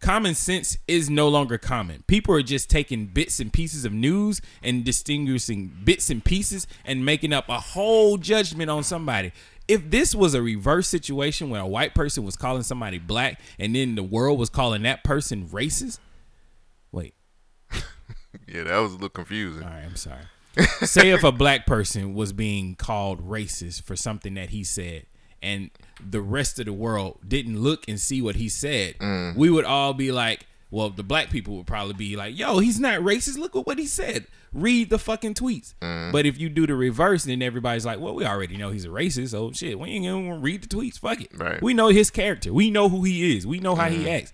[0.00, 2.02] common sense is no longer common.
[2.06, 7.04] People are just taking bits and pieces of news and distinguishing bits and pieces and
[7.04, 9.32] making up a whole judgment on somebody.
[9.66, 13.74] If this was a reverse situation where a white person was calling somebody black and
[13.74, 15.98] then the world was calling that person racist,
[18.46, 19.62] Yeah, that was a little confusing.
[19.62, 20.22] all right, I'm sorry.
[20.82, 25.06] Say if a black person was being called racist for something that he said,
[25.42, 25.70] and
[26.00, 29.36] the rest of the world didn't look and see what he said, mm.
[29.36, 32.80] we would all be like, well, the black people would probably be like, yo, he's
[32.80, 33.38] not racist.
[33.38, 34.26] Look at what he said.
[34.52, 35.74] Read the fucking tweets.
[35.80, 36.12] Mm.
[36.12, 38.88] But if you do the reverse, then everybody's like, well, we already know he's a
[38.88, 39.30] racist.
[39.30, 40.98] So shit, we ain't gonna read the tweets.
[40.98, 41.30] Fuck it.
[41.36, 41.62] Right.
[41.62, 42.52] We know his character.
[42.52, 43.46] We know who he is.
[43.46, 44.18] We know how he mm.
[44.18, 44.32] acts.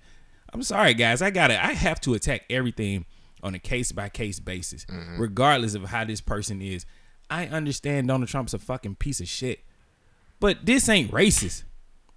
[0.53, 1.23] I'm sorry, guys.
[1.23, 1.63] I gotta.
[1.63, 3.05] I have to attack everything
[3.43, 5.21] on a case by case basis, mm-hmm.
[5.21, 6.87] regardless of how this person is.
[7.29, 9.61] I understand Donald Trump's a fucking piece of shit,
[10.41, 11.65] but this ain't racist.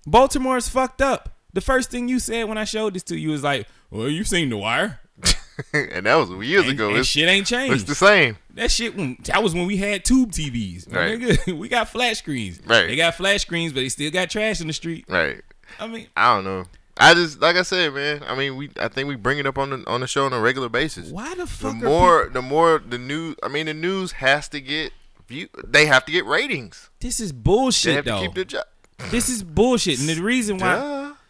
[0.05, 1.37] Baltimore's fucked up.
[1.53, 4.27] The first thing you said when I showed this to you was like, "Well, you've
[4.27, 4.99] seen The Wire,
[5.73, 6.89] and that was years and, ago.
[6.89, 7.75] and It's, shit ain't changed.
[7.75, 8.37] it's the same.
[8.55, 8.95] That shit,
[9.25, 10.91] that was when we had tube TVs.
[10.91, 11.47] Right.
[11.55, 12.59] we got flat screens.
[12.65, 12.87] Right.
[12.87, 15.05] They got flat screens, but they still got trash in the street.
[15.07, 15.41] Right.
[15.79, 16.65] I mean, I don't know.
[16.97, 18.23] I just like I said, man.
[18.27, 20.33] I mean, we I think we bring it up on the on the show on
[20.33, 21.09] a regular basis.
[21.09, 23.35] why the The fuck are more the more the news.
[23.43, 24.93] I mean, the news has to get
[25.27, 25.47] view.
[25.65, 26.89] They have to get ratings.
[26.99, 27.89] This is bullshit.
[27.89, 28.19] They have though.
[28.19, 28.65] to keep their job.
[29.09, 30.75] this is bullshit, and the reason why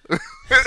[0.10, 0.18] Duh.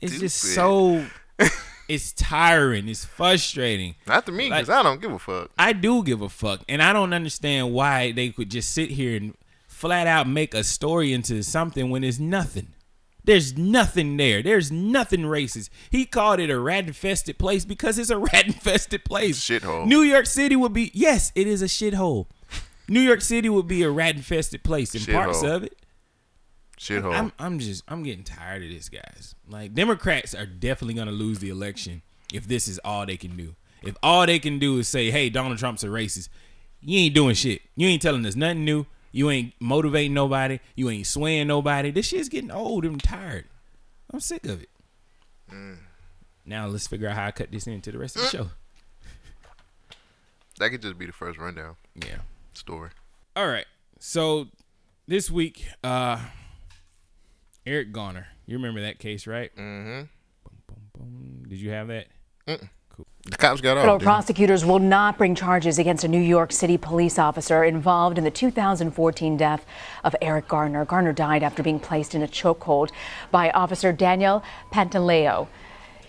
[0.00, 1.04] it's just so
[1.88, 3.94] it's tiring, it's frustrating.
[4.06, 5.50] Not to me, because Like- I don't give a fuck.
[5.58, 9.16] I do give a fuck, and I don't understand why they could just sit here
[9.16, 9.34] and
[9.68, 12.68] flat out make a story into something when it's nothing.
[13.24, 14.42] There's nothing there.
[14.42, 15.68] There's nothing racist.
[15.90, 19.40] He called it a rat infested place because it's a rat infested place.
[19.40, 19.86] Shithole.
[19.86, 22.26] New York City would be yes, it is a shithole.
[22.88, 25.56] New York City would be a rat infested place in parts Shithole.
[25.56, 25.76] of it.
[26.78, 27.14] Shithole.
[27.14, 29.34] I'm I'm just I'm getting tired of this, guys.
[29.48, 32.02] Like Democrats are definitely gonna lose the election
[32.32, 33.54] if this is all they can do.
[33.82, 36.28] If all they can do is say, "Hey, Donald Trump's a racist,"
[36.80, 37.62] you ain't doing shit.
[37.76, 38.86] You ain't telling us nothing new.
[39.12, 40.60] You ain't motivating nobody.
[40.76, 41.90] You ain't swaying nobody.
[41.90, 43.46] This shit's getting old I'm tired.
[44.12, 44.68] I'm sick of it.
[46.46, 48.50] Now let's figure out how I cut this into the rest of the show.
[50.58, 52.18] that could just be the first rundown Yeah.
[52.54, 52.90] story.
[53.34, 53.66] All right.
[53.98, 54.48] So
[55.08, 56.20] this week, uh
[57.66, 58.28] Eric Garner.
[58.46, 59.54] You remember that case, right?
[59.56, 61.48] Mm-hmm.
[61.48, 62.06] Did you have that?
[63.24, 64.00] The cops got Federal off.
[64.00, 68.24] didn't prosecutors will not bring charges against a New York City police officer involved in
[68.24, 69.64] the 2014 death
[70.02, 70.84] of Eric Garner.
[70.84, 72.90] Garner died after being placed in a chokehold
[73.30, 75.48] by Officer Daniel Pantaleo.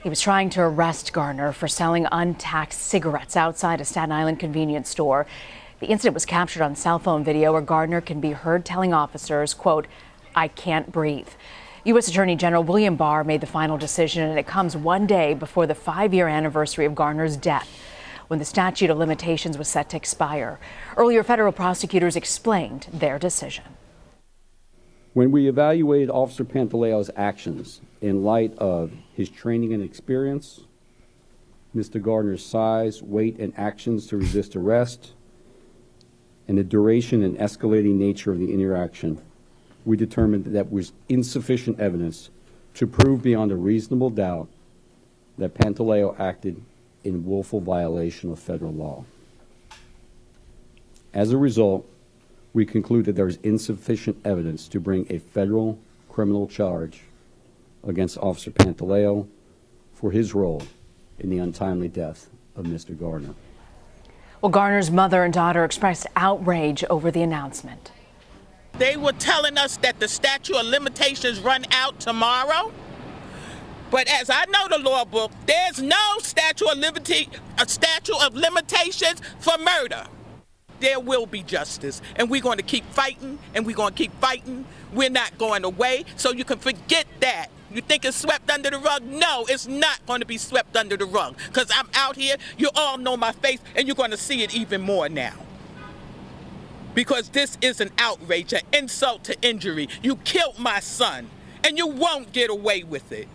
[0.01, 4.89] He was trying to arrest Garner for selling untaxed cigarettes outside a Staten Island convenience
[4.89, 5.27] store.
[5.79, 9.53] The incident was captured on cell phone video where Gardner can be heard telling officers,
[9.53, 9.85] quote,
[10.35, 11.29] I can't breathe.
[11.85, 12.07] U.S.
[12.07, 15.73] Attorney General William Barr made the final decision, and it comes one day before the
[15.73, 17.67] five year anniversary of Garner's death,
[18.27, 20.59] when the statute of limitations was set to expire.
[20.95, 23.63] Earlier, federal prosecutors explained their decision.
[25.13, 30.61] When we evaluated Officer Pantaleo's actions in light of his training and experience,
[31.75, 31.99] Mr.
[31.99, 35.13] Gardner's size, weight, and actions to resist arrest,
[36.47, 39.19] and the duration and escalating nature of the interaction,
[39.85, 42.29] we determined that was insufficient evidence
[42.75, 44.47] to prove beyond a reasonable doubt
[45.37, 46.61] that Pantaleo acted
[47.03, 49.03] in willful violation of federal law.
[51.13, 51.85] As a result,
[52.53, 55.79] we conclude that there is insufficient evidence to bring a federal
[56.09, 57.01] criminal charge
[57.85, 59.27] against Officer Pantaleo
[59.93, 60.61] for his role
[61.19, 62.97] in the untimely death of Mr.
[62.97, 63.33] Garner.
[64.41, 67.91] Well, Garner's mother and daughter expressed outrage over the announcement.
[68.77, 72.71] They were telling us that the statute of limitations run out tomorrow.
[73.91, 77.29] But as I know the law book, there's no statute of liberty,
[77.59, 80.05] a statute of limitations for murder.
[80.79, 84.19] There will be justice, and we're going to keep fighting, and we're going to keep
[84.19, 84.65] fighting.
[84.93, 87.47] We're not going away, so you can forget that.
[87.69, 89.03] You think it's swept under the rug?
[89.03, 91.37] No, it's not going to be swept under the rug.
[91.47, 94.55] Because I'm out here, you all know my face, and you're going to see it
[94.55, 95.33] even more now
[96.93, 99.87] because this is an outrage, an insult to injury.
[100.01, 101.29] You killed my son,
[101.63, 103.27] and you won't get away with it.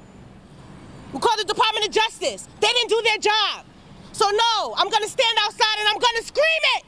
[1.13, 2.49] We call the Department of Justice.
[2.61, 3.65] They didn't do their job.
[4.13, 6.85] So no, I'm gonna stand outside and I'm gonna scream it.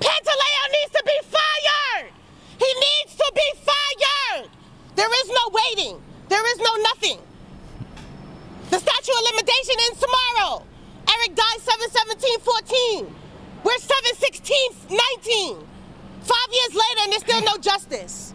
[0.00, 2.12] Pantaleo needs to be fired.
[2.58, 4.50] He needs to be fired.
[4.96, 6.02] There is no waiting.
[6.28, 7.18] There is no nothing.
[8.70, 10.64] The statute of limitation ends tomorrow.
[11.08, 13.12] Eric died 7-17-14.
[13.64, 15.66] We're 7-16-19.
[16.20, 18.34] Five years later and there's still no justice.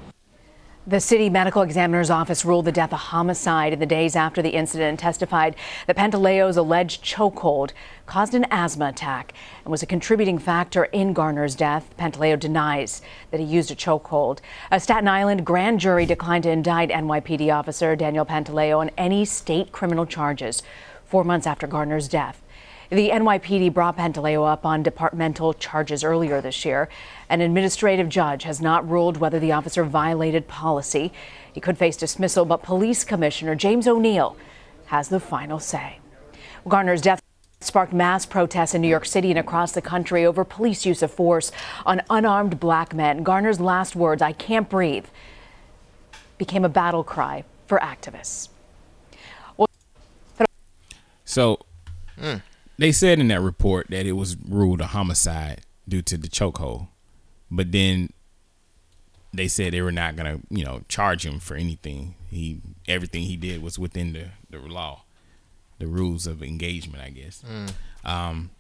[0.88, 4.52] The city medical examiner's office ruled the death a homicide in the days after the
[4.52, 5.56] incident and testified
[5.88, 7.72] that Pantaleo's alleged chokehold
[8.06, 9.34] caused an asthma attack
[9.64, 11.92] and was a contributing factor in Garner's death.
[11.98, 13.02] Pantaleo denies
[13.32, 14.42] that he used a chokehold.
[14.70, 19.72] A Staten Island grand jury declined to indict NYPD officer Daniel Pantaleo on any state
[19.72, 20.62] criminal charges
[21.04, 22.44] four months after Garner's death.
[22.90, 26.88] The NYPD brought Pantaleo up on departmental charges earlier this year.
[27.30, 31.12] An administrative judge has not ruled whether the officer violated policy.
[31.52, 34.38] He could face dismissal, but Police Commissioner James O'Neill
[34.88, 36.00] has the final say.
[36.68, 37.22] Garner's death
[37.60, 41.12] sparked mass protests in New York City and across the country over police use of
[41.12, 41.52] force
[41.86, 43.24] on unarmed black men.
[43.24, 45.06] Garner's last words, I can't breathe,
[46.38, 48.50] became a battle cry for activists.
[51.28, 51.60] So
[52.18, 52.36] hmm.
[52.78, 56.88] They said in that report that it was ruled a homicide due to the chokehold,
[57.50, 58.10] but then
[59.34, 62.16] they said they were not gonna, you know, charge him for anything.
[62.30, 65.04] He everything he did was within the the law,
[65.80, 67.44] the rules of engagement, I guess.
[68.04, 68.52] Um,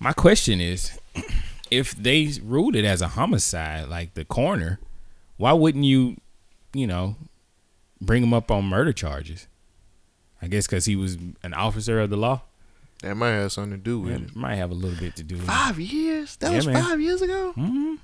[0.00, 0.98] my question is,
[1.70, 4.78] if they ruled it as a homicide, like the coroner,
[5.36, 6.16] why wouldn't you,
[6.72, 7.16] you know,
[8.00, 9.46] bring him up on murder charges?
[10.40, 12.42] I guess because he was an officer of the law.
[13.02, 14.36] That might have something to do with It it.
[14.36, 15.46] might have a little bit to do with it.
[15.46, 16.36] Five years?
[16.36, 16.82] That Yeah, was man.
[16.82, 17.52] five years ago?
[17.56, 17.94] Mm-hmm.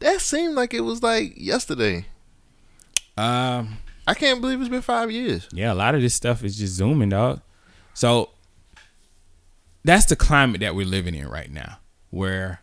[0.00, 2.06] That seemed like it was like yesterday.
[3.16, 5.48] Um, I can't believe it's been five years.
[5.52, 7.40] yeah, a lot of this stuff is just zooming, dog.
[7.94, 8.30] So
[9.84, 11.78] that's the climate that we're living in right now,
[12.10, 12.60] where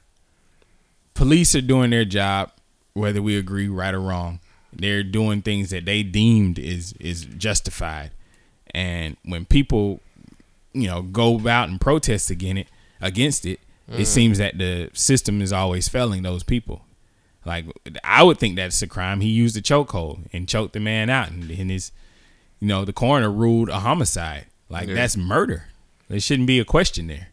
[1.13, 2.51] police are doing their job,
[2.93, 4.39] whether we agree right or wrong.
[4.71, 8.11] They're doing things that they deemed is is justified,
[8.73, 10.01] and when people,
[10.73, 12.67] you know, go out and protest against it,
[13.01, 13.59] against it,
[13.89, 14.05] It Mhm.
[14.07, 16.85] seems that the system is always failing those people.
[17.45, 17.65] Like
[18.03, 19.19] I would think that's a crime.
[19.19, 21.91] He used a chokehold and choked the man out, and, and his,
[22.61, 24.45] you know, the coroner ruled a homicide.
[24.69, 24.95] Like Yeah.
[24.95, 25.65] that's murder.
[26.07, 27.27] There shouldn't be a question there.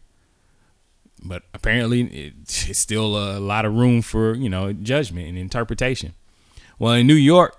[1.23, 6.13] But apparently, it, it's still a lot of room for you know judgment and interpretation.
[6.79, 7.55] Well, in New York,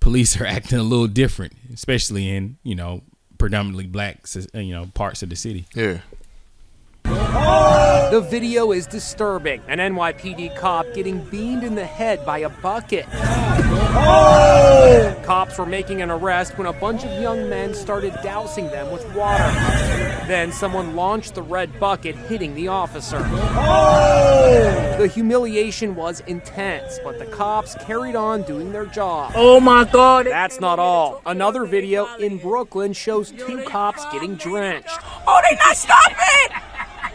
[0.00, 3.02] police are acting a little different, especially in you know
[3.46, 5.66] predominantly black you know parts of the city.
[5.72, 6.00] Yeah.
[7.04, 9.62] The video is disturbing.
[9.68, 13.06] An NYPD cop getting beamed in the head by a bucket.
[15.24, 19.04] Cops were making an arrest when a bunch of young men started dousing them with
[19.14, 19.44] water.
[20.26, 23.20] Then someone launched the red bucket, hitting the officer.
[23.22, 24.96] Oh!
[24.98, 29.32] The humiliation was intense, but the cops carried on doing their job.
[29.36, 30.26] Oh my God.
[30.26, 31.22] That's not all.
[31.26, 34.98] Another video in Brooklyn shows two cops getting drenched.
[35.28, 36.56] Oh, they not stopping!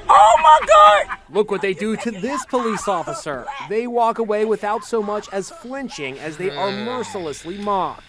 [0.07, 1.17] Oh my God!
[1.29, 3.45] Look what they do to this police officer.
[3.69, 6.85] They walk away without so much as flinching as they are hmm.
[6.85, 8.03] mercilessly mocked.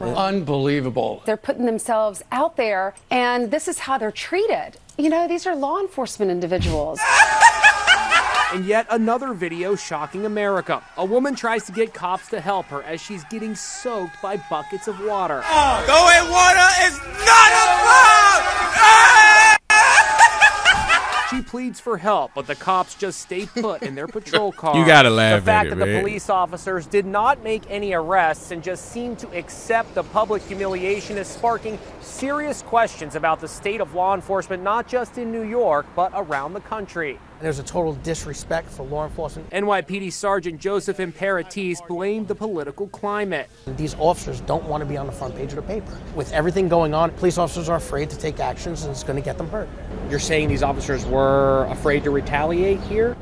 [0.00, 1.22] Unbelievable.
[1.24, 4.72] They're putting themselves out there, and this is how they're treated.
[4.98, 7.00] You know, these are law enforcement individuals.
[8.54, 10.80] And yet another video shocking America.
[10.96, 14.86] A woman tries to get cops to help her as she's getting soaked by buckets
[14.86, 15.42] of water.
[15.86, 16.96] Going water is
[17.26, 19.35] not allowed!
[21.30, 24.76] She pleads for help, but the cops just stay put in their patrol car.
[24.78, 26.00] You gotta laugh The fact at it, that the man.
[26.00, 31.16] police officers did not make any arrests and just seem to accept the public humiliation
[31.18, 35.86] is sparking serious questions about the state of law enforcement, not just in New York,
[35.96, 37.18] but around the country.
[37.40, 39.50] There's a total disrespect for law enforcement.
[39.50, 43.50] NYPD Sergeant Joseph Imperatrice blamed the political climate.
[43.76, 45.98] These officers don't want to be on the front page of the paper.
[46.14, 49.24] With everything going on, police officers are afraid to take actions and it's going to
[49.24, 49.68] get them hurt.
[50.08, 53.16] You're saying these officers were afraid to retaliate here?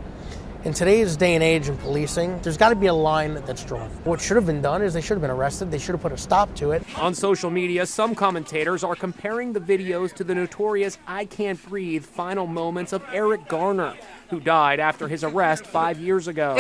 [0.65, 3.91] In today's day and age in policing, there's got to be a line that's drawn.
[4.05, 5.71] What should have been done is they should have been arrested.
[5.71, 6.83] They should have put a stop to it.
[6.97, 12.07] On social media, some commentators are comparing the videos to the notorious I Can't Breathe
[12.07, 13.93] final moments of Eric Garner,
[14.31, 16.57] who died after his arrest five years ago.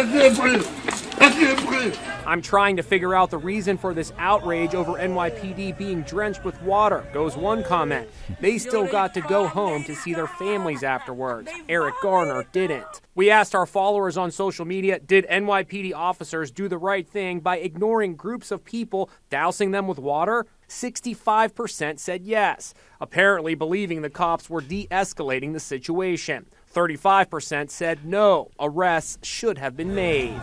[2.26, 6.60] I'm trying to figure out the reason for this outrage over NYPD being drenched with
[6.62, 8.08] water, goes one comment.
[8.40, 11.50] They still got to go home to see their families afterwards.
[11.68, 13.02] Eric Garner didn't.
[13.14, 17.58] We asked our followers on social media did NYPD officers do the right thing by
[17.58, 20.46] ignoring groups of people, dousing them with water?
[20.68, 26.46] 65% said yes, apparently believing the cops were de escalating the situation.
[26.74, 30.34] 35% said no, arrests should have been made.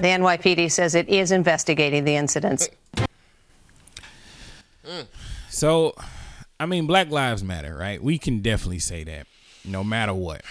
[0.00, 2.68] The NYPD says it is investigating the incidents.
[5.48, 5.94] So,
[6.58, 8.02] I mean, Black Lives Matter, right?
[8.02, 9.26] We can definitely say that,
[9.64, 10.42] no matter what,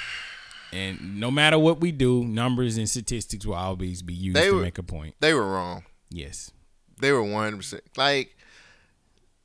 [0.71, 4.55] and no matter what we do, numbers and statistics will always be used They to
[4.55, 5.15] were- make a point.
[5.19, 5.83] They were wrong.
[6.09, 6.51] Yes.
[6.99, 7.81] They were 100%.
[7.97, 8.35] Like,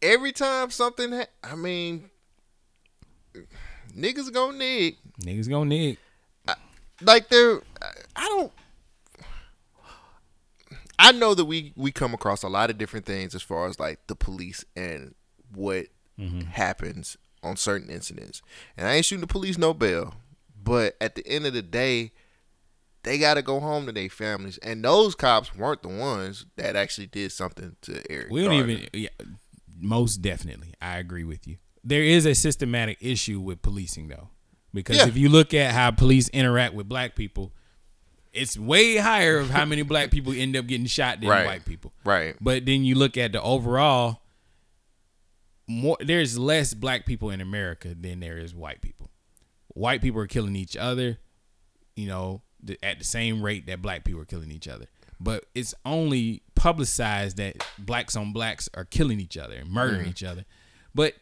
[0.02, 2.10] every time something, ha- I mean,
[3.96, 4.96] niggas gonna nig.
[5.22, 5.98] Niggas gonna nig.
[7.00, 7.60] Like, they're,
[8.14, 8.52] I don't,
[10.98, 13.80] I know that we, we come across a lot of different things as far as
[13.80, 15.14] like the police and
[15.52, 15.86] what
[16.18, 16.44] Mhm.
[16.46, 18.40] happens on certain incidents.
[18.76, 20.14] And I ain't shooting the police no bail.
[20.62, 22.12] But at the end of the day,
[23.02, 24.56] they got to go home to their families.
[24.58, 28.30] And those cops weren't the ones that actually did something to Eric.
[28.30, 28.72] We don't Garner.
[28.72, 28.88] even.
[28.94, 29.08] Yeah,
[29.78, 31.56] most definitely, I agree with you.
[31.85, 34.31] There is a systematic issue with policing, though,
[34.73, 35.06] because Yeah.
[35.09, 37.52] if you look at how police interact with black people,
[38.32, 41.47] it's way higher of how many black people end up getting shot than Right.
[41.47, 41.93] white people.
[42.05, 42.36] Right.
[42.40, 44.23] But then you look at the overall.
[45.66, 49.11] More, there's less black people in America than there is white people.
[49.69, 51.19] White people are killing each other,
[51.97, 54.86] you know, th- at the same rate that black people are killing each other.
[55.19, 60.11] But it's only publicized that blacks on blacks are killing each other and murdering Mhm.
[60.11, 60.44] each other.
[60.94, 61.15] But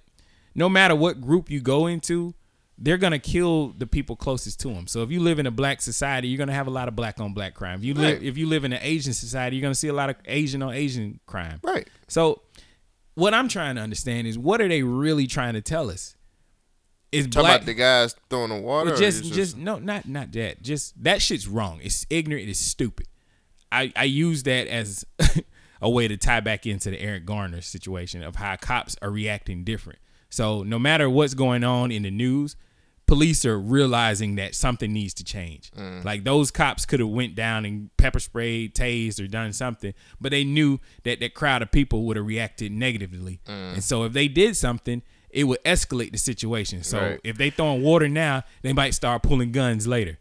[0.55, 2.35] no matter what group you go into,
[2.79, 4.87] they're gonna kill the people closest to them.
[4.87, 7.21] So if you live in a black society, you're gonna have a lot of black
[7.21, 7.79] on black crime.
[7.79, 10.11] If you live if you live in an Asian society, you're gonna see a lot
[10.11, 11.61] of Asian on Asian crime.
[11.63, 11.89] Right.
[12.09, 12.43] So
[13.15, 16.17] what I'm trying to understand is what are they really trying to tell us?
[17.13, 18.95] Is Talking black about the guys throwing the water.
[18.95, 20.63] or just, just, no, not not that.
[20.63, 21.79] Just that shit's wrong.
[21.83, 22.49] It's ignorant.
[22.49, 23.07] It's stupid.
[23.71, 25.05] I I use that as
[25.83, 29.63] a way to tie back into the Eric Garner situation of how cops are reacting
[29.63, 29.99] different.
[30.33, 32.57] So no matter what's going on in the news,
[33.07, 35.71] police are realizing that something needs to change.
[35.73, 36.05] Mm.
[36.05, 40.31] Like those cops could have went down and pepper sprayed, tased, or done something, but
[40.31, 43.41] they knew that that crowd of people would have reacted negatively.
[43.47, 43.75] Mm.
[43.75, 46.83] And so if they did something, it would escalate the situation.
[46.83, 47.21] So Right.
[47.25, 50.19] if they throwing water now, they might start pulling guns later.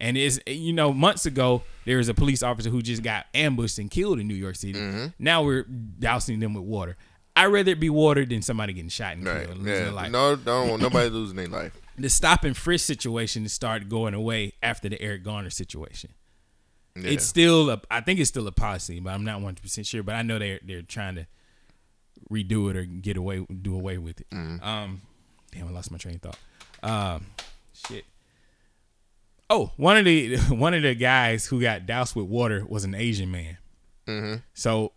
[0.00, 3.78] And it's you know months ago there was a police officer who just got ambushed
[3.78, 4.78] and killed in New York City.
[4.78, 5.06] Mm-hmm.
[5.20, 6.96] Now we're dousing them with water.
[7.36, 9.44] I'd rather it be water than somebody getting shot and Right.
[9.46, 9.58] killed.
[9.58, 9.78] losing Yeah.
[9.80, 10.10] their life.
[10.12, 11.72] No, don't want nobody losing their life.
[11.96, 16.10] The stop and frisk situation started going away after the Eric Garner situation.
[16.96, 17.10] Yeah.
[17.10, 20.02] It's still a, I think it's still a policy, but I'm not 100 percent sure.
[20.02, 21.26] But I know they're they're trying to
[22.28, 24.26] redo it or get away do away with it.
[24.30, 24.64] Mm-hmm.
[24.64, 25.02] Um,
[25.52, 26.38] damn, I lost my train of thought.
[26.82, 27.26] Um,
[27.86, 28.04] shit.
[29.48, 32.96] Oh, one of the one of the guys who got doused with water was an
[32.96, 33.58] Asian man.
[34.08, 34.34] Mm-hmm.
[34.54, 34.90] So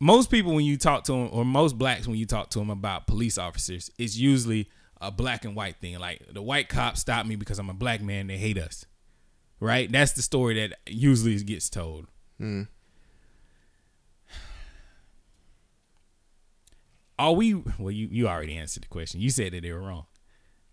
[0.00, 2.70] most people when you talk to them, or most blacks when you talk to them
[2.70, 4.68] about police officers, it's usually
[5.00, 5.98] a black and white thing.
[5.98, 8.26] Like the white cops stopped me because I'm a black man.
[8.26, 8.86] They hate us,
[9.60, 9.90] right?
[9.92, 12.06] That's the story that usually gets told.
[12.40, 12.68] Mm.
[17.18, 17.54] Are we?
[17.78, 19.20] Well, you you already answered the question.
[19.20, 20.06] You said that they were wrong.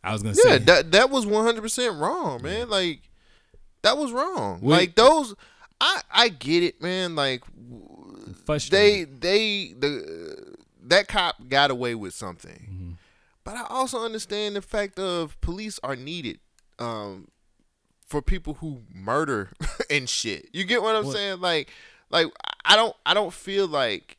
[0.04, 2.70] I was gonna Yeah, say that that was one hundred percent wrong, man.
[2.70, 3.02] Like
[3.82, 4.60] that was wrong.
[4.62, 5.36] We- like those,
[5.82, 7.16] I I get it, man.
[7.16, 7.44] Like
[8.70, 12.92] they they the that cop got away with something, Mm-hmm.
[13.44, 16.40] but I also understand the fact of police are needed,
[16.80, 17.28] um,
[18.06, 19.52] for people who murder
[19.90, 20.48] and shit.
[20.54, 21.42] You get what I'm Well- saying?
[21.42, 21.70] Like
[22.10, 22.28] like
[22.66, 24.18] I don't I don't feel like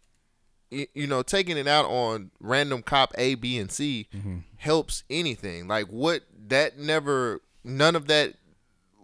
[0.70, 4.38] y- you know taking it out on random cop A, B, and C Mm-hmm.
[4.56, 5.66] helps anything.
[5.68, 8.34] Like what that never none of that.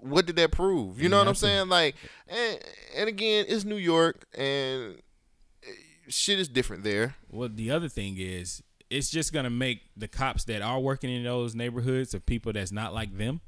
[0.00, 1.00] What did that prove?
[1.00, 1.70] You know what I'm saying?
[1.70, 1.94] Like,
[2.28, 2.58] and,
[2.94, 5.00] and again, it's New York, and
[6.08, 7.16] shit is different there.
[7.30, 11.24] Well, the other thing is, it's just gonna make the cops that are working in
[11.24, 13.40] those neighborhoods of people that's not like them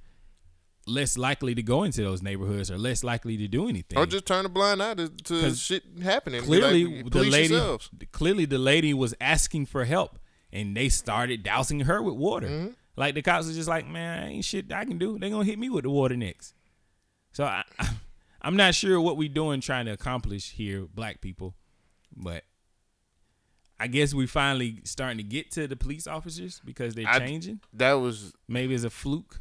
[0.87, 3.99] less likely to go into those neighborhoods or less likely to do anything.
[3.99, 6.43] Or just turn a blind eye to, to shit happening.
[6.43, 7.91] Clearly, like, the lady, yourselves.
[8.13, 10.19] clearly the lady was asking for help,
[10.53, 12.49] and they started dousing her with water.
[12.49, 12.69] Mm-hmm.
[12.97, 15.19] Like the cops are just like, man, ain't shit I can do.
[15.19, 16.55] They gonna hit me with the water next.
[17.33, 17.65] So I,
[18.41, 21.55] I'm not sure what we doing trying to accomplish here, black people,
[22.17, 22.45] but
[23.79, 27.61] I guess we finally starting to get to the police officers because they're I- changing.
[27.73, 29.41] That was Maybe it's a fluke.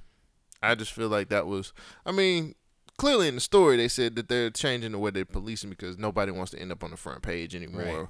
[0.61, 1.73] I just feel like that was.
[2.06, 2.56] I mean,
[2.97, 6.31] clearly in the story they said that they're changing the way they're policing because nobody
[6.31, 8.10] wants to end up on the front page anymore.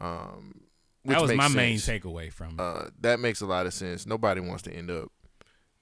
[0.00, 0.62] Um,
[1.04, 2.60] which That was my main takeaway from it.
[2.60, 4.06] Uh, that makes a lot of sense.
[4.06, 5.10] Nobody wants to end up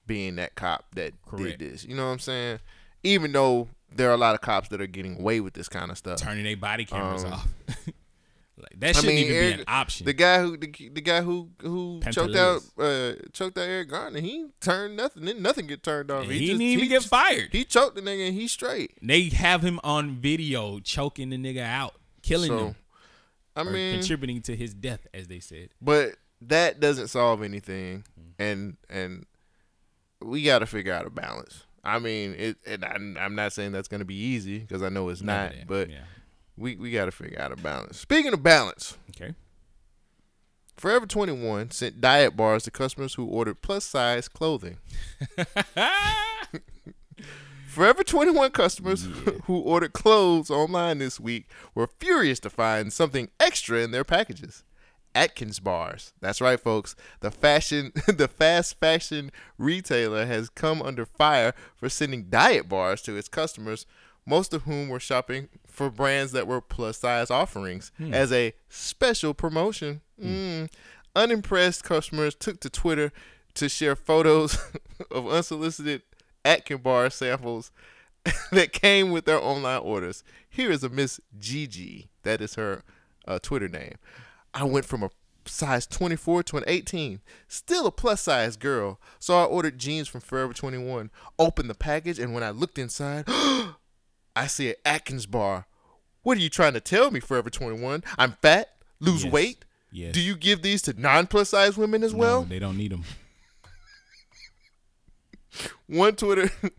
[0.07, 1.59] being that cop that Correct.
[1.59, 1.85] did this.
[1.85, 2.59] You know what I'm saying?
[3.03, 5.91] Even though there are a lot of cops that are getting away with this kind
[5.91, 7.47] of stuff, Turning their body cameras Um, off.
[8.61, 10.05] like that shouldn't even be an option.
[10.05, 14.19] The guy who the, the guy who who choked out uh, choked out Eric Garner,
[14.19, 15.25] he turned nothing.
[15.25, 16.25] Didn't nothing get turned off.
[16.25, 17.49] He didn't even get fired.
[17.51, 18.97] He choked the nigga and he's straight.
[19.01, 22.75] They have him on video choking the nigga out, killing So, him.
[23.55, 25.69] I mean- contributing to his death, as they said.
[25.81, 28.03] But that doesn't solve anything,
[28.39, 29.25] and and
[30.21, 31.63] we got to figure out a balance.
[31.83, 32.57] I mean, it.
[32.65, 35.51] And I'm, I'm not saying that's going to be easy because I know it's not.
[35.67, 36.01] But yeah.
[36.61, 37.99] We we got to figure out a balance.
[37.99, 39.33] Speaking of balance, Okay.
[40.77, 44.77] Forever 21 sent diet bars to customers who ordered plus size clothing.
[47.67, 49.07] Forever 21 customers
[49.45, 54.63] who ordered clothes online this week were furious to find something extra in their packages.
[55.13, 56.13] Atkins bars.
[56.19, 56.95] That's right, folks.
[57.19, 63.15] The fashion, the fast fashion retailer has come under fire for sending diet bars to
[63.15, 63.85] its customers,
[64.25, 68.13] most of whom were shopping for brands that were plus size offerings Hmm.
[68.13, 70.01] as a special promotion.
[70.21, 70.69] Mm.
[71.15, 73.11] Unimpressed customers took to Twitter
[73.55, 74.57] to share photos
[75.11, 76.03] of unsolicited
[76.45, 77.71] Atkin bar samples
[78.51, 80.23] that came with their online orders.
[80.49, 82.09] Here is a Miss Gigi.
[82.23, 82.83] That is her
[83.27, 83.95] uh, Twitter name.
[84.53, 85.09] I went from a
[85.45, 87.19] size 24 to an 18.
[87.47, 88.99] Still a plus size girl.
[89.19, 91.09] So I ordered jeans from Forever 21.
[91.39, 93.25] Opened the package, and when I looked inside,
[94.35, 95.67] I see an Atkins bar.
[96.23, 98.03] What are you trying to tell me, Forever 21?
[98.17, 98.69] I'm fat?
[98.99, 99.33] Lose Yes.
[99.33, 99.65] weight?
[99.91, 100.13] Yes.
[100.13, 102.43] Do you give these to non plus size women as well?
[102.43, 103.03] they don't need them.
[105.87, 106.49] One Twitter.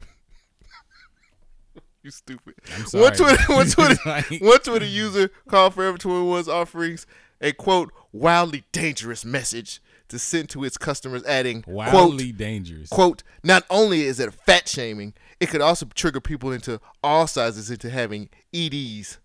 [2.03, 2.55] you stupid.
[2.93, 3.97] One Twitter, one Twitter,
[4.45, 7.07] one Twitter user called Forever 21's offerings
[7.43, 9.83] a quote wildly dangerous message
[10.13, 12.89] to send to its customers, adding Wildly quote, dangerous.
[12.89, 17.71] Quote: Not only is it fat shaming, it could also trigger people into all sizes
[17.71, 19.19] into having EDs.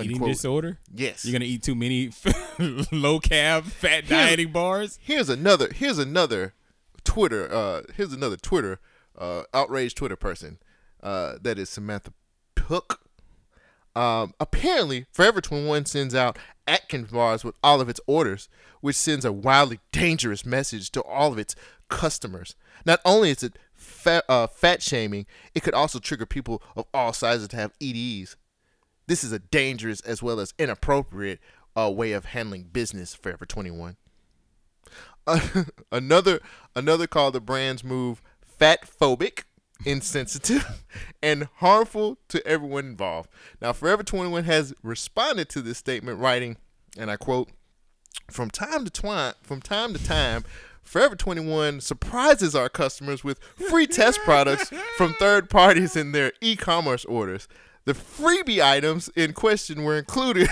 [0.00, 0.78] Eating disorder?
[0.94, 1.24] Yes.
[1.24, 2.06] You're gonna eat too many
[2.92, 4.98] low carb fat Here's- dieting bars?
[5.02, 5.68] Here's another.
[5.74, 6.54] Here's another
[7.04, 7.52] Twitter.
[7.52, 8.78] Uh, here's another Twitter.
[9.18, 10.58] Uh, outraged Twitter person.
[11.02, 12.12] Uh, that is Samantha
[12.58, 13.00] Hook.
[13.96, 16.38] Um, apparently, Forever 21 sends out
[16.70, 18.48] Atkins bars with all of its orders,
[18.80, 21.56] which sends a wildly dangerous message to all of its
[21.88, 22.54] customers.
[22.86, 27.12] Not only is it fat, uh, fat shaming, it could also trigger people of all
[27.12, 28.36] sizes to have EDs.
[29.08, 31.40] This is a dangerous as well as inappropriate
[31.76, 33.16] uh, way of handling business.
[33.16, 33.96] Forever 21.
[35.92, 36.40] another
[36.76, 39.42] another called the brand's move fat phobic,
[39.84, 40.84] insensitive,
[41.22, 43.30] and harmful to everyone involved.
[43.60, 46.56] Now, Forever 21 has responded to this statement, writing,
[46.96, 47.48] and I quote,
[48.30, 50.44] "From time to twine, from time to time."
[50.82, 53.38] Forever 21 surprises our customers with
[53.68, 57.46] free test products from third parties in their e commerce orders.
[57.84, 60.48] The freebie items in question were included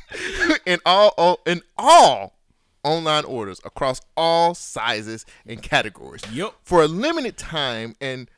[0.66, 2.38] in all in all
[2.82, 6.22] online orders across all sizes and categories.
[6.32, 6.54] Yep.
[6.62, 8.30] For a limited time and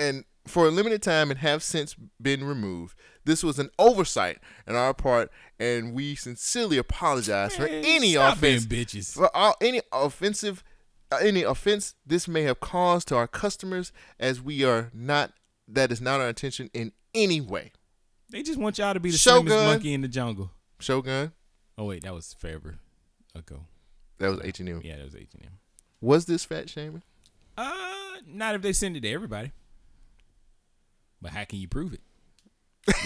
[0.00, 2.96] and for a limited time and have since been removed.
[3.24, 9.12] This was an oversight on our part, and we sincerely apologize for any offense, bitches.
[9.12, 10.64] for all, any offensive,
[11.12, 15.32] uh, any offense this may have caused to our customers, as we are not.
[15.68, 17.70] That is not our intention in any way.
[18.30, 19.66] They just want y'all to be the Shogun.
[19.66, 20.50] monkey in the jungle.
[20.80, 21.32] Shogun.
[21.78, 22.78] Oh wait, that was forever
[23.34, 23.66] ago.
[24.18, 24.80] That was H and M.
[24.82, 25.52] Yeah, that was H and M.
[26.00, 27.02] Was this fat shaming?
[27.56, 27.72] Uh,
[28.26, 29.52] not if they send it to everybody.
[31.22, 32.00] But how can you prove it?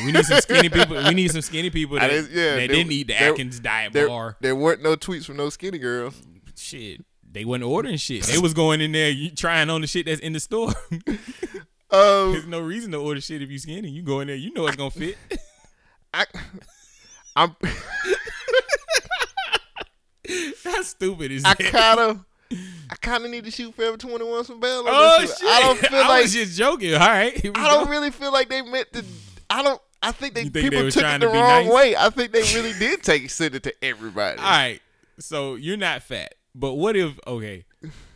[0.04, 0.96] We need some skinny people.
[1.02, 3.92] We need some skinny people that, didn't- yeah, that didn't eat the there- Atkins diet
[3.92, 4.36] there, bar.
[4.40, 6.14] There weren't no tweets from no skinny girls.
[6.56, 8.22] Shit, they wasn't ordering shit.
[8.24, 10.72] They was going in there you trying on the shit that's in the store.
[11.90, 13.88] Um, There's no reason to order shit if you skinny.
[13.88, 15.16] You go in there, you know it's gonna fit.
[16.14, 16.24] I,
[17.36, 17.54] I'm.
[20.64, 21.30] That's stupid.
[21.30, 22.24] Is I kind of,
[22.90, 24.82] I kind of need to shoot Forever 21 some bail.
[24.86, 25.48] Oh shit!
[25.48, 26.94] I don't feel I like was just joking.
[26.94, 27.90] All right, I don't go.
[27.90, 29.04] really feel like they meant to.
[29.50, 29.80] I don't.
[30.02, 31.72] I think they think people was took it the to wrong nice?
[31.72, 31.96] way.
[31.96, 34.38] I think they really did take send it to everybody.
[34.38, 34.80] All right,
[35.18, 37.18] so you're not fat, but what if?
[37.26, 37.64] Okay,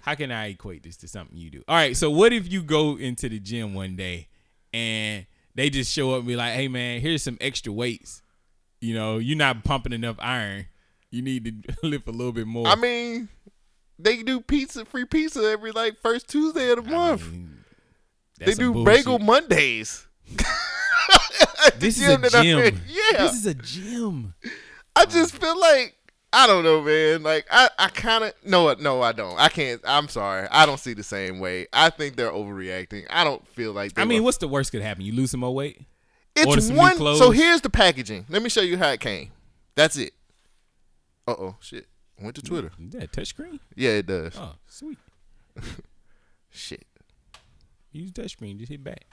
[0.02, 1.62] how can I equate this to something you do?
[1.66, 4.28] All right, so what if you go into the gym one day
[4.74, 5.24] and
[5.54, 8.20] they just show up and be like, "Hey man, here's some extra weights.
[8.80, 10.66] You know, you're not pumping enough iron.
[11.10, 13.28] You need to lift a little bit more." I mean,
[13.98, 17.30] they do pizza, free pizza every like first Tuesday of the month.
[18.38, 19.18] they that's some do bagel.
[19.18, 20.06] Mondays.
[21.78, 22.80] this is a gym.
[22.86, 24.34] Yeah, this is a gym.
[24.94, 25.94] I just feel like
[26.32, 27.22] I don't know, man.
[27.22, 29.38] Like I, I kind of no, no, I don't.
[29.38, 29.80] I can't.
[29.84, 30.46] I'm sorry.
[30.50, 31.66] I don't see the same way.
[31.72, 33.06] I think they're overreacting.
[33.10, 33.94] I don't feel like.
[33.94, 35.04] They I mean, were- what's the worst could happen?
[35.04, 35.80] You lose some more weight.
[36.36, 36.96] It's one.
[36.96, 38.26] So here's the packaging.
[38.28, 39.32] Let me show you how it came.
[39.74, 40.12] That's it.
[41.26, 41.86] Uh oh, shit.
[42.20, 42.72] Went to Twitter.
[42.80, 43.60] Mm, yeah, touchscreen.
[43.76, 44.34] Yeah, it does.
[44.38, 44.98] Oh, sweet.
[46.50, 46.86] Shit.
[47.92, 48.58] Use touchscreen.
[48.58, 49.04] Just hit back.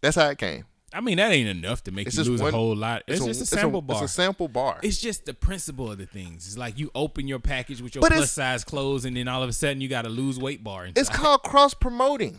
[0.00, 0.64] That's how it came.
[0.92, 3.02] I mean, that ain't enough to make It's you lose one- a whole lot.
[3.08, 4.04] It's, it's a- just a it's a- sample it's bar.
[4.04, 4.78] a sample bar.
[4.82, 6.46] It's just the principle of the things.
[6.46, 9.42] It's like you open your package with your But plus size clothes, and then all
[9.42, 10.86] of a sudden you got to lose weight bar.
[10.86, 11.00] Inside.
[11.00, 12.38] It's called cross promoting.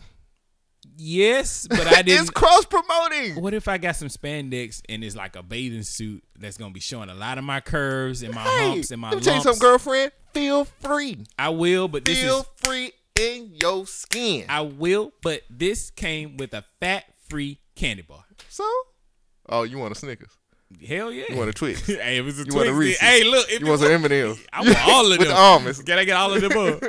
[0.96, 2.22] Yes, but I didn't.
[2.22, 3.40] it's cross promoting.
[3.42, 6.80] what if I got some spandex and it's like a bathing suit that's gonna be
[6.80, 9.32] showing a lot of my curves and my Hey, humps and my let me tell
[9.34, 9.44] you lumps?
[9.44, 10.12] something, girlfriend.
[10.32, 11.18] Feel free.
[11.38, 14.44] I will, but this Feel is free in your skin.
[14.48, 18.24] I will, but this came with a fat-free candy bar.
[18.50, 18.64] So?
[19.48, 20.30] Oh, you want a Snickers?
[20.86, 21.24] Hell yeah.
[21.30, 21.86] You want a Twix?
[21.86, 22.78] hey, it was a You want a Twix.
[22.78, 23.00] Reese's?
[23.00, 23.48] Hey, look.
[23.50, 24.38] if You want some M&Ms?
[24.52, 25.28] I want all of With them.
[25.28, 25.80] the almonds.
[25.82, 26.82] Can I get all of them up?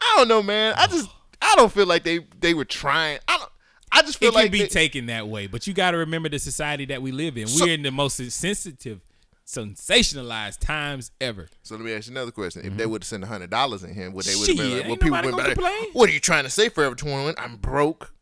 [0.00, 0.74] I don't know, man.
[0.76, 1.08] I just
[1.42, 3.18] I don't feel like they they were trying.
[3.28, 3.50] I don't.
[3.92, 5.98] I just feel it can like be they- taken that way, but you got to
[5.98, 7.46] remember the society that we live in.
[7.48, 9.00] So- We're in the most sensitive,
[9.46, 11.48] sensationalized times ever.
[11.62, 12.92] So let me ask you another question: If they mm-hmm.
[12.92, 14.96] would have sent hundred dollars in here, would they would Shit, have been like, "Well,
[14.96, 17.34] people would be like, what are you trying to say, Forever Twenty One?
[17.36, 18.14] I'm broke."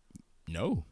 [0.49, 0.85] No.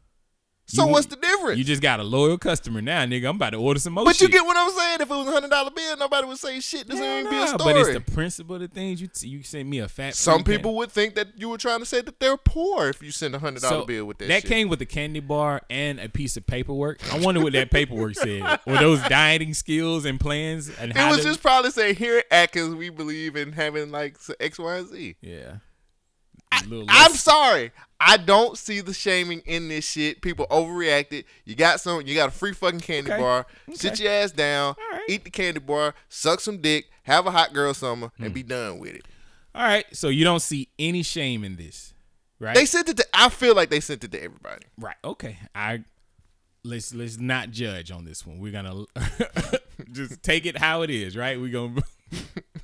[0.69, 1.57] So You- what's the difference?
[1.57, 3.29] You just got a loyal customer now, nigga.
[3.29, 4.95] I'm about to order some more but you get what I'm saying.
[4.99, 6.87] If it was a hundred dollar bill, nobody would say shit.
[6.87, 7.73] This ain't even be a Nah, story.
[7.73, 8.99] but it's the principle of the things.
[9.01, 10.13] You you sent me a fat.
[10.15, 13.11] Some people would think that you were trying to say that they're poor if you
[13.11, 14.27] send a hundred dollar So bill with that.
[14.27, 14.49] that shit.
[14.51, 16.99] came with a candy bar and a piece of paperwork.
[17.13, 18.59] I wonder what that paperwork said.
[18.67, 22.25] Were those dieting skills and plans and It was to- just probably saying here at
[22.29, 25.15] Atkins we believe in having like X, Y, and Z.
[25.21, 25.57] Yeah.
[26.51, 27.71] I'm sorry.
[27.99, 30.21] I don't see the shaming in this shit.
[30.21, 31.25] People overreacted.
[31.45, 32.05] You got some.
[32.05, 33.19] You got a free fucking candy Okay.
[33.21, 33.47] bar.
[33.73, 34.75] Sit your ass down.
[35.09, 35.95] Eat the candy bar.
[36.09, 36.85] Suck some dick.
[37.03, 38.23] Have a hot girl summer Hmm.
[38.25, 39.05] and be done with it.
[39.55, 41.93] All right, so you don't see any shame in this,
[42.39, 42.53] right?
[42.53, 43.05] They sent it to.
[43.13, 44.67] I feel like they sent it to everybody.
[44.77, 44.95] Right.
[45.03, 45.39] Okay.
[45.55, 45.83] I
[46.63, 48.37] let's let's not judge on this one.
[48.37, 48.85] We're gonna
[49.91, 51.39] just take it how it is, right?
[51.41, 51.81] We're gonna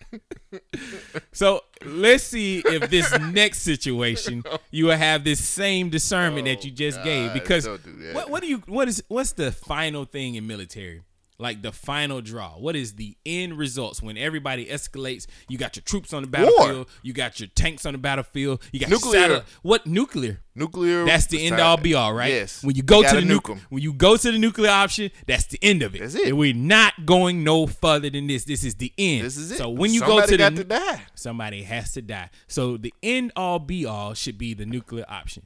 [1.32, 6.72] So let's see if this next situation you will have this same discernment that you
[6.72, 7.34] just gave.
[7.34, 7.80] Because do
[8.14, 11.02] what what do you what is what's the final thing in military?
[11.44, 12.52] Like the final draw.
[12.52, 15.26] What is the end results when everybody escalates?
[15.50, 16.88] You got your troops on the battlefield.
[17.02, 18.62] You got your tanks on the battlefield.
[18.72, 19.20] You got Nuclear.
[19.22, 19.44] Satellite.
[19.62, 20.40] What nuclear?
[20.56, 21.04] Nuclear.
[21.04, 22.32] That's the end all be all, right?
[22.32, 22.64] Yes.
[22.64, 23.62] When you go You to the gotta nuke nuke, 'em.
[23.68, 26.00] when you go to the nuclear option, that's the end of it.
[26.00, 26.30] That's it.
[26.30, 28.46] And we're not going no further than this.
[28.46, 29.26] This is the end.
[29.26, 29.58] This is it.
[29.58, 31.02] So when you Somebody go to got the to die.
[31.14, 32.30] somebody has to die.
[32.48, 35.46] So the end all be all should be the nuclear option.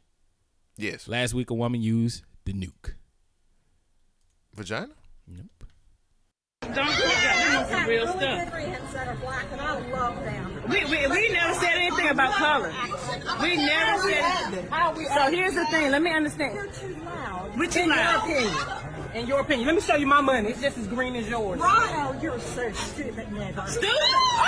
[0.78, 1.08] Yes.
[1.08, 2.94] Last week a woman used the nuke.
[4.54, 4.90] Vagina?
[6.62, 8.54] Don't forget, them is some real stuff.
[10.70, 12.74] We, we, we never said anything about color.
[13.42, 15.08] We never said anything.
[15.14, 15.92] So here's the thing.
[15.92, 16.56] Let me understand.
[16.56, 17.58] You're too loud.
[17.58, 18.56] We're too In your opinion.
[19.16, 19.68] In your opinion.
[19.68, 20.50] Let me show you my money.
[20.50, 21.60] It's just as green as yours.
[21.60, 23.68] Ronald, you're so stupid, nigga.
[23.70, 23.90] Stupid?
[23.92, 24.44] Oh!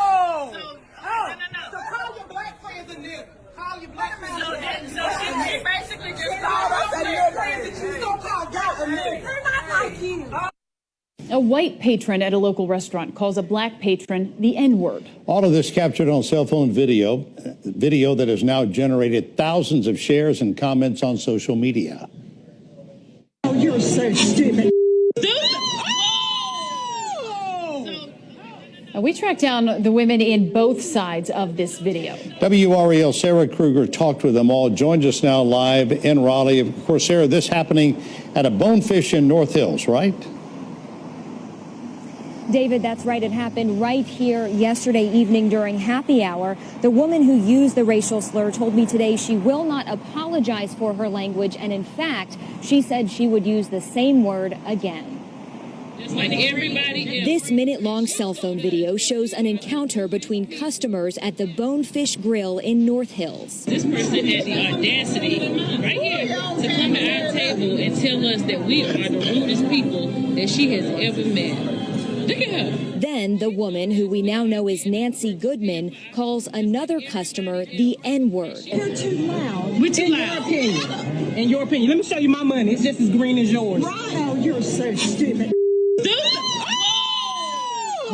[0.00, 0.50] oh!
[0.52, 1.34] So, Oh!
[1.70, 3.26] So call your black friends a nigga.
[3.56, 4.88] Call your black friends So that- nigga.
[4.94, 5.02] so
[5.58, 7.32] she- basically just called us a nigga.
[7.32, 7.64] nigga.
[7.94, 9.22] She's gonna call y'all a nigga.
[9.22, 10.26] They're not like you.
[10.32, 10.48] Oh.
[11.30, 15.08] A white patron at a local restaurant calls a black patron the N word.
[15.26, 19.86] All of this captured on cell phone video, uh, video that has now generated thousands
[19.86, 22.08] of shares and comments on social media.
[23.44, 24.70] Oh, you're so stupid.
[28.94, 32.16] Uh, we tracked down the women in both sides of this video.
[32.40, 36.60] WRAL Sarah Kruger talked with them all, joins us now live in Raleigh.
[36.60, 38.00] Of course, Sarah, this happening
[38.36, 40.14] at a bonefish in North Hills, right?
[42.50, 43.22] David, that's right.
[43.22, 46.56] It happened right here yesterday evening during happy hour.
[46.82, 50.94] The woman who used the racial slur told me today she will not apologize for
[50.94, 51.56] her language.
[51.56, 55.22] And in fact, she said she would use the same word again.
[55.98, 57.24] Just like everybody else.
[57.24, 62.58] This minute long cell phone video shows an encounter between customers at the Bonefish Grill
[62.58, 63.64] in North Hills.
[63.64, 65.38] This person had the audacity
[65.80, 69.68] right here to come to our table and tell us that we are the rudest
[69.68, 71.93] people that she has ever met.
[72.28, 73.00] Look.
[73.00, 78.30] Then the woman, who we now know is Nancy Goodman, calls another customer the N
[78.30, 78.58] word.
[78.64, 79.80] You're too loud.
[79.80, 80.46] We're too loud.
[80.48, 81.38] In your opinion.
[81.38, 81.88] In your opinion.
[81.90, 82.72] Let me show you my money.
[82.72, 83.82] It's just as green as yours.
[83.84, 85.52] Ronald, oh, you're so stupid.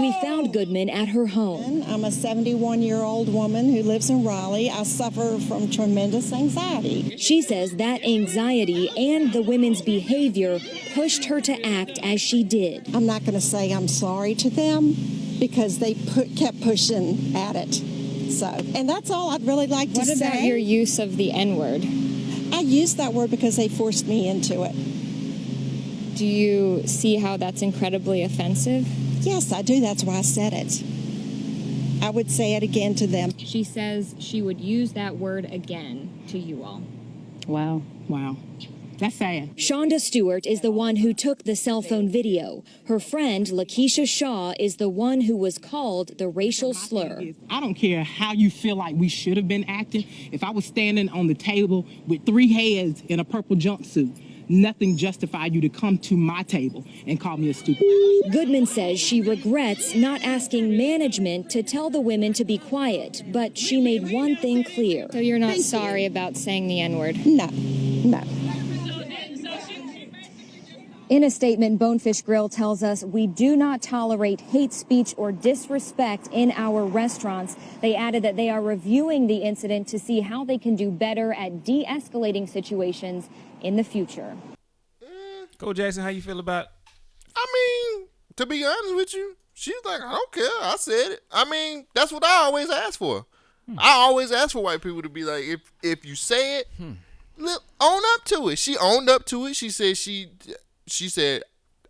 [0.01, 1.85] We found Goodman at her home.
[1.87, 4.71] I'm a 71 year old woman who lives in Raleigh.
[4.71, 7.19] I suffer from tremendous anxiety.
[7.19, 10.59] She says that anxiety and the women's behavior
[10.95, 12.95] pushed her to act as she did.
[12.95, 14.95] I'm not going to say I'm sorry to them
[15.39, 17.75] because they put, kept pushing at it.
[18.33, 20.25] So, and that's all I'd really like What to say.
[20.25, 21.85] What about your use of the N word?
[22.55, 26.17] I used that word because they forced me into it.
[26.17, 28.87] Do you see how that's incredibly offensive?
[29.21, 29.81] Yes, I do.
[29.81, 30.83] That's why I said it.
[32.03, 33.37] I would say it again to them.
[33.37, 36.83] She says she would use that word again to you all.
[37.47, 37.83] Wow.
[38.09, 38.37] Wow.
[38.97, 39.57] That's sad.
[39.57, 42.65] Shonda Stewart is the one who took the cell phone video.
[42.87, 47.33] Her friend, Lakeisha Shaw, is the one who was called the racial slur.
[47.49, 50.07] I don't care how you feel like we should have been acting.
[50.33, 54.15] If I was standing on the table with three heads in a purple jumpsuit,
[54.51, 57.87] nothing justified you to come to my table and call me a stupid.
[58.33, 63.57] Goodman says she regrets not asking management to tell the women to be quiet, but
[63.57, 65.07] she made one thing clear.
[65.13, 67.25] So you're not sorry about saying the N word?
[67.25, 68.23] No, no.
[71.11, 76.29] In a statement, Bonefish Grill tells us we do not tolerate hate speech or disrespect
[76.31, 77.57] in our restaurants.
[77.81, 81.33] They added that they are reviewing the incident to see how they can do better
[81.33, 83.29] at de escalating situations
[83.61, 84.37] in the future.
[85.59, 86.69] Cole Jackson, how you feel about
[87.35, 88.07] I mean,
[88.37, 90.45] to be honest with you, she's like, I don't care.
[90.63, 91.25] I said it.
[91.33, 93.27] I mean, that's what I always ask for.
[93.67, 93.81] Hmm.
[93.81, 96.93] I always ask for white people to be like, if if you say it, hmm.
[97.37, 98.61] look, own up to it.
[98.61, 99.57] She owned up to it.
[99.57, 100.29] She said she
[100.91, 101.43] she said,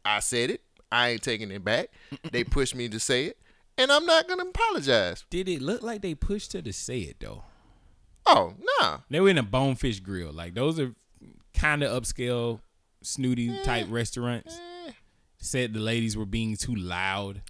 [0.05, 0.63] I said it.
[0.93, 1.91] I ain't taking it back.
[2.33, 3.39] they pushed me to say it,
[3.79, 5.25] and I'm not gonna apologize.
[5.31, 7.45] Did it look like they pushed her to say it though?
[8.27, 8.99] Oh nah.
[9.09, 10.33] They were in a bonefish grill.
[10.33, 10.93] Like those are
[11.55, 12.61] kind of upscale,
[13.03, 14.59] snooty eh, type restaurants.
[14.89, 14.93] Eh.
[15.39, 17.43] Said the ladies were being too loud.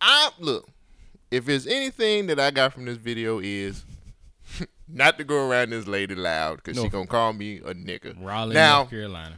[0.00, 0.68] I look.
[1.30, 3.84] If there's anything that I got from this video is
[4.88, 6.88] not to go around this lady loud because she No.
[6.90, 8.14] gonna call me a nigga.
[8.20, 9.36] Raleigh, now, North Carolina.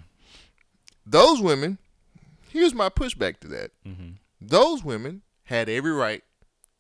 [1.07, 1.79] Those women.
[2.51, 3.71] Here's my pushback to that.
[3.87, 4.11] Mm-hmm.
[4.41, 6.23] Those women had every right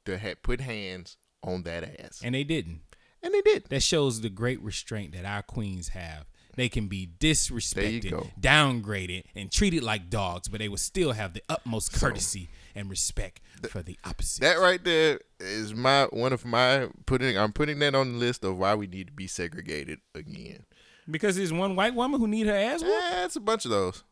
[0.04, 2.80] to ha- put hands on that ass, And they didn't.
[3.22, 3.64] and they did.
[3.68, 6.26] That shows the great restraint that our queens have
[6.56, 11.42] They can be disrespected, downgraded, and treated like dogs, but they will still have the
[11.48, 13.40] utmost courtesy and respect
[13.70, 14.40] for the opposite.
[14.42, 17.36] That right there is my one of my putting.
[17.38, 20.64] I'm putting that on the list of why we need to be segregated again.
[21.10, 22.94] Because there's one white woman who need her ass whooped.
[23.10, 24.04] Yeah, it's a bunch of those.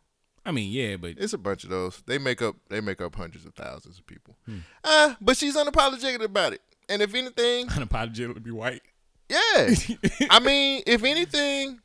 [0.45, 2.03] I mean, yeah, but It's a bunch of those.
[2.07, 2.57] They make up.
[2.69, 4.37] They make up hundreds of thousands of people.
[4.47, 4.59] Hmm.
[4.83, 6.63] Uh, but she's unapologetic about it.
[6.89, 8.83] And if anything, unapologetically be white.
[9.29, 9.75] Yeah.
[10.31, 11.81] I mean, if anything,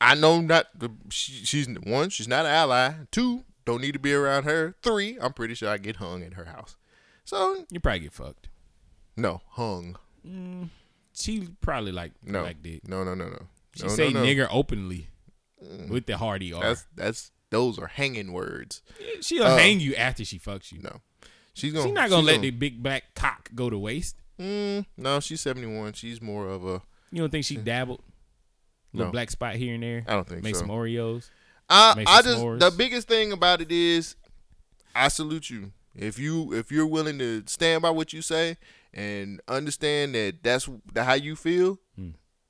[0.00, 2.92] I know not the she, she's one, she's not an ally.
[3.12, 4.74] Two, don't need to be around her.
[4.82, 6.76] Three, I'm pretty sure I get hung at her house.
[7.24, 8.48] So you probably get fucked.
[9.16, 9.96] No, hung.
[10.26, 10.70] Mm,
[11.12, 12.42] she probably like No.
[12.42, 12.88] like dick.
[12.88, 13.46] No, no, no, no.
[13.76, 14.26] She No, say no, no.
[14.26, 15.10] nigger openly
[15.62, 15.90] Mm.
[15.90, 16.60] with the hard ER.
[16.60, 18.82] That's that's those are hanging words.
[19.20, 20.80] She'll Uh, hang you after she fucks you.
[20.82, 21.00] No,
[21.54, 21.86] she's gonna.
[21.86, 24.16] She's not gonna she's let the big black cock go to waste.
[24.38, 25.94] Mm, no, she's 71.
[25.94, 26.82] She's more of a.
[27.10, 28.02] You don't think she dabbled?
[28.92, 29.12] Little No.
[29.12, 30.04] black spot here and there.
[30.06, 30.60] I don't think Make so.
[30.60, 31.28] some Oreos.
[31.68, 32.60] I I just s'mores.
[32.60, 34.16] the biggest thing about it is
[34.94, 35.72] I salute you.
[35.94, 38.56] If you if you're willing to stand by what you say
[38.94, 41.78] and understand that that's how you feel.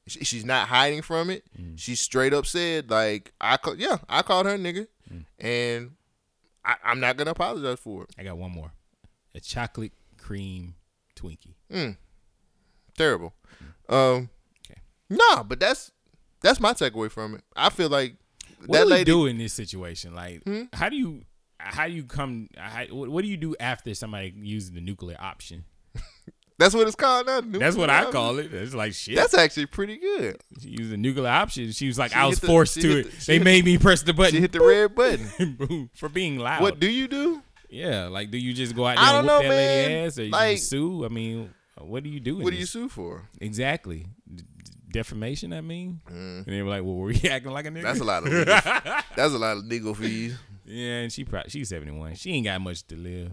[0.08, 1.44] She, she's not hiding from it.
[1.76, 5.20] She straight up said like I call, yeah I called her nigga, Hmm.
[5.38, 5.90] and
[6.64, 8.10] I, I'm not gonna apologize for it.
[8.18, 8.72] I got one more.
[9.34, 10.74] A chocolate cream
[11.16, 11.54] Twinkie.
[11.72, 11.96] Mm.
[12.96, 13.34] Terrible.
[13.88, 14.30] Um,
[14.68, 14.80] okay.
[15.08, 15.92] nah, but that's
[16.40, 17.42] that's my takeaway from it.
[17.56, 18.16] I feel like
[18.66, 19.04] What that do lady.
[19.04, 20.14] do in this situation?
[20.14, 20.64] Like, Hmm?
[20.72, 21.22] how do you
[21.58, 22.48] how do you come?
[22.56, 25.64] How, what what do you do after somebody uses the nuclear option?
[26.58, 27.40] That's what it's called now.
[27.40, 28.52] That's what I call it.
[28.52, 29.14] It's like shit.
[29.16, 30.38] That's actually pretty good.
[30.60, 31.70] She used the nuclear option.
[31.72, 33.10] She was like, She I was the- forced she to hit it.
[33.12, 34.34] the- she they hit made me press the button.
[34.34, 35.54] She hit the red button.
[35.58, 36.60] Boom, for being loud.
[36.60, 37.42] What do you do?
[37.70, 39.94] Yeah, like do you just go out I there and don't whoop know, that lady
[39.94, 40.06] man.
[40.06, 41.04] ass, or you Like- just sue?
[41.04, 42.38] I mean, what do you do?
[42.38, 42.70] in What do you this?
[42.70, 43.28] sue for?
[43.40, 45.52] Exactly, D- d- defamation.
[45.52, 47.82] I mean, and they were like, "Well, were you acting like a nigga?" Mm.
[47.82, 48.44] That's a lot of legal,
[49.16, 50.36] that's a lot of legal fees.
[50.64, 52.14] Yeah, and she probably she's seventy one.
[52.16, 53.32] She ain't got much to live,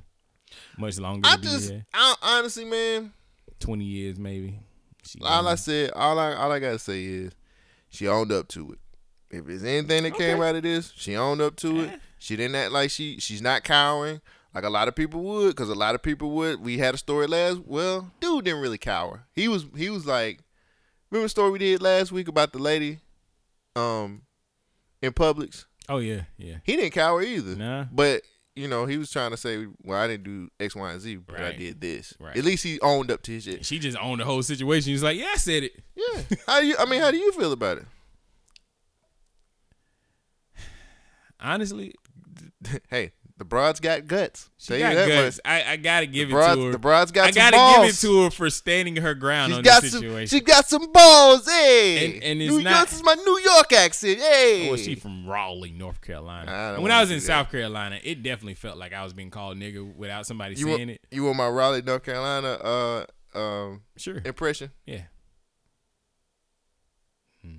[0.77, 1.27] much longer.
[1.27, 1.85] I to be just here.
[1.93, 3.13] I, honestly, man.
[3.59, 4.59] twenty years maybe.
[5.03, 7.33] She All I said, all I all I gotta say is,
[7.89, 8.79] she owned up to it.
[9.29, 11.99] If there's anything that came out of this, she owned up to it.
[12.19, 14.21] She didn't act like she she's not cowering
[14.55, 16.61] like a lot of people would, because a lot of people would.
[16.61, 17.59] We had a story last.
[17.65, 19.25] Well, dude didn't really cower.
[19.33, 20.39] He was he was like,
[21.11, 22.99] remember the story we did last week about the lady,
[23.75, 24.21] um,
[25.01, 25.65] in Publix.
[25.89, 26.55] Oh yeah, yeah.
[26.63, 27.55] He didn't cower either.
[27.55, 27.85] Nah.
[27.91, 28.21] But
[28.55, 31.17] you know, he was trying to say, "Well, I didn't do X, Y, and Z,
[31.17, 32.37] but I did this." Right.
[32.37, 33.65] At least he owned up to his shit.
[33.65, 34.91] She just owned the whole situation.
[34.91, 36.21] He's like, "Yeah, I said it." Yeah.
[36.47, 36.75] How do you?
[36.79, 37.85] I mean, how do you feel about it?
[41.39, 41.93] Honestly,
[42.89, 44.49] hey, the broad's got guts.
[44.57, 45.41] she got guts.
[45.43, 46.71] I, I gotta give broad- it to her.
[46.71, 47.37] the broad's got balls.
[47.37, 50.01] I gotta give it to her for standing her ground She's on got this some.
[50.01, 50.27] situation.
[50.39, 51.45] She got some balls.
[51.45, 54.19] Hey, And- and it's New not- York is my New York accent.
[54.19, 56.49] Hey, Well, she from Raleigh, North Carolina.
[56.51, 57.21] I when I was in that.
[57.23, 60.79] South Carolina, it definitely felt like I was being called nigga without somebody you saying
[60.79, 61.01] want, it.
[61.11, 63.05] You want my Raleigh, North Carolina, uh,
[63.37, 64.21] um, Sure.
[64.23, 64.71] impression?
[64.85, 65.01] Yeah.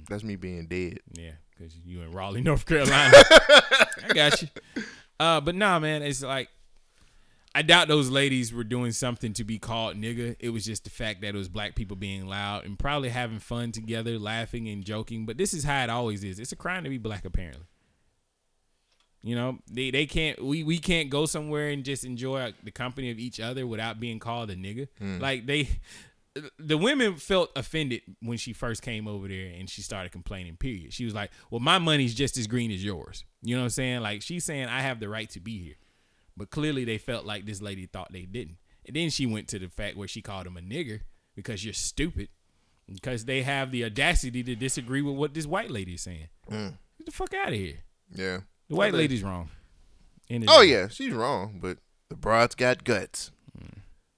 [0.08, 0.98] That's me being dead.
[1.12, 3.12] Yeah, because you in Raleigh, North Carolina.
[3.14, 4.48] I got you.
[5.18, 6.48] Uh, but nah, man, it's like
[7.56, 10.36] I doubt those ladies were doing something to be called nigga.
[10.38, 13.38] It was just the fact that it was black people being loud and probably having
[13.38, 15.24] fun together, laughing and joking.
[15.24, 16.38] But this is how it always is.
[16.38, 17.64] It's a crime to be black, apparently.
[19.22, 23.10] You know, they, they can't we, we can't go somewhere and just enjoy the company
[23.10, 24.88] of each other without being called a nigga.
[25.00, 25.20] Mm.
[25.22, 25.80] Like they
[26.58, 30.92] the women felt offended when she first came over there and she started complaining, period.
[30.92, 33.24] She was like, Well, my money's just as green as yours.
[33.42, 34.00] You know what I'm saying?
[34.00, 35.74] Like she's saying I have the right to be here.
[36.36, 38.58] But clearly they felt like this lady thought they didn't.
[38.84, 41.00] And then she went to the fact where she called him a nigger
[41.34, 42.28] because you're stupid.
[42.92, 46.28] Because they have the audacity to disagree with what this white lady is saying.
[46.48, 46.74] Mm.
[46.98, 47.78] Get the fuck out of here.
[48.12, 48.38] Yeah.
[48.68, 49.50] The white lady's wrong.
[50.48, 53.30] Oh yeah, she's wrong, but the broad's got guts.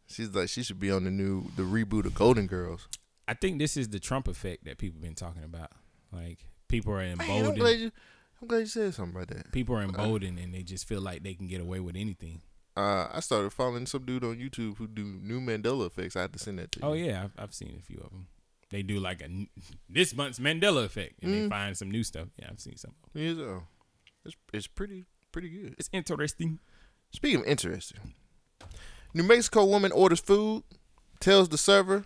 [0.08, 2.88] She's like she should be on the new the reboot of Golden Girls.
[3.26, 5.70] I think this is the Trump effect that people been talking about.
[6.12, 7.58] Like people are Man, I'm emboldened.
[7.58, 7.90] glad you
[8.40, 9.52] I'm glad you said something about that.
[9.52, 12.40] people are emboldened and they just feel like they can get away with anything.
[12.76, 16.14] Uh, I started following some dude on YouTube who do new Mandela effects.
[16.14, 16.86] I had to send that to you.
[16.86, 18.28] Oh yeah, I've, I've seen a few of them.
[18.70, 19.28] They do like a
[19.88, 21.48] this month's Mandela effect, and they Mm.
[21.48, 22.28] find some new stuff.
[22.38, 22.94] Yeah, I've seen some.
[23.14, 23.62] Yeah, so
[24.24, 25.74] it's it's pretty pretty good.
[25.78, 26.60] It's interesting.
[27.12, 28.14] Speaking of interesting,
[29.14, 30.62] New Mexico woman orders food,
[31.20, 32.04] tells the server,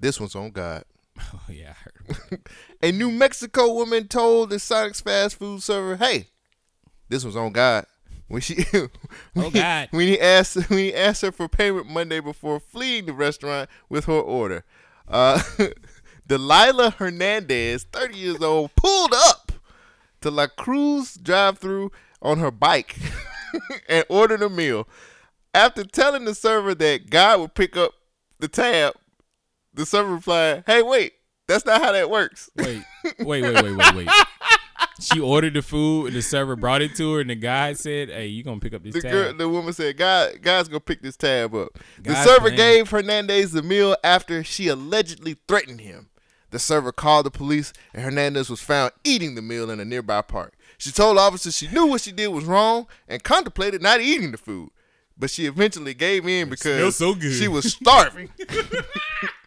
[0.00, 0.84] "This one's on God."
[1.32, 2.40] Oh yeah, I heard.
[2.82, 6.28] A New Mexico woman told the Sonic's fast food server, "Hey,
[7.08, 7.86] this one's on God."
[8.28, 8.64] When she,
[9.36, 9.88] Oh, God.
[9.92, 14.06] when he asked when he asked her for payment Monday before fleeing the restaurant with
[14.06, 14.64] her order,
[15.08, 15.40] uh,
[16.26, 19.52] Delilah Hernandez, 30 years old, pulled up
[20.22, 22.96] to Las Cruces drive-through on her bike
[23.88, 24.88] and ordered a meal.
[25.56, 27.92] After telling the server that God would pick up
[28.38, 28.92] the tab,
[29.72, 31.14] the server replied, "Hey, wait,
[31.48, 32.82] that's not how that works." Wait,
[33.20, 34.08] wait, wait, wait, wait, wait.
[35.00, 38.08] She ordered the food and the server brought it to her, and the guy said,
[38.10, 40.80] "Hey, you gonna pick up this The tab?" girl, the woman said, "God, God's gonna
[40.80, 42.56] pick this tab up." The God's server plan.
[42.56, 46.08] gave Hernandez the meal after she allegedly threatened him.
[46.50, 50.22] The server called the police, and Hernandez was found eating the meal in a nearby
[50.22, 50.54] park.
[50.78, 54.38] She told officers she knew what she did was wrong and contemplated not eating the
[54.38, 54.70] food,
[55.16, 58.30] but she eventually gave in because so she was starving.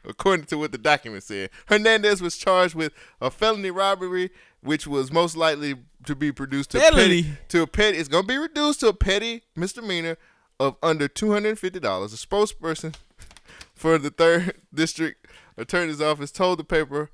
[0.05, 4.31] According to what the document said, Hernandez was charged with a felony robbery,
[4.61, 5.75] which was most likely
[6.05, 7.23] to be produced to a Felony?
[7.23, 7.97] petty, to a petty.
[7.97, 10.17] It's going to be reduced to a petty misdemeanor
[10.59, 12.13] of under two hundred and fifty dollars.
[12.13, 12.95] A spokesperson
[13.75, 15.27] for the third district
[15.57, 17.09] attorney's office told the paper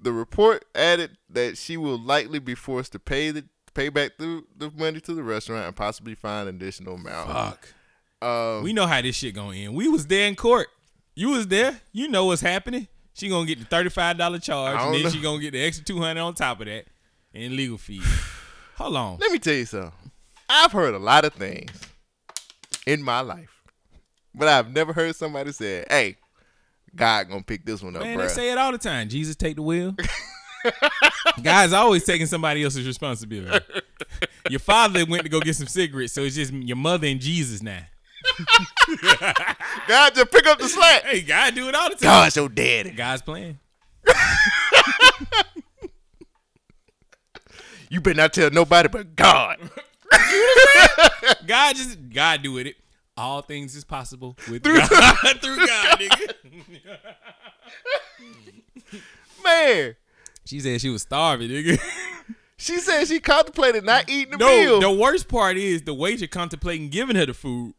[0.00, 3.44] the report added that she will likely be forced to pay the
[3.74, 7.30] pay back the, the money to the restaurant and possibly find an additional amount.
[7.30, 7.74] Fuck.
[8.20, 9.74] Um, we know how this shit gonna end.
[9.74, 10.68] We was there in court.
[11.14, 11.80] You was there.
[11.92, 12.88] You know what's happening.
[13.14, 15.10] She gonna get the thirty five dollar charge, and then know.
[15.10, 16.86] she gonna get the extra two hundred on top of that,
[17.34, 18.04] and legal fees.
[18.76, 19.18] Hold on.
[19.18, 19.92] Let me tell you something.
[20.48, 21.70] I've heard a lot of things
[22.86, 23.62] in my life,
[24.34, 26.16] but I've never heard somebody say, "Hey,
[26.94, 29.08] God gonna pick this one up, Man, bro." they say it all the time.
[29.08, 29.94] Jesus take the wheel.
[31.42, 33.64] Guy's always taking somebody else's responsibility.
[34.50, 37.62] Your father went to go get some cigarettes, so it's just your mother and Jesus
[37.62, 37.82] now.
[39.88, 41.04] God just pick up the slack.
[41.04, 42.02] Hey, God do it all the time.
[42.02, 42.96] God's so dead.
[42.96, 43.58] God's playing.
[47.90, 49.56] You better not tell nobody but God.
[51.46, 52.76] God just God do with it.
[53.16, 54.90] All things is possible with Through God.
[54.90, 55.40] God.
[55.40, 56.34] Through God, nigga.
[59.42, 59.96] Man,
[60.44, 61.80] She said she was starving, nigga.
[62.58, 64.80] she said she contemplated not eating the No, meal.
[64.80, 67.74] the worst part is the waiter contemplating giving her the food.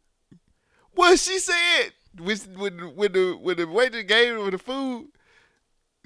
[0.94, 5.08] Well, she said when when when the when the waiter gave her the food,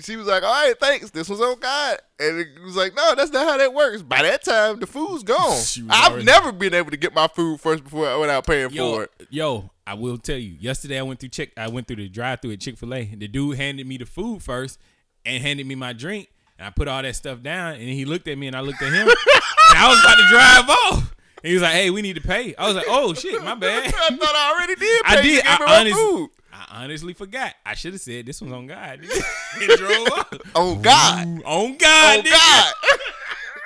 [0.01, 1.11] she was like, "All right, thanks.
[1.11, 4.23] This was on God." And it was like, "No, that's not how that works." By
[4.23, 5.61] that time, the food's gone.
[5.91, 9.03] I've already- never been able to get my food first before without paying Yo, for
[9.05, 9.13] it.
[9.31, 10.57] yo, I will tell you.
[10.61, 11.53] Yesterday, I went through Chick.
[11.57, 13.05] I went through the drive-through at Chick Fil A.
[13.05, 14.79] The dude handed me the food first
[15.25, 16.29] and handed me my drink,
[16.59, 17.75] and I put all that stuff down.
[17.75, 19.09] And he looked at me, and I looked at him,
[19.71, 21.15] and I was about to drive off.
[21.45, 23.55] And he was like, "Hey, we need to pay." I was like, "Oh shit, my
[23.55, 25.03] bad." I thought I already did.
[25.05, 25.45] Pay I You did.
[25.45, 26.31] gave me I, my honest, food.
[26.51, 27.53] I honestly forgot.
[27.67, 29.03] I should have said this one's on God.
[29.03, 29.61] nigga.
[29.69, 30.33] and drove off.
[30.55, 31.27] On God.
[31.29, 32.19] Ooh, on God.
[32.19, 32.31] On nigga.
[32.31, 32.75] God.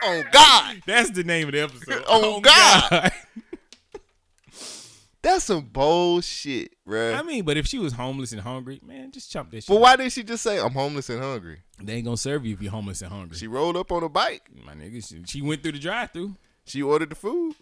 [0.06, 0.82] on God.
[0.86, 2.04] That's the name of the episode.
[2.06, 3.12] On God.
[5.22, 7.16] That's some bullshit, bruh.
[7.16, 9.74] I mean, but if she was homeless and hungry, man, just chump this shit.
[9.74, 11.58] But why did she just say I'm homeless and hungry?
[11.80, 13.36] They ain't gonna serve you if you're homeless and hungry.
[13.36, 14.48] She rolled up on a bike.
[14.64, 16.34] My nigga, she, she went through the drive-through.
[16.68, 17.54] She ordered the food.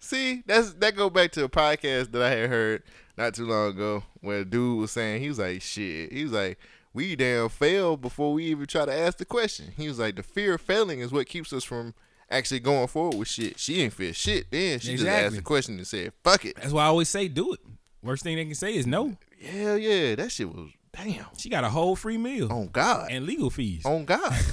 [0.00, 2.82] See, that's that go back to a podcast that I had heard
[3.16, 6.12] not too long ago where a dude was saying he was like, shit.
[6.12, 6.58] He was like,
[6.92, 9.72] we damn failed before we even try to ask the question.
[9.76, 11.94] He was like, the fear of failing is what keeps us from
[12.28, 13.58] actually going forward with shit.
[13.60, 14.50] She ain't fear shit.
[14.50, 15.38] Then she just asked Exactly.
[15.38, 16.56] the question and said, fuck it.
[16.56, 17.60] That's why I always say do it.
[18.02, 19.16] Worst thing they can say is no.
[19.40, 21.26] Hell yeah, that shit was damn.
[21.38, 22.50] She got a whole free meal.
[22.52, 23.08] On God.
[23.12, 23.86] And legal fees.
[23.86, 24.34] On God.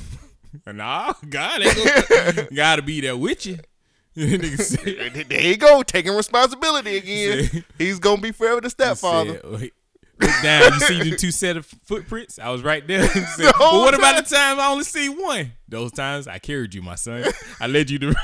[0.68, 3.58] nah, God ain't gonna, gotta be there with you.
[4.16, 7.64] There you go, taking responsibility again.
[7.78, 9.40] He's gonna be forever the stepfather.
[9.42, 9.72] said, look
[10.44, 10.74] down.
[10.74, 12.38] You see the two set of footprints?
[12.38, 13.08] I was right there.
[13.08, 15.54] Said, The what about the time I only see one?
[15.70, 17.24] Those times I carried you, my son.
[17.62, 18.16] I led you to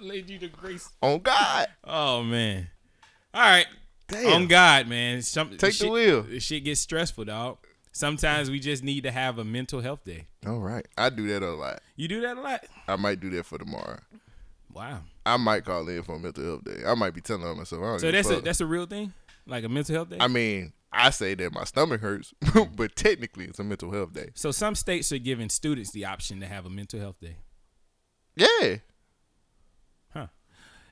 [0.00, 0.88] led you to grace.
[1.02, 1.66] On God.
[1.84, 2.68] Oh man.
[3.34, 3.66] All right.
[4.08, 4.32] Damn.
[4.32, 5.20] On God, man.
[5.22, 6.22] Some, Take the wheel.
[6.22, 7.58] This shit gets stressful, dog.
[7.96, 10.26] Sometimes we just need to have a mental health day.
[10.46, 10.86] All right.
[10.98, 11.80] I do that a lot.
[11.96, 12.62] You do that a lot?
[12.86, 14.00] I might do that for tomorrow.
[14.70, 15.00] Wow.
[15.24, 16.82] I might call in for a mental health day.
[16.86, 17.82] I might be telling on myself.
[17.82, 19.14] I don't So that's a that's a real thing?
[19.46, 20.18] Like a mental health day?
[20.20, 22.34] I mean, I say that my stomach hurts,
[22.76, 24.28] but technically it's a mental health day.
[24.34, 27.36] so some states are giving students the option to have a mental health day.
[28.36, 28.76] Yeah.
[30.12, 30.26] Huh.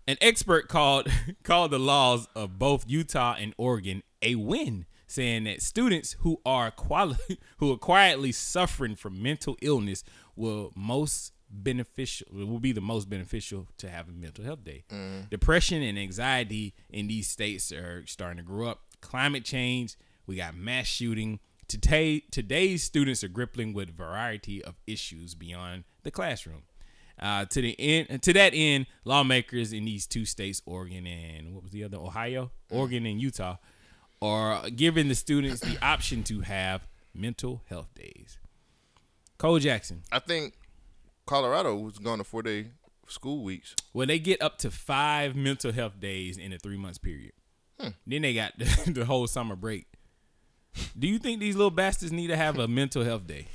[0.09, 1.09] An expert called
[1.43, 6.71] called the laws of both Utah and Oregon a win, saying that students who are
[6.71, 7.17] quali-
[7.59, 10.03] who are quietly suffering from mental illness
[10.37, 14.85] will most beneficial will be the most beneficial to have a mental health day.
[15.31, 18.81] Depression and anxiety in these states are starting to grow up.
[19.01, 19.97] Climate change,
[20.27, 21.39] we got mass shooting.
[21.69, 26.65] Today today's students are grappling with a variety of issues beyond the classroom.
[27.21, 31.63] Uh, to the end, to that end, lawmakers in these two states, Oregon and what
[31.63, 33.57] was the other, Ohio, Oregon and Utah,
[34.23, 38.39] are giving the students the option to have mental health days.
[39.39, 40.03] Cole Jackson.
[40.11, 40.55] I think
[41.27, 42.69] Colorado was going to four day
[43.09, 43.75] school weeks.
[43.93, 47.33] Well, they get up to five mental health days in a three months period.
[47.81, 47.89] Hmm.
[48.07, 49.87] Then they got the, the whole summer break.
[50.99, 53.47] Do you think these little bastards need to have a mental health day?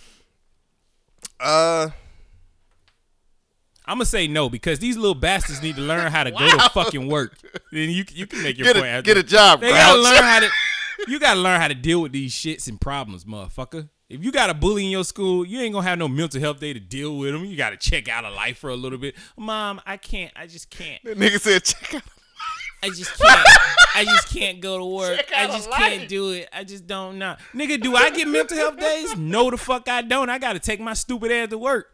[1.39, 1.89] Uh,
[3.89, 6.69] I'm gonna say no because these little bastards need to learn how to go to
[6.69, 7.37] fucking work.
[7.71, 8.91] Then you you can make your Get a- point.
[8.91, 10.49] after get a job, They gotta learn how to.
[11.07, 13.87] You gotta learn how to deal with these shits and problems, motherfucker.
[14.09, 16.59] If you got a bully in your school, you ain't gonna have no mental health
[16.59, 17.45] day to deal with them.
[17.45, 19.15] You gotta check out of life for a little bit.
[19.37, 20.33] Mom, I can't.
[20.35, 21.01] I just can't.
[21.05, 22.01] That nigga said check out.
[22.83, 23.47] I just can't.
[23.95, 25.23] I just can't go to work.
[25.35, 26.49] I just can't do it.
[26.51, 27.37] I just don't know.
[27.53, 29.15] Nigga, do I get mental health days?
[29.17, 30.29] No, the fuck I don't.
[30.29, 31.87] I gotta take my stupid ass to work.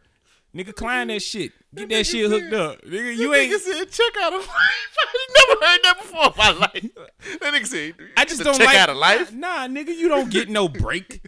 [0.55, 1.51] Nigga, climb that shit.
[1.75, 2.81] Get that shit hooked up.
[2.83, 3.53] Nigga, you that ain't.
[3.53, 4.49] Nigga said check out of life.
[4.99, 7.39] I never heard that before in my life.
[7.41, 9.33] That nigga said I just don't check like out of life.
[9.33, 11.21] Nah, nigga, you don't get no break.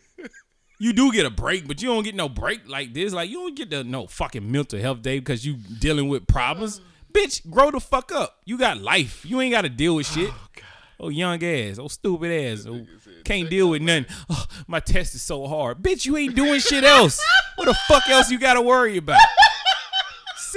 [0.80, 3.12] You do get a break, but you don't get no break like this.
[3.12, 6.80] Like you don't get the no fucking mental health day because you dealing with problems.
[6.80, 6.84] Mm.
[7.14, 8.38] Bitch, grow the fuck up.
[8.46, 9.26] You got life.
[9.26, 10.30] You ain't got to deal with shit.
[10.30, 11.80] Oh, oh, young ass.
[11.80, 12.68] Oh, stupid ass.
[12.68, 12.86] Oh,
[13.24, 14.06] can't deal with nothing.
[14.30, 15.82] Oh, my test is so hard.
[15.82, 17.20] Bitch, you ain't doing shit else.
[17.56, 19.20] What the fuck else you got to worry about?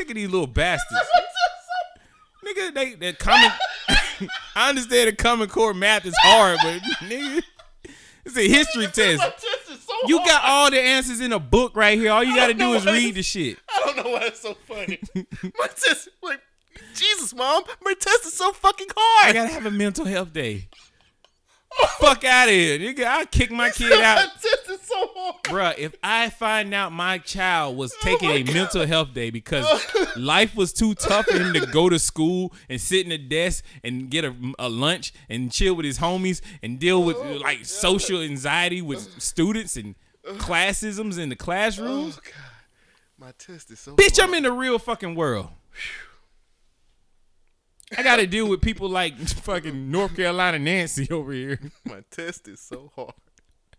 [0.01, 0.99] Sick of these little bastards.
[2.43, 3.51] Nigga, they they common.
[4.57, 7.43] I understand the common core math is hard, but nigga,
[8.25, 9.23] it's a history test.
[10.07, 12.13] You got all the answers in a book right here.
[12.13, 13.59] All you got to do is read the shit.
[13.69, 14.99] I don't know why it's so funny.
[15.15, 16.41] my test, like,
[16.95, 19.37] Jesus, mom, my test is so fucking hard.
[19.37, 20.71] I gotta have a mental health day.
[21.99, 23.05] Fuck out of here, nigga.
[23.05, 24.29] I'll kick my kid out.
[24.83, 25.33] so.
[25.45, 28.55] Bruh, if I find out my child was oh taking Oh a God.
[28.55, 29.67] mental health day because
[30.17, 33.65] life was too tough for him to go to school and sit in a desk
[33.85, 37.65] and get a, a lunch and chill with his homies and deal with Oh like
[37.65, 39.95] social anxiety with students and
[40.25, 42.19] classisms in the classrooms.
[42.19, 43.95] Oh god, my test is so.
[43.95, 44.31] Bitch, hard.
[44.31, 45.49] I'm in the real fucking world.
[47.97, 51.59] I gotta deal with people like fucking North Carolina Nancy over here.
[51.85, 53.15] My test is so hard.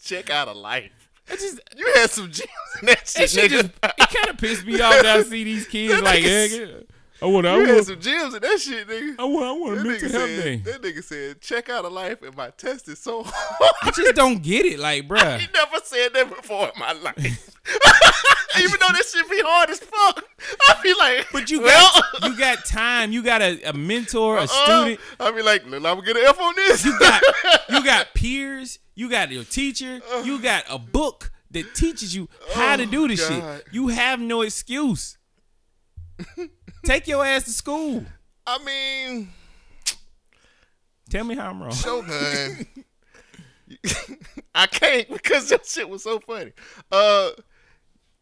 [0.02, 0.92] Check out a life.
[1.30, 2.50] I just You had some gems
[2.82, 3.50] in that shit, nigga.
[3.50, 6.82] just it kind of pissed me off that I see these kids like, yeah.
[7.22, 9.16] I want, I want, some gems in that shit, nigga.
[9.20, 10.56] I want, I want a That mental health said, day.
[10.58, 13.74] that nigga said, check out of life, and my test is so hard.
[13.84, 15.38] I just don't get it, like, bruh.
[15.40, 17.16] He never said that before in my life.
[18.60, 20.24] Even though this shit be hard as fuck,
[20.70, 23.12] I be like, But you well, got you got time.
[23.12, 25.00] You got a, a mentor, a uh, student.
[25.20, 26.84] I be like, look, I'm gonna get an F on this.
[26.84, 27.22] You got
[27.70, 28.80] you got peers.
[28.96, 30.02] You got your teacher.
[30.26, 33.58] You got a book that teaches you how to Oh, do this God.
[33.64, 33.68] shit.
[33.72, 35.18] You have no excuse.
[36.84, 38.06] Take your ass to school.
[38.46, 39.30] I mean,
[41.10, 41.74] Tell me how I'm wrong.
[41.74, 42.66] Shogun.
[44.56, 46.52] I can't because that shit was so funny.
[46.92, 47.32] Uh,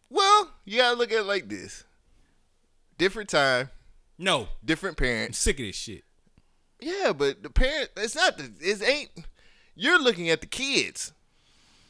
[0.09, 1.83] well, you gotta look at it like this:
[2.97, 3.69] different time,
[4.17, 5.37] No, different I'm parents.
[5.37, 6.03] sick of this shit.
[6.79, 9.09] Yeah, but the parent, it's not the, it ain't.
[9.75, 11.13] You're looking at the kids.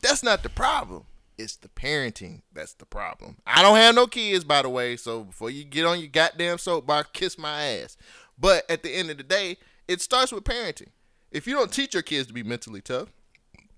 [0.02, 1.04] That's not the problem.
[1.40, 3.38] It's the parenting that's the problem.
[3.48, 4.98] I don't have no kids, by the way.
[4.98, 7.96] So before you get on your goddamn soapbox, kiss my ass.
[8.38, 9.58] But at the end of the day,
[9.88, 10.90] it starts with parenting.
[11.32, 13.08] If you don't teach your kids to be mentally tough,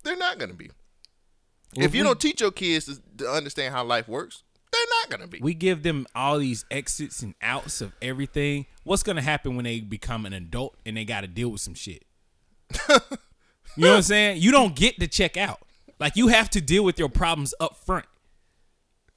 [0.03, 0.71] they're not gonna be.
[1.75, 4.81] Well, if you we- don't teach your kids to, to understand how life works, they're
[5.01, 5.39] not gonna be.
[5.39, 8.65] We give them all these exits and outs of everything.
[8.83, 11.75] What's gonna happen when they become an adult and they got to deal with some
[11.75, 12.05] shit?
[12.89, 12.95] you
[13.77, 14.41] know what I'm saying?
[14.41, 15.59] You don't get to check out.
[16.02, 18.06] Like you have to deal with your problems up front.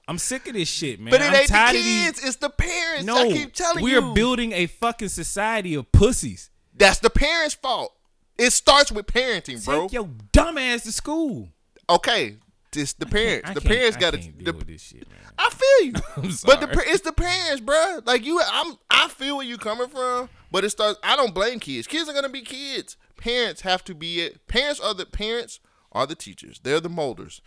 [0.06, 1.10] I'm sick of this shit, man.
[1.10, 3.06] but it I'm ain't the of these- kids; it's the parents.
[3.06, 6.50] No, I keep telling we you, are building a fucking society of pussies.
[6.76, 7.94] That's the parents' fault.
[8.36, 9.82] It starts with parenting, bro.
[9.82, 11.48] Take your dumb ass to school.
[11.88, 12.36] okay,
[12.72, 13.50] this the parents.
[13.54, 14.18] The parents got to.
[14.18, 15.20] deal with this shit, man.
[15.38, 15.92] I feel you,
[16.44, 18.00] but the it's the parents, bro.
[18.04, 18.76] Like you, I'm.
[18.90, 20.98] I feel where you coming from, but it starts.
[21.02, 21.86] I don't blame kids.
[21.86, 22.98] Kids are gonna be kids.
[23.16, 24.46] Parents have to be it.
[24.48, 25.60] Parents are the parents
[25.94, 26.60] are the teachers.
[26.62, 27.40] They're the molders.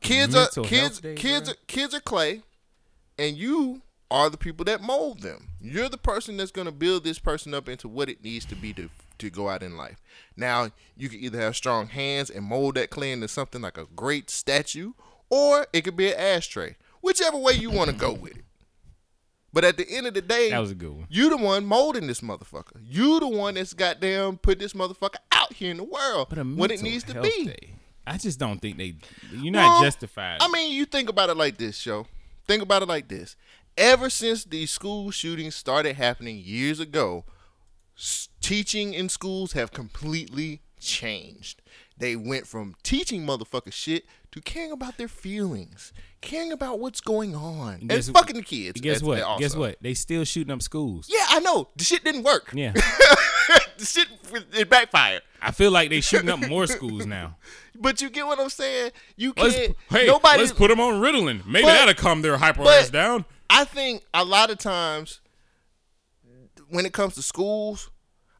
[0.00, 1.00] Kids are kids.
[1.00, 1.48] day, kids.
[1.50, 2.42] Are, kids are clay,
[3.18, 5.48] and you are the people that mold them.
[5.60, 8.72] You're the person that's gonna build this person up into what it needs to be
[8.74, 10.02] to to go out in life.
[10.36, 13.86] Now you can either have strong hands and mold that clay into something like a
[13.96, 14.92] great statue,
[15.30, 16.76] or it could be an ashtray.
[17.00, 18.44] Whichever way you want to go with it.
[19.52, 21.06] But at the end of the day, That was a good one.
[21.08, 22.80] You the one molding this motherfucker.
[22.82, 26.82] You the one that's goddamn put this motherfucker out here in the world when it
[26.82, 27.44] needs to be.
[27.46, 27.74] day.
[28.06, 28.96] I just don't think they.
[29.32, 30.38] You're not Well, justified.
[30.40, 32.06] I mean, you think about it like this, show.
[32.46, 33.36] Think about it like this.
[33.76, 37.24] Ever since these school shootings started happening years ago,
[37.96, 41.62] s- teaching in schools have completely changed.
[41.96, 44.04] They went from teaching motherfucker shit
[44.34, 48.80] to caring about their feelings, caring about what's going on, and Guess- fucking the kids.
[48.80, 49.22] Guess what?
[49.22, 49.40] also.
[49.40, 49.76] Guess what?
[49.80, 51.06] They still shooting up schools.
[51.08, 51.68] Yeah, I know.
[51.76, 52.50] The shit didn't work.
[52.52, 52.72] Yeah.
[53.78, 54.08] the shit
[54.52, 55.22] it backfired.
[55.40, 57.36] I feel like they shooting up more schools now.
[57.76, 58.92] But you get what I'm saying?
[59.16, 59.76] You Let's, can't.
[59.90, 60.38] hey, nobody.
[60.38, 61.44] let's put them on Ritalin.
[61.44, 63.24] Maybe But- that'll calm their hyper ass down.
[63.50, 65.20] I think a lot of times
[66.68, 67.90] when it comes to schools,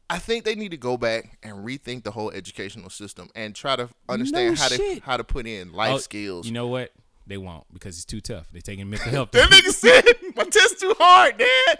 [0.09, 3.75] I think they need to go back and rethink the whole educational system and try
[3.75, 6.45] to understand No how to how to put in life Oh, skills.
[6.45, 6.91] You know what?
[7.27, 8.47] They won't because it's too tough.
[8.51, 9.31] They're taking mental health.
[9.31, 10.03] that nigga said
[10.35, 11.79] my test too hard, Dad.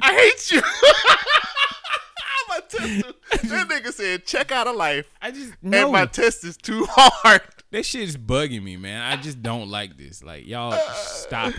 [0.00, 0.62] I hate you.
[2.48, 5.06] my test too, that nigga said check out of life.
[5.20, 7.42] I just and my test is too hard.
[7.72, 9.02] That shit is bugging me, man.
[9.02, 10.22] I just don't like this.
[10.22, 11.56] Like y'all, stop it.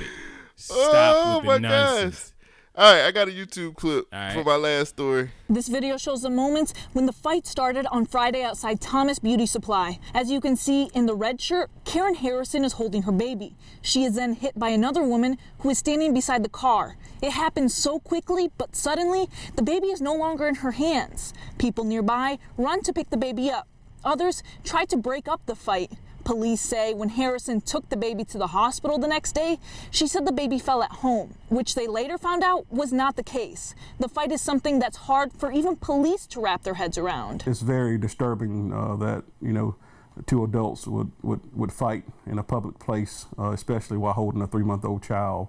[0.72, 2.20] Oh stop oh with the my nonsense.
[2.20, 2.34] gosh.
[2.80, 4.36] All right, I got a YouTube clip right.
[4.36, 5.32] for my last story.
[5.50, 9.98] This video shows the moments when the fight started on Friday outside Thomas Beauty Supply.
[10.14, 13.56] As you can see in the red shirt, Karen Harrison is holding her baby.
[13.82, 16.98] She is then hit by another woman who is standing beside the car.
[17.20, 21.34] It happens so quickly, but suddenly, the baby is no longer in her hands.
[21.58, 23.68] People nearby run to pick the baby up.
[24.04, 25.94] Others try to break up the fight.
[26.28, 29.60] Police say when Harrison took the baby to the hospital the next day,
[29.92, 33.24] she said the baby fell at home, which they later found out was not the
[33.24, 33.74] case.
[33.98, 37.46] The fight is something that's hard for even police to wrap their heads around.
[37.48, 39.78] It's very disturbing uh, that you know
[40.26, 44.48] two adults would, would, would fight in a public place, uh, especially while holding a
[44.48, 45.48] three-month-old child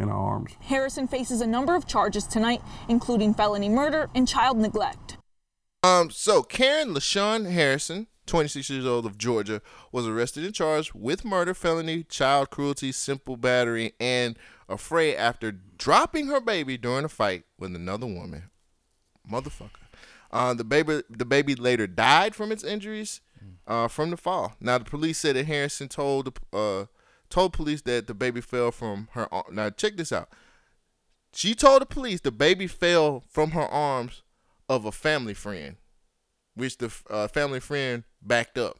[0.00, 0.50] in our arms.
[0.62, 5.16] Harrison faces a number of charges tonight, including felony murder and child neglect.
[5.84, 9.60] Um, so Karen LaShawn Harrison, 26 years old of Georgia,
[9.90, 14.36] was arrested and charged with murder, felony, child cruelty, simple battery, and
[14.68, 18.50] a affray after dropping her baby during a fight with another woman.
[19.30, 19.70] Motherfucker.
[20.30, 23.20] Uh, the baby, the baby later died from its injuries
[23.66, 24.54] uh, from the fall.
[24.60, 26.84] Now the police said that Harrison told uh,
[27.30, 29.32] told police that the baby fell from her.
[29.32, 30.28] ar- Now check this out.
[31.32, 34.22] She told the police the baby fell from her arms
[34.68, 35.76] of a family friend,
[36.54, 38.78] which the uh, family friend backed up.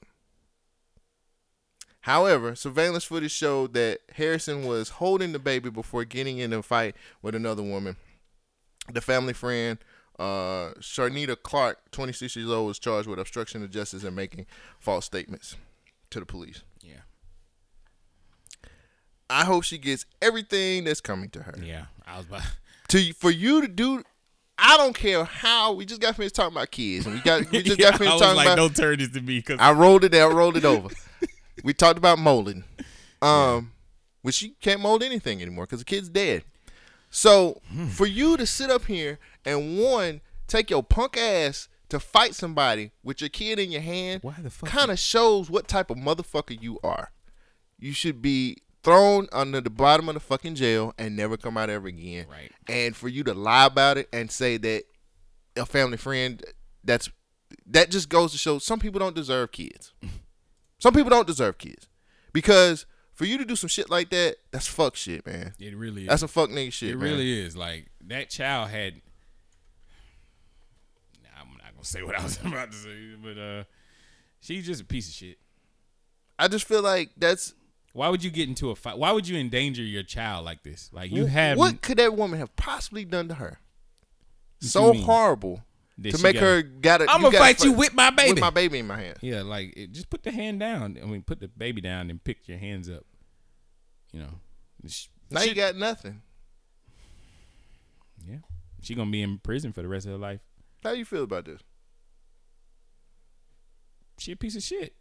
[2.02, 6.96] However, surveillance footage showed that Harrison was holding the baby before getting in a fight
[7.22, 7.96] with another woman.
[8.90, 9.78] The family friend,
[10.18, 14.46] uh, Sharnita Clark, 26 years old, was charged with obstruction of justice and making
[14.78, 15.56] false statements
[16.10, 16.62] to the police.
[16.80, 17.00] Yeah.
[19.28, 21.54] I hope she gets everything that's coming to her.
[21.62, 22.42] Yeah, I was about.
[22.88, 24.02] To for you to do,
[24.60, 25.72] I don't care how.
[25.74, 28.10] We just got finished talking about kids, and we got we just Yeah, got finished
[28.10, 28.56] I was talking like, about.
[28.56, 30.14] don't turn this to me because I rolled it.
[30.14, 30.88] I rolled it over.
[31.64, 32.64] we talked about molding,
[33.22, 33.72] um,
[34.22, 36.42] which you can't mold anything anymore because the kid's dead.
[37.10, 37.86] So Hmm.
[37.86, 42.90] for you to sit up here and one take your punk ass to fight somebody
[43.02, 44.22] with your kid in your hand,
[44.64, 47.12] kind of shows what type of motherfucker you are.
[47.78, 51.68] You should be thrown under the bottom of the fucking jail and never come out
[51.70, 52.26] ever again.
[52.30, 52.52] Right.
[52.68, 54.84] And for you to lie about it and say that
[55.56, 56.42] a family friend
[56.84, 57.10] that's
[57.66, 59.92] that just goes to show some people don't deserve kids.
[60.78, 61.88] some people don't deserve kids.
[62.32, 65.54] Because for you to do some shit like that, that's fuck shit, man.
[65.58, 66.08] It really is.
[66.08, 67.04] That's some fuck nigga shit, It man.
[67.10, 67.56] really is.
[67.56, 68.94] Like that child had.
[71.22, 73.64] Nah, I'm not gonna say what I was about to say, but uh,
[74.40, 75.38] she's just a piece of shit.
[76.38, 77.54] I just feel like that's.
[77.92, 78.98] Why would you get into a fight?
[78.98, 80.90] Why would you endanger your child like this?
[80.92, 81.58] Like you have.
[81.58, 83.58] What could that woman have possibly done to her?
[84.60, 85.02] So mean?
[85.02, 85.62] horrible
[85.98, 87.04] That to make gotta- her gotta.
[87.08, 88.32] I'm gonna gotta fight you with my baby.
[88.34, 89.18] With my baby in my hand.
[89.20, 90.98] Yeah, like it, just put the hand down.
[91.02, 93.04] I mean, put the baby down and pick your hands up.
[94.12, 94.30] You know.
[94.86, 96.22] Sh- Now you got nothing.
[98.28, 98.38] Yeah,
[98.82, 100.40] she gonna be in prison for the rest of her life.
[100.82, 101.60] How you feel about this?
[104.18, 104.94] She a piece of shit.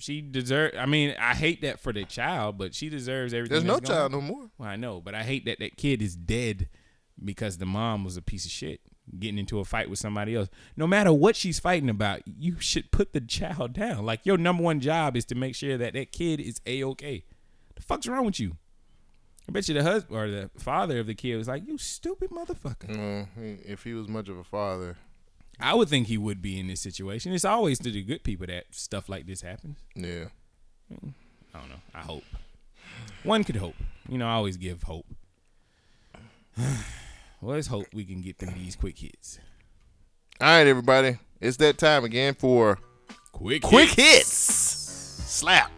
[0.00, 0.72] She deserve.
[0.78, 3.64] I mean, I hate that for the child, but she deserves everything.
[3.64, 4.20] There's no child on.
[4.20, 4.50] no more.
[4.58, 6.68] Well, I know, but I hate that that kid is dead
[7.22, 8.80] because the mom was a piece of shit,
[9.18, 10.48] getting into a fight with somebody else.
[10.76, 14.04] No matter what she's fighting about, you should put the child down.
[14.06, 17.24] Like your number one job is to make sure that that kid is a okay.
[17.76, 18.56] The fuck's wrong with you?
[19.48, 22.30] I bet you the husband or the father of the kid was like, "You stupid
[22.30, 22.88] motherfucker."
[23.36, 24.96] Mm, if he was much of a father,
[25.60, 27.32] I would think he would be in this situation.
[27.32, 29.78] It's always to the good people that stuff like this happens.
[29.94, 30.26] Yeah.
[30.90, 31.80] I don't know.
[31.94, 32.24] I hope.
[33.22, 33.74] One could hope.
[34.08, 35.06] You know, I always give hope.
[36.56, 36.76] well,
[37.40, 39.38] let's hope we can get them these quick hits.
[40.40, 42.78] All right, everybody, it's that time again for
[43.32, 44.26] quick quick hits.
[44.28, 45.70] Slap.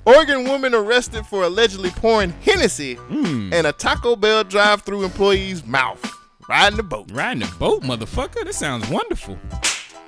[0.04, 3.52] Oregon woman arrested for allegedly pouring Hennessy Hmm.
[3.52, 6.07] in a Taco Bell drive-through employee's mouth.
[6.48, 7.10] Riding the boat.
[7.12, 8.44] Riding the boat, motherfucker.
[8.44, 9.38] That sounds wonderful.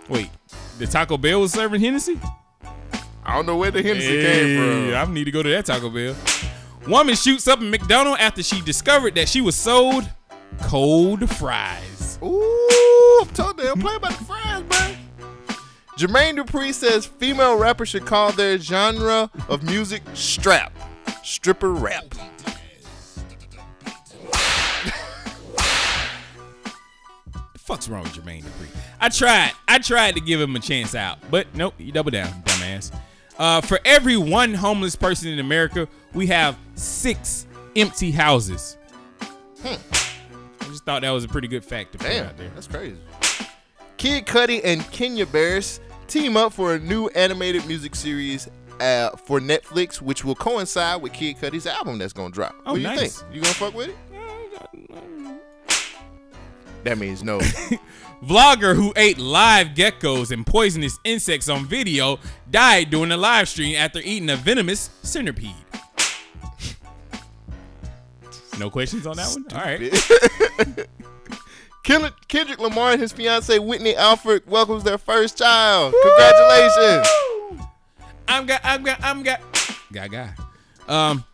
[0.08, 0.30] Wait,
[0.78, 2.18] the Taco Bell was serving Hennessy?
[3.24, 4.94] I don't know where the Hennessy came from.
[4.94, 6.16] I need to go to that Taco Bell.
[6.88, 10.08] Woman shoots up a McDonald after she discovered that she was sold
[10.62, 12.18] cold fries.
[12.22, 14.96] Ooh, I'm telling you, play about the fries, man.
[15.98, 20.72] Jermaine Dupri says female rappers should call their genre of music strap,
[21.22, 22.06] stripper rap.
[27.70, 28.66] Fuck's wrong with Jermaine Dupri?
[29.00, 29.52] I tried.
[29.68, 32.92] I tried to give him a chance out, but nope, you double down, dumbass.
[33.38, 38.76] Uh, for every one homeless person in America, we have six empty houses.
[39.62, 39.76] Hmm.
[40.60, 42.50] I just thought that was a pretty good fact to put Damn, out there.
[42.54, 42.98] that's crazy.
[43.96, 45.78] Kid Cudi and Kenya Barris
[46.08, 48.48] team up for a new animated music series
[48.80, 52.54] uh, for Netflix, which will coincide with Kid Cudi's album that's gonna drop.
[52.66, 53.20] Oh, what do you nice.
[53.20, 53.34] think?
[53.34, 53.96] You gonna fuck with it?
[56.84, 57.38] That means no.
[58.22, 62.18] Vlogger who ate live geckos and poisonous insects on video
[62.50, 65.54] died during a live stream after eating a venomous centipede.
[68.58, 69.46] No questions on that one?
[69.54, 70.86] All right.
[71.82, 75.94] Ken- Kendrick Lamar and his fiancee Whitney Alford welcomes their first child.
[76.02, 77.06] Congratulations.
[78.28, 79.40] I'm got, I'm got, I'm got,
[79.92, 80.34] gaga.
[80.88, 81.24] Um,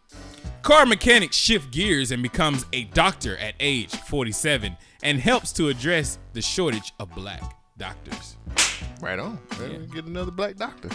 [0.63, 4.77] car mechanic shift gears and becomes a doctor at age 47
[5.07, 7.41] and helps to address the shortage of black
[7.79, 8.37] doctors.
[9.01, 9.39] Right on.
[9.59, 10.89] Well, Get another black doctor.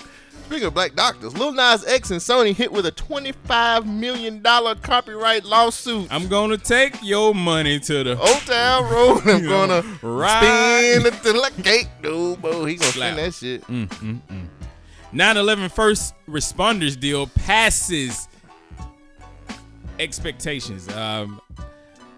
[0.47, 5.45] Speaking of black doctors, Lil Nas X and Sony hit with a $25 million copyright
[5.45, 6.07] lawsuit.
[6.11, 9.21] I'm gonna take your money to the Old Town Road.
[9.27, 10.99] I'm gonna ride.
[10.99, 12.67] spin it till I can't no more.
[12.67, 13.13] He gonna Slap.
[13.13, 13.61] spin that shit.
[13.67, 14.47] Mm, mm, mm.
[15.13, 18.27] 9/11 first responders deal passes
[19.99, 20.89] expectations.
[20.89, 21.39] Um,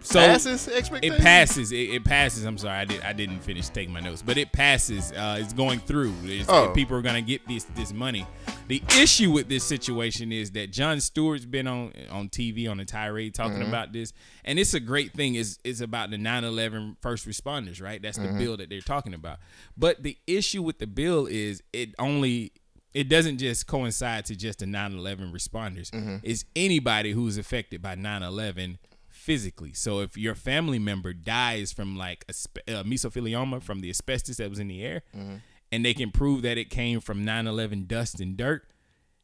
[0.03, 1.71] so Passes It passes.
[1.71, 2.43] It, it passes.
[2.43, 3.01] I'm sorry, I did.
[3.01, 5.11] I didn't finish taking my notes, but it passes.
[5.11, 6.13] Uh, it's going through.
[6.25, 6.71] It's- Oh.
[6.75, 8.27] People are gonna get this this money.
[8.67, 12.85] The issue with this situation is that Jon Stewart's been on on TV on a
[12.85, 13.67] tirade talking Mhm.
[13.69, 14.13] about this,
[14.45, 15.35] and it's a great thing.
[15.35, 18.01] is is about the 9/11 first responders, right?
[18.01, 18.37] That's the Mhm.
[18.39, 19.39] bill that they're talking about.
[19.77, 22.51] But the issue with the bill is it only
[22.93, 25.89] it doesn't just coincide to just the 9/11 responders.
[25.89, 26.19] Mhm.
[26.21, 28.77] It's anybody who's affected by 9/11
[29.23, 29.73] physically.
[29.73, 34.49] So if your family member dies from like aspe- uh, mesothelioma from the asbestos that
[34.49, 35.41] was in the air, Mhm.
[35.71, 38.69] and they can prove that it came from 9/11 dust and dirt,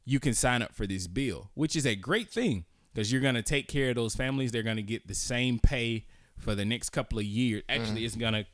[0.05, 3.35] you can sign up for this bill, which is a great thing because you're going
[3.35, 4.51] to take care of those families.
[4.51, 6.05] They're going to get the same pay
[6.37, 7.63] for the next couple of years.
[7.67, 8.05] Actually, Mhm.
[8.05, 8.45] it's going to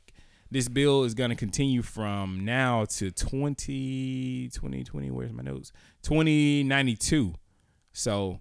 [0.50, 7.34] this bill is going to continue from now to 20 2020 where's my notes 2092
[7.92, 8.40] so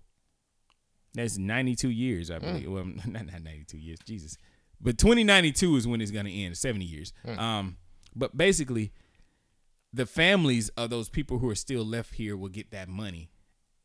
[1.16, 2.70] that's 92 years i believe.
[2.70, 4.38] Well not, not 92 years jesus.
[4.82, 7.14] But 2092 is when it's going to end 70 years.
[7.26, 7.38] Mm.
[7.40, 7.78] um
[8.16, 8.92] but basically
[9.94, 13.30] the families of those people who are still left here will get that money.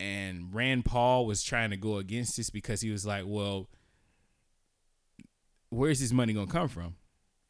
[0.01, 3.69] And rand paul was trying to go against this because he was like well
[5.71, 6.97] where's this money going to come from?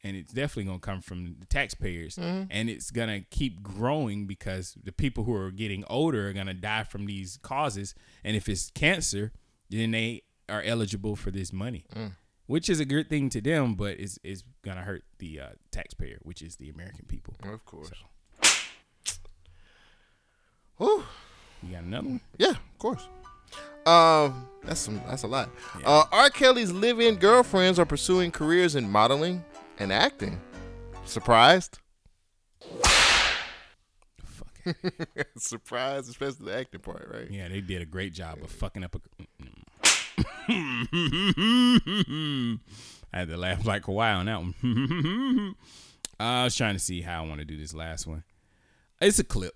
[0.03, 2.15] And it's definitely going to come from the taxpayers.
[2.15, 2.47] Mhm.
[2.49, 6.47] and it's going to keep growing because the people who are getting older are going
[6.47, 7.93] to die from these causes.
[8.23, 9.31] And if it's cancer
[9.71, 12.11] then they are eligible for this money Mm.
[12.45, 15.49] which is a good thing to them but it's, it's going to hurt the uh,
[15.71, 17.89] taxpayer which is the american people Of course.
[17.89, 17.95] So,
[20.77, 21.03] Whew.
[21.63, 23.07] you got another one Yeah, of course.
[23.85, 25.01] Um, that's some.
[25.07, 25.49] That's a lot.
[25.83, 26.29] Uh, R.
[26.29, 29.43] Kelly's live-in girlfriends are pursuing careers in modeling
[29.79, 30.39] and acting.
[31.03, 31.79] Surprised?
[35.37, 37.29] Surprised, especially the acting part, right?
[37.31, 38.99] yeah they did a great job of fucking up a
[43.13, 45.55] I had to laugh like Kawhi on that one.
[46.19, 48.23] I was trying to see how I want to do this last one.
[49.01, 49.53] It's a clip,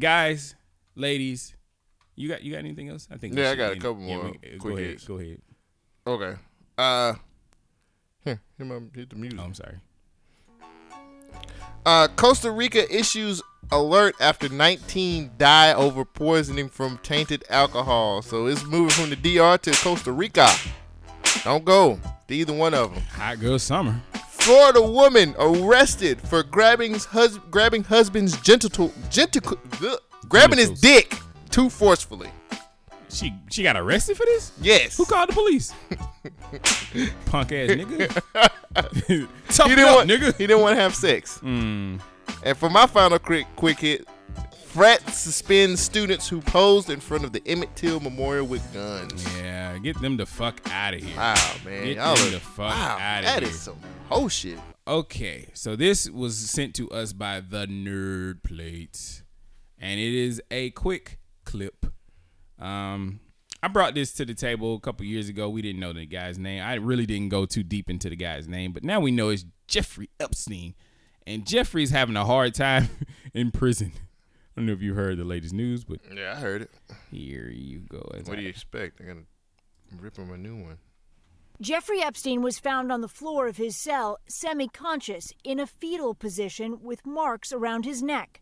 [0.00, 0.54] guys,
[0.96, 1.54] ladies.
[2.16, 3.08] You got you got anything else?
[3.10, 4.78] I think Yeah, I got a couple yeah, more we- go ahead.
[4.90, 5.04] hits.
[5.06, 5.40] Go ahead.
[6.06, 6.34] Okay.
[6.76, 7.14] Uh,
[8.24, 9.38] here, here my, hit the music.
[9.40, 9.76] Oh, I'm sorry.
[11.86, 18.22] Uh, Costa Rica issues alert after 19 die over poisoning from tainted alcohol.
[18.22, 20.48] So it's moving from the DR to Costa Rica.
[21.44, 21.98] Don't go
[22.28, 23.02] to either one of them.
[23.12, 24.00] Hot girl summer.
[24.28, 29.58] Florida woman arrested for grabbing his hus- grabbing husband's genital genital
[30.28, 31.18] grabbing his dick
[31.50, 32.28] too forcefully.
[33.14, 34.52] She she got arrested for this?
[34.60, 34.96] Yes.
[34.96, 35.72] Who called the police?
[37.26, 38.08] Punk ass nigga.
[39.48, 40.36] Tough he didn't up, want nigga.
[40.36, 41.38] he didn't want to have sex.
[41.42, 42.00] Mm.
[42.42, 44.06] And for my final quick quick hit,
[44.66, 49.24] Frat suspends students who posed in front of the Emmett Till Memorial with guns.
[49.38, 51.16] Yeah, get them the fuck out of here.
[51.16, 51.34] Wow,
[51.64, 51.84] man.
[51.84, 53.50] Get Y'all them are- the fuck wow, out of that here.
[53.50, 53.76] is some
[54.08, 54.58] whole shit.
[54.86, 59.22] Okay, so this was sent to us by the Nerd Plate,
[59.78, 61.86] and it is a quick clip.
[62.64, 63.20] Um,
[63.62, 65.48] I brought this to the table a couple years ago.
[65.48, 66.62] We didn't know the guy's name.
[66.62, 69.44] I really didn't go too deep into the guy's name, but now we know it's
[69.68, 70.74] Jeffrey Epstein,
[71.26, 72.88] and Jeffrey's having a hard time
[73.34, 73.92] in prison.
[73.96, 76.70] I don't know if you heard the latest news, but Yeah, I heard it.
[77.10, 78.08] here you go.
[78.14, 78.98] As What I- do you expect?
[78.98, 79.26] They're gonna
[80.00, 80.78] rip him a new one.
[81.60, 86.14] Jeffrey Epstein was found on the floor of his cell, semi conscious, in a fetal
[86.14, 88.40] position with marks around his neck.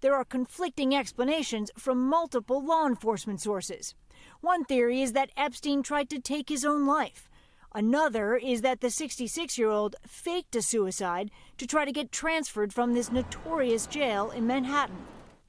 [0.00, 3.94] There are conflicting explanations from multiple law enforcement sources.
[4.40, 7.28] One theory is that Epstein tried to take his own life.
[7.74, 12.72] Another is that the 66 year old faked a suicide to try to get transferred
[12.72, 14.96] from this notorious jail in Manhattan.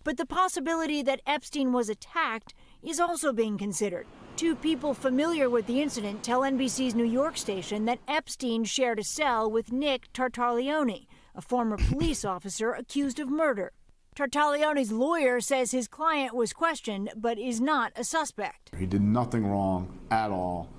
[0.04, 2.54] But the possibility that Epstein was attacked
[2.84, 4.06] is also being considered.
[4.36, 9.04] Two people familiar with the incident tell NBC's New York station that Epstein shared a
[9.04, 13.72] cell with Nick Tartaglione, a former police officer accused of murder.
[14.14, 18.70] Tartaglione's lawyer says his client was questioned but is not a suspect.
[18.78, 20.70] He did nothing wrong at all.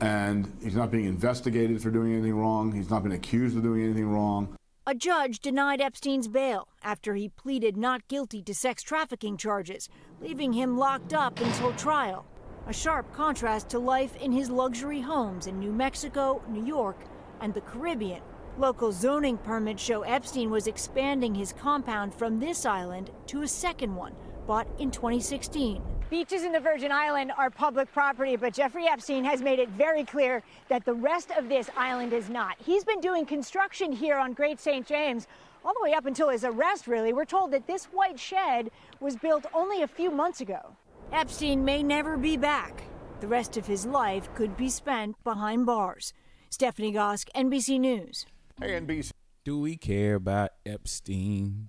[0.00, 2.72] And he's not being investigated for doing anything wrong.
[2.72, 4.54] He's not been accused of doing anything wrong.
[4.86, 9.88] A judge denied Epstein's bail after he pleaded not guilty to sex trafficking charges,
[10.20, 12.24] leaving him locked up until trial.
[12.68, 16.98] A sharp contrast to life in his luxury homes in New Mexico, New York,
[17.40, 18.22] and the Caribbean.
[18.60, 23.96] Local zoning permits show Epstein was expanding his compound from this island to a second
[23.96, 24.12] one,
[24.46, 25.82] bought in 2016.
[26.10, 30.04] Beaches in the Virgin Island are public property, but Jeffrey Epstein has made it very
[30.04, 32.56] clear that the rest of this island is not.
[32.62, 34.86] He's been doing construction here on Great St.
[34.86, 35.26] James
[35.64, 37.14] all the way up until his arrest, really.
[37.14, 38.70] We're told that this white shed
[39.00, 40.76] was built only a few months ago.
[41.12, 42.82] Epstein may never be back.
[43.20, 46.12] The rest of his life could be spent behind bars.
[46.50, 48.26] Stephanie Gosk, NBC News.
[48.68, 49.10] NBC.
[49.44, 51.68] Do we care about Epstein?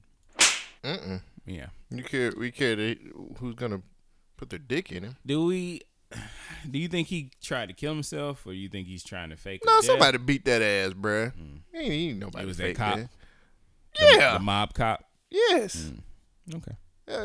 [0.84, 1.22] Mm-mm.
[1.46, 1.68] Yeah.
[1.90, 2.32] You care?
[2.38, 2.96] We care to,
[3.40, 3.82] who's gonna
[4.38, 5.18] put their dick in him?
[5.26, 5.82] Do we?
[6.70, 9.62] Do you think he tried to kill himself, or you think he's trying to fake?
[9.66, 9.86] No, a death?
[9.86, 11.32] somebody beat that ass, bruh.
[11.34, 11.60] Mm.
[11.74, 12.96] Ain't, ain't nobody It was that fake cop?
[12.98, 13.10] that.
[13.98, 14.34] The- Yeah.
[14.34, 15.06] the mob cop.
[15.30, 15.76] Yes.
[16.50, 16.56] Mm.
[16.58, 16.72] Okay.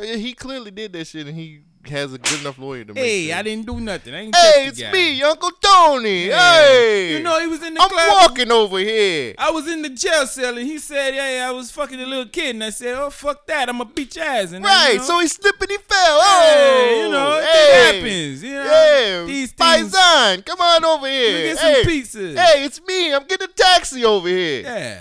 [0.02, 3.00] Yeah, he clearly did that shit, and he has a good enough lawyer to make
[3.04, 3.06] it.
[3.06, 3.36] Hey, sure.
[3.36, 4.12] I didn't do nothing.
[4.12, 4.90] I ain't Hey, it's guy.
[4.90, 6.26] me, Uncle Tony.
[6.26, 6.58] Yeah.
[6.64, 8.08] Hey, You know he was in the I'm club.
[8.22, 9.34] walking over here.
[9.38, 12.26] I was in the jail cell and he said, "Hey, I was fucking a little
[12.26, 14.92] kid," and I said, "Oh fuck that, I'm gonna beat your ass." And then, Right,
[14.94, 16.20] you know, so he slipped and he fell.
[16.22, 17.84] Hey, Oh, you know, it hey.
[18.00, 18.64] happens, you know.
[18.64, 21.54] Yeah, These things- Paisan, come on over here.
[21.54, 22.36] get some hey, pizzas.
[22.36, 23.14] Hey, it's me.
[23.14, 24.62] I'm getting a taxi over here.
[24.62, 25.00] Yeah.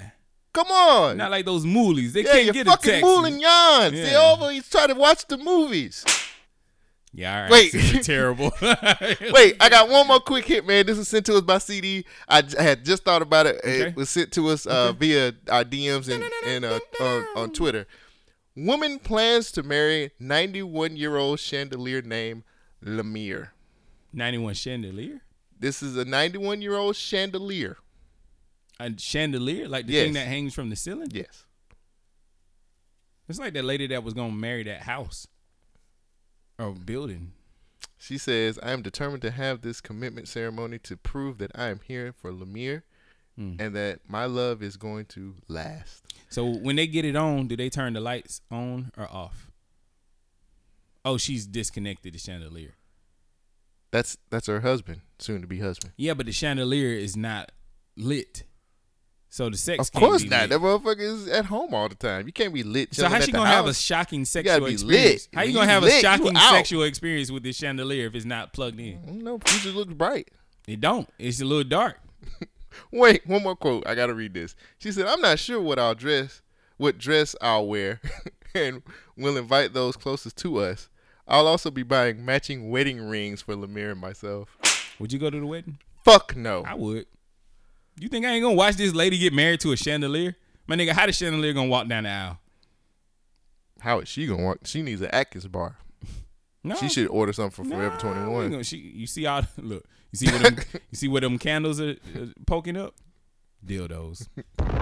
[0.55, 1.17] Come on.
[1.17, 2.13] Not like those moolies.
[2.13, 3.05] They yeah, can't get fucking a taxi.
[3.05, 3.91] mooling yawns.
[3.91, 4.31] They Yeah.
[4.33, 4.51] over.
[4.51, 6.03] He's trying to watch the movies.
[7.13, 7.71] Yeah, all right.
[7.73, 8.03] Wait.
[8.03, 8.51] Terrible.
[8.61, 10.85] Wait, I got one more quick hit, man.
[10.85, 12.05] This was sent to us by CD.
[12.27, 13.57] I, j- I had just thought about it.
[13.59, 13.81] Okay.
[13.87, 17.85] It was sent to us uh, via our DMs and, and uh, on, on Twitter.
[18.55, 22.43] Woman plans to marry 91 year old chandelier named
[22.81, 23.51] Lumiere.
[24.13, 25.21] 91 chandelier.
[25.59, 27.77] This is a 91 year old chandelier.
[28.79, 30.03] A chandelier, like the Yes.
[30.05, 31.09] thing that hangs from the ceiling.
[31.11, 31.45] Yes.
[33.27, 35.27] It's like that lady that was gonna marry that house
[36.59, 37.33] or building.
[37.97, 41.79] She says, I am determined to have this commitment ceremony to prove that I am
[41.87, 42.83] here for Lumiere
[43.35, 43.55] Hmm.
[43.59, 46.05] and that my love is going to last.
[46.29, 49.51] So when they get it on, do they turn the lights on or off?
[51.03, 52.75] Oh, she's disconnected the chandelier.
[53.91, 55.93] That's that's her husband, soon to be husband.
[55.97, 57.51] Yeah, but the chandelier is not
[57.95, 58.43] lit.
[59.35, 60.43] So the sex Of course not.
[60.43, 60.49] lit.
[60.51, 62.25] That motherfucker is at home all the time.
[62.25, 62.95] You can't be lit.
[62.95, 63.81] So chilling how at she gonna have a house.
[63.81, 65.27] shocking You sexual experience?
[65.33, 65.35] lit.
[65.35, 68.53] How you gonna have lit, a shocking sexual experience with this chandelier if it's not
[68.53, 68.97] plugged in?
[68.99, 70.31] Mm, no, it just looks bright.
[70.69, 71.09] It don't.
[71.19, 71.99] It's a little dark.
[72.93, 73.85] Wait, one more quote.
[73.85, 74.55] I gotta read this.
[74.77, 76.41] She said, "I'm not sure what I'll dress,
[76.77, 77.99] what dress I'll wear,
[78.55, 78.83] and
[79.17, 80.87] we'll invite those closest to us.
[81.27, 84.55] I'll also be buying matching wedding rings for Lumiere and myself.
[84.97, 85.79] Would you go to the wedding?
[86.05, 86.63] Fuck no.
[86.65, 87.05] I would.
[87.99, 90.35] You think I ain't gonna watch this lady get married to a chandelier?
[90.67, 92.39] My nigga, how the chandelier gonna walk down the aisle?
[93.79, 94.59] How is she gonna walk?
[94.65, 95.77] She needs an Atkins bar.
[96.63, 96.75] No.
[96.75, 98.63] She should order something from Forever Nah, Twenty One.
[98.63, 99.85] She, you see all look.
[100.11, 102.95] You see where them, you see where them candles are uh, poking up?
[103.65, 104.27] Dildos.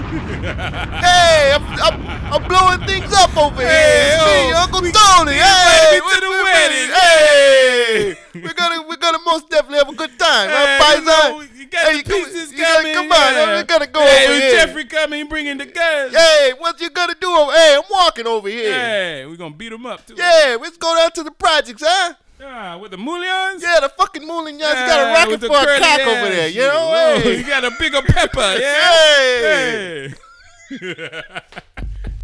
[1.04, 1.96] hey, I'm, I'm,
[2.32, 3.68] I'm blowing things up over here.
[3.68, 5.36] Hey, It's me, oh, Uncle Tony.
[5.36, 6.90] Hey, me to the we- we- wedding.
[6.94, 11.40] Hey, we're gonna we're gonna most definitely have a good time, Hey, right, you know,
[11.56, 13.56] you got the come- pieces you gotta- coming, Come on, yeah.
[13.58, 14.50] we gotta go Hey, over here?
[14.52, 16.14] Jeffrey coming bringing the guns.
[16.16, 17.52] Hey, what you gonna do over?
[17.52, 18.72] Hey, I'm walking over here.
[18.72, 20.14] Hey, we're gonna beat him up too.
[20.16, 22.14] Yeah, let's go down to the projects, huh?
[22.42, 23.62] Ah, with the Moulions?
[23.62, 26.48] Yeah, the fucking Moulions got Ah, a rocket for a cock over there.
[26.48, 26.88] You know?
[26.90, 27.38] Whoa, Hey.
[27.38, 28.92] you got a bigger pepper, yeah?
[28.92, 30.14] Hey.
[30.70, 31.04] Hey.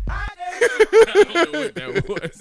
[0.08, 0.34] I
[1.14, 2.40] don't know what that was.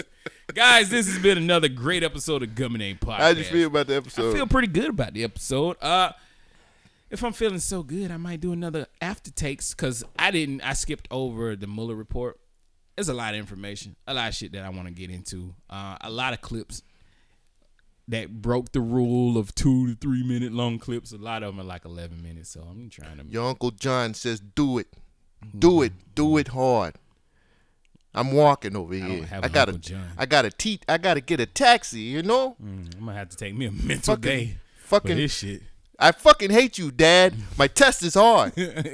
[0.53, 3.17] Guys, this has been another great episode of Gummy Name Podcast.
[3.17, 4.31] How'd you feel about the episode?
[4.31, 5.77] I feel pretty good about the episode.
[5.81, 6.11] Uh
[7.11, 10.73] if I'm feeling so good, I might do another after takes because I didn't I
[10.73, 12.39] skipped over the Mueller report.
[12.95, 15.53] There's a lot of information, a lot of shit that I want to get into.
[15.69, 16.81] Uh, a lot of clips
[18.07, 21.11] that broke the rule of two to three minute long clips.
[21.11, 23.25] A lot of them are like 11 minutes, so I'm trying to.
[23.25, 24.87] Your Uncle John says, do it.
[25.57, 25.93] Do it.
[26.15, 26.95] Do it hard.
[28.13, 29.25] I'm walking over here.
[29.25, 30.07] have I gotta, John.
[30.17, 31.99] I gotta te- I gotta get a taxi.
[32.01, 32.55] You know.
[32.63, 35.61] Mm, I'm gonna have to take me a mental Fucking- day fucking- for this shit.
[35.97, 37.33] I fucking hate you, Dad.
[37.57, 38.53] My test is hard.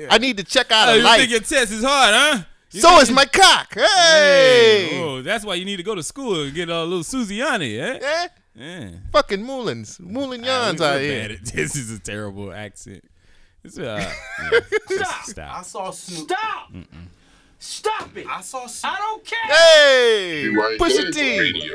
[0.09, 1.17] I need to check out Oh, a you light.
[1.19, 2.43] think your test is hard, huh?
[2.71, 3.73] You so is my cock.
[3.75, 4.99] Hey.
[5.01, 7.99] Oh, that's why you need to go to school and get a little Susiani, eh?
[8.01, 8.27] Yeah.
[8.55, 8.89] Yeah.
[9.11, 9.99] Fucking Moulins.
[9.99, 11.29] Moulin Yans out we're here.
[11.29, 13.03] bad This is a terrible accent.
[13.63, 14.11] It's, uh,
[14.51, 14.59] yeah,
[14.89, 15.59] just stop.
[15.59, 16.29] I saw Snoop.
[16.31, 16.73] Stop!
[16.73, 16.85] Mm-mm.
[17.59, 18.25] Stop it!
[18.27, 18.93] I saw Snoop.
[18.93, 19.55] I don't care.
[19.55, 20.47] Hey.
[20.49, 21.39] Right Pusha there, T.
[21.39, 21.73] radio.